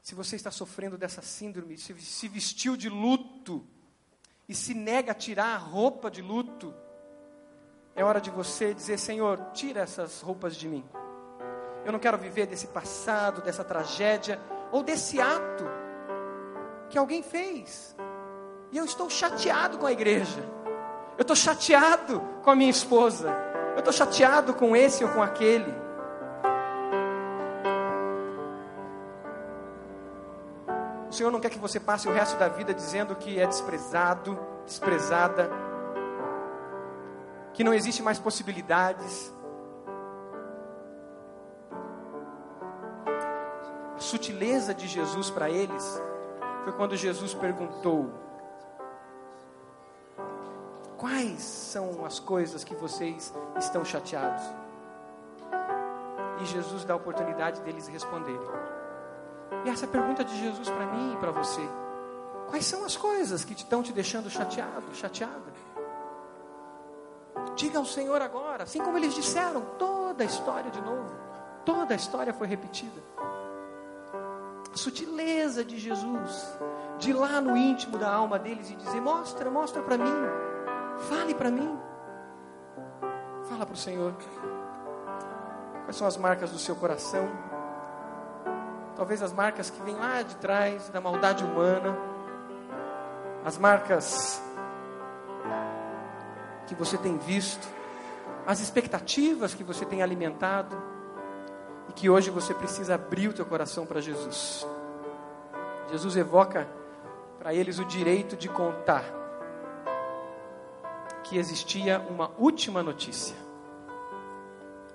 Se 0.03 0.15
você 0.15 0.37
está 0.37 0.51
sofrendo 0.51 0.99
dessa 0.99 1.23
síndrome, 1.23 1.79
se 1.79 2.29
vestiu 2.29 2.77
de 2.77 2.91
luto 2.91 3.67
e 4.47 4.55
se 4.55 4.75
nega 4.75 5.13
a 5.13 5.15
tirar 5.15 5.55
a 5.55 5.57
roupa 5.57 6.11
de 6.11 6.21
luto, 6.21 6.75
é 7.95 8.05
hora 8.05 8.21
de 8.21 8.31
você 8.31 8.73
dizer: 8.75 8.99
Senhor, 8.99 9.39
tira 9.53 9.81
essas 9.81 10.21
roupas 10.21 10.57
de 10.57 10.69
mim. 10.69 10.85
Eu 11.85 11.93
não 11.93 11.99
quero 11.99 12.19
viver 12.19 12.47
desse 12.47 12.67
passado, 12.67 13.43
dessa 13.43 13.65
tragédia, 13.65 14.41
ou 14.71 14.83
desse 14.83 15.21
ato 15.21 15.65
que 16.89 16.99
alguém 16.99 17.23
fez. 17.23 17.97
E 18.71 18.77
eu 18.77 18.85
estou 18.85 19.09
chateado 19.09 19.79
com 19.79 19.87
a 19.87 19.93
igreja. 19.93 20.43
Eu 21.17 21.23
estou 21.23 21.37
chateado 21.37 22.21
com 22.43 22.51
a 22.51 22.57
minha 22.57 22.71
esposa. 22.71 23.35
Eu 23.73 23.79
estou 23.79 23.93
chateado 23.93 24.55
com 24.55 24.77
esse 24.77 25.05
ou 25.05 25.11
com 25.11 25.23
aquele. 25.23 25.81
Senhor 31.21 31.31
não 31.31 31.39
quer 31.39 31.51
que 31.51 31.59
você 31.59 31.79
passe 31.79 32.09
o 32.09 32.13
resto 32.13 32.39
da 32.39 32.49
vida 32.49 32.73
dizendo 32.73 33.15
que 33.15 33.39
é 33.39 33.47
desprezado, 33.47 34.39
desprezada, 34.65 35.51
que 37.61 37.65
não 37.65 37.75
existe 37.75 38.03
mais 38.03 38.19
possibilidades. 38.19 39.31
A 43.95 44.01
sutileza 44.01 44.73
de 44.73 44.89
Jesus 44.89 45.29
para 45.29 45.51
eles 45.51 46.03
foi 46.65 46.73
quando 46.73 46.97
Jesus 46.97 47.35
perguntou: 47.35 48.11
Quais 50.97 51.43
são 51.43 52.03
as 52.07 52.19
coisas 52.19 52.65
que 52.65 52.75
vocês 52.75 53.31
estão 53.59 53.85
chateados? 53.85 54.43
E 56.41 56.47
Jesus 56.47 56.83
dá 56.87 56.95
a 56.95 56.97
oportunidade 56.97 57.61
deles 57.61 57.87
responderem. 57.89 58.41
E 59.67 59.69
essa 59.69 59.87
pergunta 59.87 60.25
de 60.25 60.35
Jesus 60.41 60.71
para 60.71 60.87
mim 60.87 61.13
e 61.13 61.17
para 61.19 61.31
você. 61.31 61.61
Quais 62.49 62.65
são 62.65 62.87
as 62.87 62.97
coisas 62.97 63.45
que 63.45 63.53
estão 63.53 63.83
te 63.83 63.93
deixando 63.93 64.31
chateado, 64.31 64.95
chateada? 64.95 65.61
Diga 67.57 67.79
ao 67.79 67.85
Senhor 67.85 68.23
agora, 68.23 68.65
assim 68.65 68.83
como 68.83 68.97
eles 68.97 69.15
disseram, 69.15 69.63
toda 69.79 70.23
a 70.23 70.27
história 70.27 70.71
de 70.71 70.81
novo. 70.81 71.13
Toda 71.65 71.95
a 71.95 71.97
história 71.97 72.33
foi 72.33 72.47
repetida. 72.47 73.01
A 74.73 74.77
sutileza 74.77 75.65
de 75.65 75.79
Jesus, 75.79 76.59
de 76.99 77.13
lá 77.13 77.41
no 77.41 77.57
íntimo 77.57 77.99
da 77.99 78.11
alma 78.13 78.39
deles 78.39 78.71
e 78.71 78.77
dizer: 78.77 79.01
Mostra, 79.01 79.51
mostra 79.51 79.83
para 79.83 79.99
mim, 79.99 80.15
fale 81.09 81.35
para 81.35 81.51
mim. 81.51 81.79
Fala 83.49 83.67
para 83.67 83.75
o 83.75 83.79
Senhor. 83.79 84.15
Quais 85.85 85.97
são 85.97 86.07
as 86.07 86.17
marcas 86.17 86.51
do 86.51 86.59
seu 86.59 86.77
coração? 86.77 87.29
Talvez 88.95 89.23
as 89.23 89.33
marcas 89.33 89.71
que 89.71 89.83
vêm 89.83 89.97
lá 89.97 90.23
de 90.23 90.37
trás 90.37 90.89
da 90.91 91.01
maldade 91.01 91.43
humana, 91.45 91.97
as 93.45 93.59
marcas 93.59 94.41
que 96.71 96.75
você 96.77 96.97
tem 96.97 97.19
visto, 97.19 97.69
as 98.47 98.61
expectativas 98.61 99.55
que 99.55 99.65
você 99.65 99.85
tem 99.85 100.03
alimentado 100.03 100.81
e 101.89 101.93
que 101.93 102.09
hoje 102.09 102.31
você 102.31 102.55
precisa 102.55 102.95
abrir 102.95 103.27
o 103.27 103.33
teu 103.33 103.45
coração 103.45 103.85
para 103.85 104.01
Jesus. 104.01 104.65
Jesus 105.91 106.17
evoca 106.17 106.69
para 107.41 107.53
eles 107.53 107.81
o 107.81 107.85
direito 107.85 108.37
de 108.37 108.49
contar 108.49 109.05
que 111.25 111.37
existia 111.37 111.99
uma 112.09 112.31
última 112.39 112.85
notícia. 112.85 113.35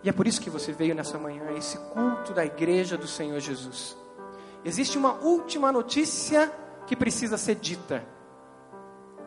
E 0.02 0.08
é 0.08 0.14
por 0.14 0.28
isso 0.28 0.40
que 0.40 0.50
você 0.50 0.72
veio 0.72 0.96
nessa 0.96 1.18
manhã, 1.18 1.52
esse 1.58 1.78
culto 1.78 2.32
da 2.32 2.46
igreja 2.46 2.98
do 2.98 3.08
Senhor 3.08 3.42
Jesus. 3.42 3.98
Existe 4.64 4.98
uma 4.98 5.16
última 5.16 5.74
notícia 5.74 6.50
que 6.88 6.96
precisa 6.96 7.38
ser 7.38 7.56
dita. 7.56 8.02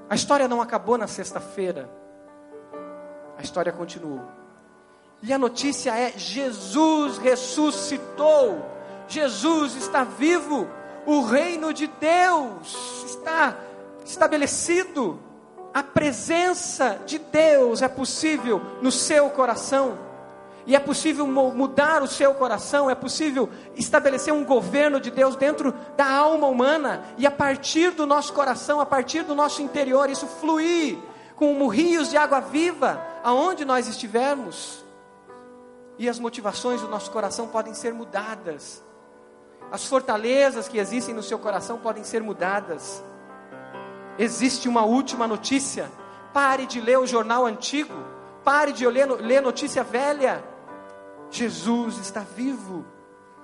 A 0.09 0.15
história 0.15 0.49
não 0.49 0.63
acabou 0.63 0.97
na 0.97 1.07
sexta-feira. 1.07 1.98
A 3.39 3.43
história 3.43 3.73
continuou. 3.73 4.21
E 5.23 5.33
a 5.33 5.39
notícia 5.39 5.97
é: 5.97 6.13
Jesus 6.17 7.19
ressuscitou. 7.19 8.67
Jesus 9.07 9.77
está 9.77 10.03
vivo. 10.03 10.69
O 11.07 11.23
reino 11.23 11.73
de 11.73 11.87
Deus 11.87 13.05
está 13.07 13.57
estabelecido. 14.05 15.21
A 15.73 15.83
presença 15.83 16.99
de 17.07 17.19
Deus 17.19 17.81
é 17.81 17.89
possível 17.89 18.61
no 18.83 18.91
seu 18.91 19.31
coração. 19.31 19.97
E 20.67 20.75
é 20.75 20.81
possível 20.81 21.27
mudar 21.27 22.03
o 22.03 22.07
seu 22.07 22.35
coração, 22.35 22.91
é 22.91 22.95
possível 22.95 23.49
estabelecer 23.75 24.35
um 24.35 24.45
governo 24.45 25.01
de 25.01 25.11
Deus 25.11 25.35
dentro 25.35 25.73
da 25.97 26.05
alma 26.07 26.47
humana, 26.47 27.05
e 27.17 27.27
a 27.27 27.31
partir 27.31 27.93
do 27.93 28.05
nosso 28.05 28.35
coração, 28.35 28.79
a 28.79 28.85
partir 28.85 29.23
do 29.23 29.35
nosso 29.35 29.63
interior, 29.63 30.11
isso 30.11 30.27
fluir 30.27 30.99
como 31.39 31.69
rios 31.69 32.11
de 32.11 32.19
água 32.19 32.41
viva, 32.41 33.01
aonde 33.23 33.65
nós 33.65 33.89
estivermos. 33.89 34.85
E 35.99 36.09
as 36.09 36.19
motivações 36.19 36.81
do 36.81 36.89
nosso 36.89 37.11
coração 37.11 37.49
podem 37.49 37.75
ser 37.75 37.93
mudadas, 37.93 38.83
as 39.71 39.87
fortalezas 39.87 40.67
que 40.67 40.79
existem 40.79 41.15
no 41.15 41.23
seu 41.23 41.39
coração 41.39 41.79
podem 41.79 42.03
ser 42.03 42.23
mudadas. 42.23 43.03
Existe 44.19 44.69
uma 44.69 44.85
última 44.85 45.27
notícia. 45.27 45.91
Pare 46.33 46.67
de 46.67 46.81
ler 46.81 46.99
o 46.99 47.07
jornal 47.07 47.45
antigo. 47.45 47.95
Pare 48.43 48.73
de 48.73 48.87
ler, 48.87 49.07
ler 49.07 49.43
notícia 49.43 49.85
velha. 49.85 50.43
Jesus 51.31 51.99
está 51.99 52.21
vivo. 52.21 52.85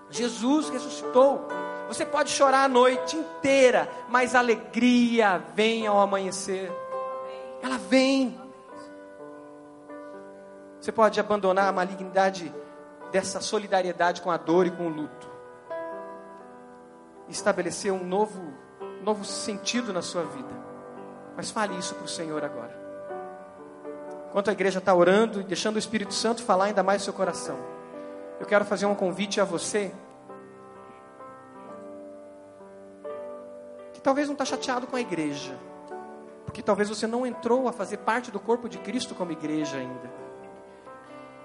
Jesus 0.09 0.71
ressuscitou. 0.71 1.47
Você 1.89 2.07
pode 2.07 2.31
chorar 2.31 2.65
a 2.65 2.69
noite 2.69 3.17
inteira, 3.17 3.91
mas 4.09 4.35
a 4.35 4.39
alegria 4.39 5.45
vem 5.55 5.87
ao 5.87 6.01
amanhecer. 6.01 6.73
Ela 7.63 7.77
vem. 7.77 8.41
Você 10.85 10.93
pode 10.93 11.19
abandonar 11.19 11.67
a 11.67 11.73
malignidade 11.73 12.55
dessa 13.11 13.41
solidariedade 13.41 14.21
com 14.21 14.31
a 14.31 14.37
dor 14.37 14.67
e 14.67 14.71
com 14.71 14.87
o 14.87 14.91
luto. 14.91 15.27
Estabelecer 17.27 17.91
um 17.91 18.05
novo, 18.05 18.53
novo 19.03 19.25
sentido 19.25 19.95
na 19.95 20.03
sua 20.03 20.25
vida. 20.25 20.55
Mas 21.35 21.51
fale 21.51 21.75
isso 21.79 21.95
para 21.95 22.05
o 22.05 22.09
Senhor 22.09 22.45
agora. 22.45 22.79
Enquanto 24.29 24.51
a 24.51 24.53
igreja 24.53 24.79
está 24.79 24.95
orando 24.95 25.41
e 25.41 25.45
deixando 25.45 25.77
o 25.77 25.79
Espírito 25.79 26.13
Santo 26.13 26.43
falar 26.43 26.67
ainda 26.67 26.83
mais 26.83 27.01
seu 27.01 27.15
coração, 27.15 27.57
eu 28.39 28.45
quero 28.45 28.67
fazer 28.67 28.85
um 28.85 28.95
convite 28.95 29.41
a 29.41 29.45
você 29.45 29.91
que 33.95 34.03
talvez 34.03 34.29
não 34.29 34.35
está 34.35 34.45
chateado 34.45 34.87
com 34.87 34.97
a 34.97 35.01
igreja, 35.01 35.57
porque 36.45 36.61
talvez 36.61 36.91
você 36.91 37.07
não 37.07 37.27
entrou 37.27 37.69
a 37.69 37.73
fazer 37.73 37.97
parte 37.97 38.31
do 38.31 38.39
corpo 38.39 38.69
de 38.69 38.77
Cristo 38.77 39.15
como 39.15 39.33
igreja 39.33 39.79
ainda. 39.79 40.24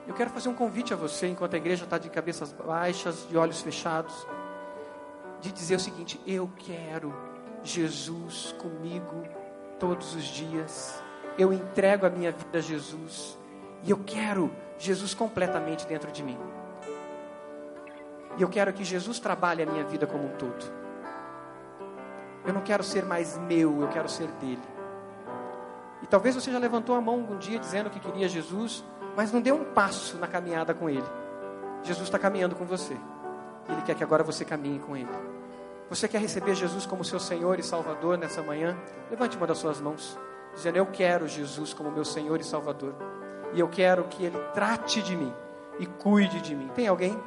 Eu 0.10 0.14
quero 0.14 0.30
fazer 0.30 0.50
um 0.50 0.54
convite 0.54 0.94
a 0.94 0.98
você, 0.98 1.28
enquanto 1.28 1.54
a 1.54 1.58
igreja 1.58 1.86
está 1.86 1.98
de 1.98 2.10
cabeças 2.10 2.52
baixas, 2.52 3.26
de 3.30 3.38
olhos 3.38 3.62
fechados, 3.62 4.28
de 5.40 5.54
dizer 5.54 5.76
o 5.76 5.80
seguinte: 5.80 6.20
eu 6.28 6.50
quero 6.58 7.16
Jesus 7.64 8.54
comigo 8.60 9.24
todos 9.80 10.14
os 10.14 10.26
dias 10.26 11.02
eu 11.40 11.54
entrego 11.54 12.06
a 12.06 12.10
minha 12.10 12.34
vida 12.34 12.58
a 12.58 12.62
Jesus 12.62 13.40
e 13.84 13.90
eu 13.90 14.02
quero 14.06 14.52
Jesus 14.78 15.14
completamente 15.14 15.88
dentro 15.88 16.12
de 16.12 16.22
mim. 16.22 16.38
E 18.38 18.42
eu 18.42 18.50
quero 18.50 18.74
que 18.74 18.84
Jesus 18.84 19.20
trabalhe 19.20 19.64
a 19.64 19.66
minha 19.66 19.86
vida 19.86 20.06
como 20.06 20.26
um 20.26 20.36
todo. 20.36 20.66
Eu 22.46 22.54
não 22.54 22.62
quero 22.62 22.84
ser 22.84 23.06
mais 23.06 23.38
meu, 23.38 23.82
eu 23.82 23.88
quero 23.88 24.10
ser 24.10 24.28
dele. 24.34 24.62
E 26.02 26.08
talvez 26.08 26.36
você 26.36 26.52
já 26.52 26.60
levantou 26.60 26.94
a 26.94 27.02
mão 27.02 27.20
um 27.20 27.38
dia 27.38 27.58
dizendo 27.58 27.90
que 27.90 28.02
queria 28.02 28.28
Jesus, 28.28 28.84
mas 29.20 29.34
não 29.34 29.42
deu 29.42 29.54
um 29.54 29.66
passo 29.66 30.18
na 30.18 30.28
caminhada 30.28 30.74
com 30.74 30.90
ele. 30.90 31.04
Jesus 31.84 32.08
está 32.08 32.18
caminhando 32.18 32.56
com 32.56 32.64
você. 32.64 32.96
Ele 33.68 33.82
quer 33.82 33.94
que 33.94 34.02
agora 34.02 34.24
você 34.24 34.46
caminhe 34.46 34.80
com 34.80 34.96
ele. 34.96 35.10
Você 35.90 36.08
quer 36.08 36.22
receber 36.22 36.56
Jesus 36.56 36.86
como 36.86 37.04
seu 37.04 37.20
Senhor 37.20 37.60
e 37.60 37.64
Salvador 37.64 38.18
nessa 38.18 38.42
manhã? 38.42 38.78
Levante 39.12 39.36
uma 39.36 39.46
das 39.46 39.58
suas 39.58 39.82
mãos 39.82 40.18
dizendo: 40.56 40.78
Eu 40.78 40.86
quero 40.86 41.28
Jesus 41.28 41.74
como 41.74 41.92
meu 41.92 42.06
Senhor 42.06 42.40
e 42.40 42.46
Salvador, 42.46 42.96
e 43.52 43.60
eu 43.60 43.68
quero 43.68 44.06
que 44.06 44.24
Ele 44.24 44.40
trate 44.54 45.02
de 45.02 45.18
mim 45.18 45.34
e 45.80 45.86
cuide 45.86 46.40
de 46.40 46.56
mim. 46.56 46.70
Tem 46.74 46.88
alguém? 46.88 47.22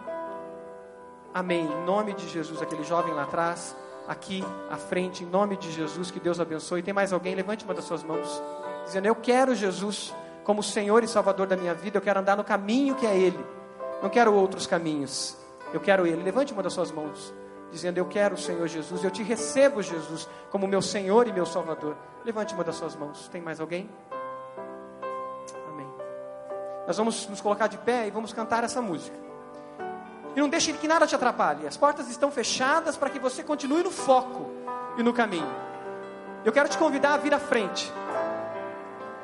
Amém. 1.34 1.66
Em 1.66 1.84
nome 1.84 2.14
de 2.14 2.26
Jesus, 2.26 2.62
aquele 2.62 2.84
jovem 2.84 3.12
lá 3.12 3.24
atrás, 3.24 3.76
aqui 4.08 4.42
à 4.70 4.78
frente, 4.78 5.24
em 5.24 5.26
nome 5.26 5.58
de 5.58 5.70
Jesus, 5.70 6.10
que 6.10 6.18
Deus 6.18 6.40
abençoe. 6.40 6.82
Tem 6.82 6.94
mais 6.94 7.12
alguém? 7.12 7.34
Levante 7.34 7.66
uma 7.66 7.74
das 7.74 7.84
suas 7.84 8.02
mãos, 8.02 8.42
dizendo: 8.86 9.04
Eu 9.04 9.14
quero 9.14 9.54
Jesus 9.54 10.14
como 10.44 10.62
Senhor 10.62 11.02
e 11.04 11.08
Salvador 11.08 11.46
da 11.46 11.56
minha 11.56 11.74
vida, 11.74 11.98
eu 11.98 12.02
quero 12.02 12.20
andar 12.20 12.36
no 12.36 12.44
caminho 12.44 12.94
que 12.94 13.06
é 13.06 13.16
Ele, 13.16 13.44
não 14.02 14.10
quero 14.10 14.34
outros 14.34 14.66
caminhos, 14.66 15.36
eu 15.72 15.80
quero 15.80 16.06
Ele. 16.06 16.22
Levante 16.22 16.52
uma 16.52 16.62
das 16.62 16.72
suas 16.72 16.90
mãos 16.90 17.32
dizendo: 17.72 17.98
Eu 17.98 18.04
quero 18.04 18.34
o 18.34 18.38
Senhor 18.38 18.68
Jesus, 18.68 19.02
eu 19.02 19.10
te 19.10 19.22
recebo, 19.22 19.82
Jesus, 19.82 20.28
como 20.50 20.68
meu 20.68 20.82
Senhor 20.82 21.26
e 21.26 21.32
meu 21.32 21.46
Salvador. 21.46 21.96
Levante 22.24 22.54
uma 22.54 22.62
das 22.62 22.76
suas 22.76 22.94
mãos. 22.94 23.28
Tem 23.28 23.40
mais 23.40 23.58
alguém? 23.60 23.90
Amém. 25.68 25.88
Nós 26.86 26.96
vamos 26.96 27.26
nos 27.26 27.40
colocar 27.40 27.66
de 27.66 27.78
pé 27.78 28.06
e 28.06 28.10
vamos 28.10 28.32
cantar 28.32 28.62
essa 28.62 28.80
música. 28.80 29.16
E 30.36 30.40
não 30.40 30.48
deixe 30.48 30.72
que 30.74 30.86
nada 30.86 31.06
te 31.06 31.14
atrapalhe. 31.14 31.66
As 31.66 31.76
portas 31.76 32.08
estão 32.08 32.30
fechadas 32.30 32.96
para 32.96 33.10
que 33.10 33.18
você 33.18 33.42
continue 33.42 33.82
no 33.82 33.90
foco 33.90 34.50
e 34.96 35.02
no 35.02 35.12
caminho. 35.12 35.50
Eu 36.44 36.52
quero 36.52 36.68
te 36.68 36.78
convidar 36.78 37.14
a 37.14 37.16
vir 37.16 37.34
à 37.34 37.38
frente. 37.38 37.92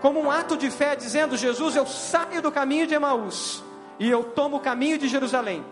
Como 0.01 0.21
um 0.21 0.31
ato 0.31 0.57
de 0.57 0.71
fé, 0.71 0.95
dizendo: 0.95 1.37
Jesus, 1.37 1.77
eu 1.77 1.87
saio 1.87 2.41
do 2.41 2.53
caminho 2.53 2.87
de 2.87 2.95
Emaús 2.95 3.63
e 3.99 4.09
eu 4.09 4.23
tomo 4.23 4.59
o 4.59 4.61
caminho 4.61 4.99
de 4.99 5.09
Jerusalém. 5.09 5.65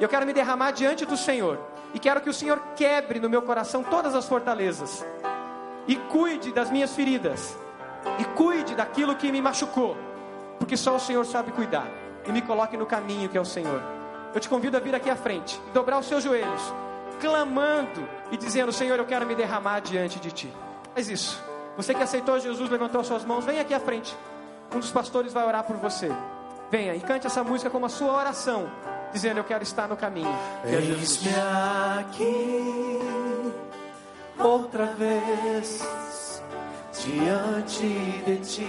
Eu 0.00 0.08
quero 0.08 0.26
me 0.26 0.32
derramar 0.32 0.72
diante 0.72 1.04
do 1.04 1.16
Senhor 1.16 1.58
e 1.94 1.98
quero 1.98 2.20
que 2.20 2.30
o 2.30 2.34
Senhor 2.34 2.60
quebre 2.74 3.20
no 3.20 3.28
meu 3.28 3.42
coração 3.42 3.82
todas 3.82 4.14
as 4.14 4.26
fortalezas. 4.26 5.04
E 5.86 5.96
cuide 5.96 6.52
das 6.52 6.70
minhas 6.70 6.94
feridas. 6.94 7.56
E 8.18 8.24
cuide 8.36 8.74
daquilo 8.74 9.16
que 9.16 9.30
me 9.30 9.42
machucou. 9.42 9.96
Porque 10.58 10.76
só 10.76 10.96
o 10.96 11.00
Senhor 11.00 11.24
sabe 11.24 11.52
cuidar. 11.52 11.86
E 12.26 12.32
me 12.32 12.42
coloque 12.42 12.76
no 12.76 12.86
caminho 12.86 13.28
que 13.28 13.36
é 13.36 13.40
o 13.40 13.44
Senhor. 13.44 13.82
Eu 14.32 14.40
te 14.40 14.48
convido 14.48 14.76
a 14.76 14.80
vir 14.80 14.94
aqui 14.94 15.10
à 15.10 15.16
frente 15.16 15.60
e 15.68 15.70
dobrar 15.72 15.98
os 15.98 16.06
seus 16.06 16.22
joelhos. 16.22 16.62
clamando 17.20 18.08
e 18.30 18.36
dizendo: 18.36 18.72
Senhor, 18.72 18.98
eu 18.98 19.04
quero 19.04 19.26
me 19.26 19.34
derramar 19.34 19.80
diante 19.80 20.18
de 20.18 20.30
ti. 20.30 20.52
Faz 20.94 21.08
isso. 21.08 21.49
Você 21.80 21.94
que 21.94 22.02
aceitou 22.02 22.38
Jesus, 22.38 22.68
levantou 22.68 23.02
suas 23.02 23.24
mãos, 23.24 23.46
vem 23.46 23.58
aqui 23.58 23.72
à 23.72 23.80
frente. 23.80 24.14
Um 24.70 24.80
dos 24.80 24.90
pastores 24.90 25.32
vai 25.32 25.46
orar 25.46 25.64
por 25.64 25.76
você. 25.76 26.12
Venha 26.70 26.94
e 26.94 27.00
cante 27.00 27.26
essa 27.26 27.42
música 27.42 27.70
como 27.70 27.86
a 27.86 27.88
sua 27.88 28.12
oração, 28.12 28.70
dizendo: 29.14 29.38
Eu 29.38 29.44
quero 29.44 29.62
estar 29.62 29.88
no 29.88 29.96
caminho. 29.96 30.28
Eis-me 30.62 31.30
aqui 31.98 33.00
outra 34.38 34.88
vez 34.88 35.82
diante 37.02 37.88
de 38.26 38.36
ti 38.40 38.68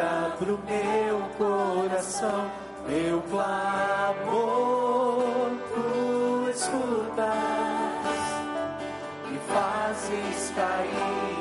abro 0.00 0.60
meu 0.64 1.22
coração, 1.36 2.48
meu 2.86 3.20
clamor 3.22 4.70
tu 5.74 6.50
escutas 6.50 7.34
e 9.32 9.38
fazes 9.52 10.52
cair 10.54 11.33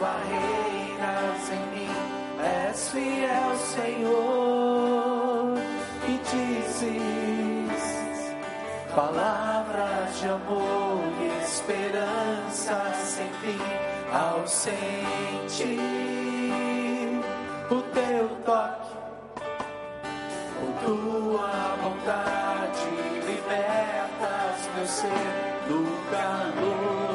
barreiras 0.00 1.50
em 1.50 1.64
mim. 1.74 1.96
És 2.70 2.90
fiel, 2.90 3.56
Senhor, 3.74 5.54
e 6.08 6.18
dizes 6.30 7.86
palavras 8.94 10.18
de 10.18 10.28
amor 10.28 11.00
e 11.20 11.26
esperança 11.44 12.92
sem 12.94 13.28
fim 13.40 13.58
ao 14.12 14.46
sentir 14.46 15.80
o 17.70 17.82
teu 17.92 18.28
toque, 18.44 18.94
com 20.58 20.72
tua 20.84 21.76
bondade 21.82 22.88
libertas 23.26 24.68
meu 24.74 24.86
ser 24.86 25.10
do 25.68 25.84
calor 26.10 27.05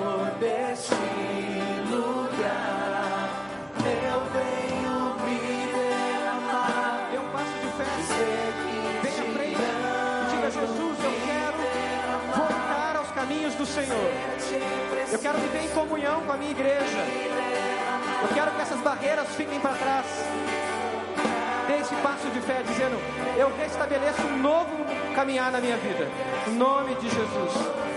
do 13.62 13.68
Senhor. 13.68 14.12
Eu 15.12 15.20
quero 15.20 15.38
viver 15.38 15.66
em 15.66 15.70
comunhão 15.70 16.22
com 16.22 16.32
a 16.32 16.38
minha 16.38 16.50
igreja. 16.50 17.06
Eu 18.24 18.30
quero 18.34 18.52
que 18.52 18.62
essas 18.62 18.80
barreiras 18.80 19.28
fiquem 19.36 19.60
para 19.60 19.76
trás. 19.76 20.06
Dê 21.68 21.78
esse 21.78 21.94
passo 21.96 22.28
de 22.32 22.42
fé 22.42 22.64
dizendo: 22.64 22.98
Eu 23.38 23.56
restabeleço 23.56 24.22
um 24.24 24.38
novo 24.40 24.72
caminhar 25.14 25.52
na 25.52 25.60
minha 25.60 25.78
vida. 25.78 26.10
Em 26.48 26.54
nome 26.54 26.96
de 26.96 27.08
Jesus. 27.08 27.91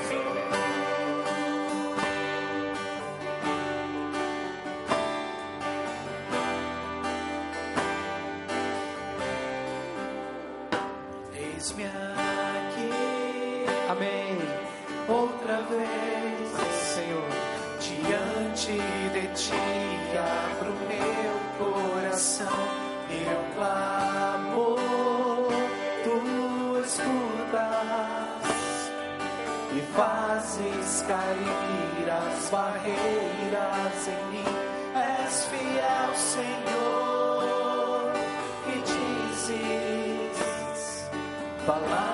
Palavras 41.64 42.13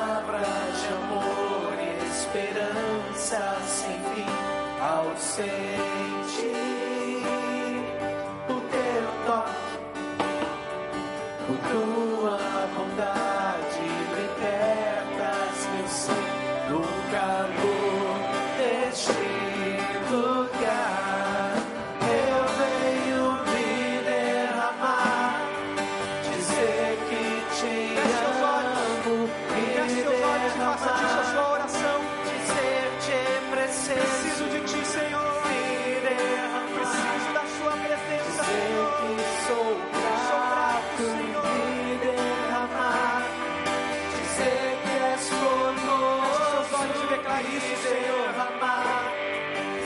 isso, 47.43 47.76
Senhor. 47.82 48.20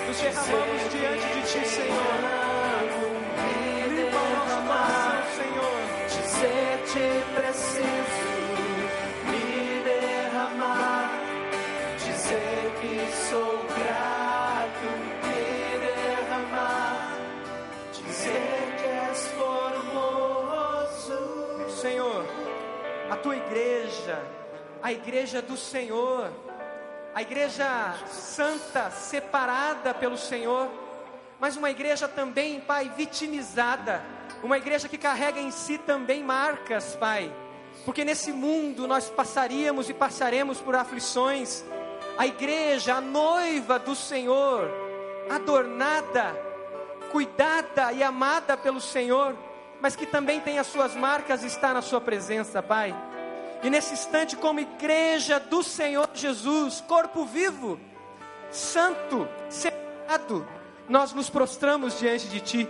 Nos 0.07 0.18
derramamos 0.22 0.82
diante 0.92 1.26
de 1.26 1.42
ti, 1.42 1.62
Senhor. 1.66 2.18
Limpa 3.88 4.16
o 4.16 4.28
nosso 4.30 4.61
coração, 4.68 5.22
Senhor. 5.36 5.78
Dizer 6.09 6.72
te 6.86 7.09
preciso, 7.34 8.30
me 9.26 9.46
derramar. 9.82 11.09
Dizer 11.98 12.62
que 12.80 12.94
sou 13.28 13.55
grato, 13.74 14.88
me 15.24 15.42
derramar. 15.80 17.18
Dizer 17.92 18.59
que 18.78 18.86
és 18.86 19.20
formoso. 19.32 21.18
Senhor, 21.70 22.24
a 23.11 23.16
tua 23.16 23.36
igreja, 23.36 24.22
a 24.80 24.92
igreja 24.92 25.42
do 25.42 25.57
Senhor, 25.57 26.30
a 27.15 27.23
igreja 27.23 27.95
santa, 28.11 28.91
separada 28.91 29.95
pelo 29.95 30.19
Senhor, 30.19 30.69
mas 31.39 31.57
uma 31.57 31.71
igreja 31.71 32.09
também, 32.09 32.61
Pai, 32.61 32.91
vitimizada, 32.97 34.03
uma 34.43 34.59
igreja 34.59 34.89
que 34.89 34.99
carrega 34.99 35.39
em 35.39 35.53
si 35.53 35.79
também 35.79 36.25
marcas, 36.25 36.97
Pai, 36.97 37.33
porque 37.85 38.05
nesse 38.05 38.33
mundo 38.33 38.89
nós 38.89 39.09
passaríamos 39.09 39.89
e 39.89 39.95
passaremos 39.95 40.61
por 40.61 40.75
aflições. 40.75 41.65
A 42.19 42.27
igreja, 42.27 42.97
a 42.97 43.01
noiva 43.01 43.79
do 43.79 43.95
Senhor, 43.95 44.71
adornada, 45.31 46.35
cuidada 47.12 47.93
e 47.93 48.03
amada 48.03 48.57
pelo 48.57 48.81
Senhor, 48.81 49.37
mas 49.81 49.95
que 49.95 50.07
também 50.07 50.41
tem 50.41 50.59
as 50.59 50.67
suas 50.67 50.95
marcas, 50.95 51.45
está 51.45 51.73
na 51.73 51.83
Sua 51.83 52.01
presença, 52.01 52.62
Pai. 52.62 52.95
E 53.65 53.71
nesse 53.71 53.95
instante, 53.95 54.37
como 54.37 54.61
igreja 54.61 55.41
do 55.41 55.62
Senhor 55.62 56.11
Jesus, 56.12 56.83
corpo 56.87 57.25
vivo, 57.25 57.81
santo, 58.51 59.27
separado, 59.49 60.47
nós 60.87 61.15
nos 61.15 61.31
prostramos 61.31 61.99
diante 61.99 62.29
de 62.29 62.41
Ti 62.41 62.69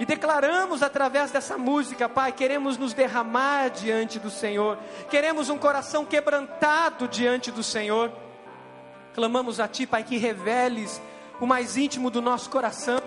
e 0.00 0.06
declaramos 0.06 0.82
através 0.82 1.30
dessa 1.30 1.58
música, 1.58 2.08
Pai, 2.08 2.32
queremos 2.32 2.78
nos 2.78 2.94
derramar 2.94 3.68
diante 3.68 4.18
do 4.18 4.30
Senhor, 4.30 4.78
queremos 5.10 5.50
um 5.50 5.58
coração 5.58 6.02
quebrantado 6.02 7.06
diante 7.06 7.50
do 7.50 7.62
Senhor. 7.62 8.10
Clamamos 9.14 9.60
a 9.60 9.68
Ti, 9.68 9.86
Pai, 9.86 10.02
que 10.02 10.16
reveles 10.16 10.98
o 11.42 11.46
mais 11.46 11.76
íntimo 11.76 12.08
do 12.08 12.22
nosso 12.22 12.48
coração. 12.48 13.02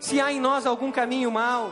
Se 0.00 0.18
há 0.18 0.32
em 0.32 0.40
nós 0.40 0.64
algum 0.64 0.90
caminho 0.90 1.30
mau, 1.30 1.70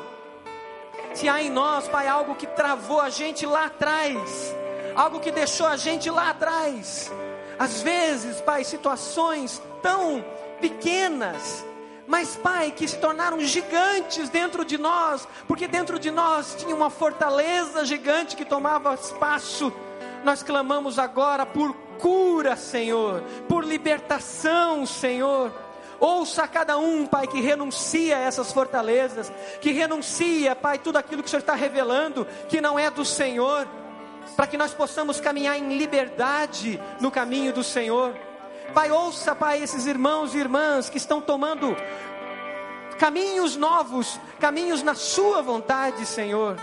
se 1.12 1.28
há 1.28 1.42
em 1.42 1.50
nós, 1.50 1.88
Pai, 1.88 2.08
algo 2.08 2.34
que 2.34 2.46
travou 2.46 3.00
a 3.00 3.08
gente 3.08 3.46
lá 3.46 3.66
atrás, 3.66 4.54
algo 4.94 5.20
que 5.20 5.30
deixou 5.30 5.66
a 5.66 5.76
gente 5.76 6.10
lá 6.10 6.30
atrás. 6.30 7.12
Às 7.58 7.82
vezes, 7.82 8.40
Pai, 8.40 8.64
situações 8.64 9.62
tão 9.80 10.24
pequenas, 10.60 11.64
mas, 12.06 12.36
Pai, 12.36 12.70
que 12.70 12.86
se 12.86 12.98
tornaram 12.98 13.40
gigantes 13.40 14.28
dentro 14.28 14.64
de 14.64 14.76
nós, 14.76 15.26
porque 15.46 15.66
dentro 15.66 15.98
de 15.98 16.10
nós 16.10 16.54
tinha 16.58 16.74
uma 16.74 16.90
fortaleza 16.90 17.84
gigante 17.84 18.36
que 18.36 18.44
tomava 18.44 18.94
espaço. 18.94 19.72
Nós 20.22 20.42
clamamos 20.42 20.98
agora 20.98 21.46
por 21.46 21.74
cura, 21.98 22.56
Senhor, 22.56 23.22
por 23.48 23.64
libertação, 23.64 24.84
Senhor. 24.84 25.52
Ouça 26.04 26.46
cada 26.46 26.76
um, 26.76 27.06
Pai, 27.06 27.26
que 27.26 27.40
renuncia 27.40 28.18
a 28.18 28.20
essas 28.20 28.52
fortalezas, 28.52 29.32
que 29.58 29.72
renuncia, 29.72 30.54
Pai, 30.54 30.76
tudo 30.78 30.98
aquilo 30.98 31.22
que 31.22 31.28
o 31.28 31.30
Senhor 31.30 31.40
está 31.40 31.54
revelando, 31.54 32.26
que 32.46 32.60
não 32.60 32.78
é 32.78 32.90
do 32.90 33.06
Senhor, 33.06 33.66
para 34.36 34.46
que 34.46 34.58
nós 34.58 34.74
possamos 34.74 35.18
caminhar 35.18 35.58
em 35.58 35.78
liberdade 35.78 36.78
no 37.00 37.10
caminho 37.10 37.54
do 37.54 37.64
Senhor. 37.64 38.14
Pai, 38.74 38.90
ouça, 38.90 39.34
Pai, 39.34 39.62
esses 39.62 39.86
irmãos 39.86 40.34
e 40.34 40.38
irmãs 40.38 40.90
que 40.90 40.98
estão 40.98 41.22
tomando 41.22 41.74
caminhos 42.98 43.56
novos, 43.56 44.20
caminhos 44.38 44.82
na 44.82 44.94
Sua 44.94 45.40
vontade, 45.40 46.04
Senhor. 46.04 46.58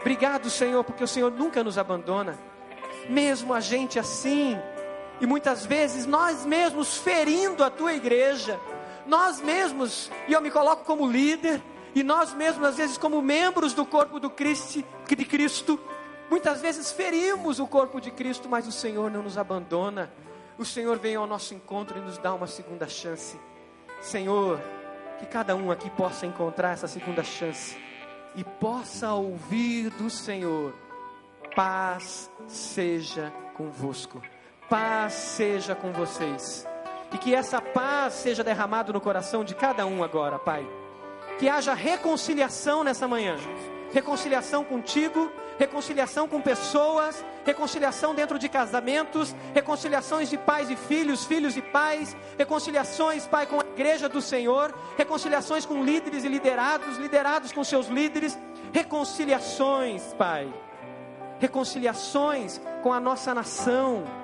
Obrigado, 0.00 0.48
Senhor, 0.48 0.82
porque 0.82 1.04
o 1.04 1.08
Senhor 1.08 1.30
nunca 1.30 1.62
nos 1.62 1.76
abandona, 1.76 2.38
mesmo 3.06 3.52
a 3.52 3.60
gente 3.60 3.98
assim, 3.98 4.58
e 5.20 5.26
muitas 5.26 5.64
vezes 5.64 6.06
nós 6.06 6.44
mesmos 6.44 6.96
ferindo 6.96 7.62
a 7.62 7.70
Tua 7.70 7.92
igreja, 7.92 8.58
nós 9.06 9.40
mesmos, 9.40 10.10
e 10.28 10.32
eu 10.32 10.40
me 10.40 10.50
coloco 10.50 10.84
como 10.84 11.10
líder, 11.10 11.62
e 11.94 12.02
nós 12.02 12.32
mesmos, 12.32 12.68
às 12.68 12.76
vezes, 12.76 12.96
como 12.96 13.20
membros 13.20 13.74
do 13.74 13.84
corpo 13.84 14.18
do 14.18 14.30
Cristo, 14.30 14.82
de 15.06 15.24
Cristo, 15.24 15.78
muitas 16.30 16.60
vezes 16.60 16.90
ferimos 16.90 17.60
o 17.60 17.66
corpo 17.66 18.00
de 18.00 18.10
Cristo, 18.10 18.48
mas 18.48 18.66
o 18.66 18.72
Senhor 18.72 19.10
não 19.10 19.22
nos 19.22 19.36
abandona. 19.36 20.10
O 20.56 20.64
Senhor 20.64 20.98
vem 20.98 21.16
ao 21.16 21.26
nosso 21.26 21.54
encontro 21.54 21.98
e 21.98 22.00
nos 22.00 22.16
dá 22.16 22.32
uma 22.32 22.46
segunda 22.46 22.88
chance. 22.88 23.38
Senhor, 24.00 24.60
que 25.18 25.26
cada 25.26 25.54
um 25.54 25.70
aqui 25.70 25.90
possa 25.90 26.24
encontrar 26.26 26.72
essa 26.72 26.88
segunda 26.88 27.22
chance 27.22 27.76
e 28.34 28.42
possa 28.42 29.12
ouvir 29.12 29.90
do 29.90 30.08
Senhor: 30.08 30.74
paz 31.54 32.30
seja 32.48 33.32
convosco, 33.54 34.22
paz 34.72 35.12
seja 35.12 35.74
com 35.74 35.92
vocês, 35.92 36.66
e 37.12 37.18
que 37.18 37.34
essa 37.34 37.60
paz 37.60 38.14
seja 38.14 38.42
derramada 38.42 38.90
no 38.90 39.02
coração 39.02 39.44
de 39.44 39.54
cada 39.54 39.84
um 39.84 40.02
agora, 40.02 40.38
Pai. 40.38 40.66
Que 41.38 41.46
haja 41.46 41.74
reconciliação 41.74 42.82
nessa 42.82 43.06
manhã. 43.06 43.36
Reconciliação 43.92 44.64
contigo, 44.64 45.30
reconciliação 45.58 46.26
com 46.26 46.40
pessoas, 46.40 47.22
reconciliação 47.44 48.14
dentro 48.14 48.38
de 48.38 48.48
casamentos, 48.48 49.36
reconciliações 49.52 50.30
de 50.30 50.38
pais 50.38 50.70
e 50.70 50.76
filhos, 50.76 51.26
filhos 51.26 51.54
e 51.54 51.60
pais, 51.60 52.16
reconciliações, 52.38 53.26
Pai, 53.26 53.44
com 53.44 53.60
a 53.60 53.64
igreja 53.74 54.08
do 54.08 54.22
Senhor, 54.22 54.74
reconciliações 54.96 55.66
com 55.66 55.84
líderes 55.84 56.24
e 56.24 56.28
liderados, 56.28 56.96
liderados 56.96 57.52
com 57.52 57.62
seus 57.62 57.88
líderes, 57.88 58.38
reconciliações, 58.72 60.14
Pai, 60.14 60.50
reconciliações 61.38 62.58
com 62.82 62.90
a 62.90 62.98
nossa 62.98 63.34
nação, 63.34 64.21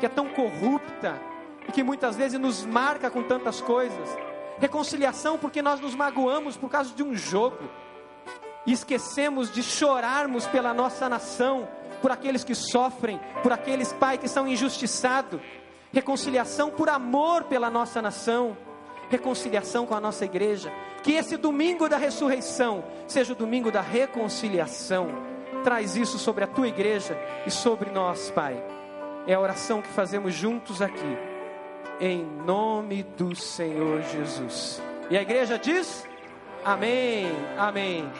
que 0.00 0.06
é 0.06 0.08
tão 0.08 0.28
corrupta 0.30 1.20
e 1.68 1.72
que 1.72 1.84
muitas 1.84 2.16
vezes 2.16 2.40
nos 2.40 2.64
marca 2.64 3.10
com 3.10 3.22
tantas 3.22 3.60
coisas, 3.60 4.08
reconciliação 4.58 5.38
porque 5.38 5.62
nós 5.62 5.78
nos 5.78 5.94
magoamos 5.94 6.56
por 6.56 6.70
causa 6.70 6.92
de 6.94 7.02
um 7.02 7.14
jogo 7.14 7.70
e 8.66 8.72
esquecemos 8.72 9.52
de 9.52 9.62
chorarmos 9.62 10.46
pela 10.46 10.74
nossa 10.74 11.08
nação, 11.08 11.68
por 12.02 12.10
aqueles 12.10 12.42
que 12.42 12.54
sofrem, 12.54 13.20
por 13.42 13.52
aqueles, 13.52 13.92
Pai, 13.92 14.18
que 14.18 14.28
são 14.28 14.48
injustiçados. 14.48 15.40
Reconciliação 15.92 16.70
por 16.70 16.88
amor 16.88 17.44
pela 17.44 17.68
nossa 17.68 18.00
nação, 18.00 18.56
reconciliação 19.08 19.86
com 19.86 19.94
a 19.94 20.00
nossa 20.00 20.24
igreja. 20.24 20.72
Que 21.02 21.12
esse 21.12 21.36
domingo 21.36 21.88
da 21.88 21.96
ressurreição 21.96 22.84
seja 23.08 23.32
o 23.32 23.36
domingo 23.36 23.72
da 23.72 23.80
reconciliação. 23.80 25.08
Traz 25.64 25.96
isso 25.96 26.18
sobre 26.18 26.44
a 26.44 26.46
tua 26.46 26.68
igreja 26.68 27.18
e 27.44 27.50
sobre 27.50 27.90
nós, 27.90 28.30
Pai. 28.30 28.79
É 29.26 29.34
a 29.34 29.40
oração 29.40 29.82
que 29.82 29.88
fazemos 29.88 30.34
juntos 30.34 30.80
aqui, 30.80 31.18
em 32.00 32.24
nome 32.24 33.02
do 33.02 33.34
Senhor 33.34 34.02
Jesus. 34.02 34.82
E 35.10 35.16
a 35.16 35.22
igreja 35.22 35.58
diz: 35.58 36.06
Amém, 36.64 37.26
Amém. 37.56 38.10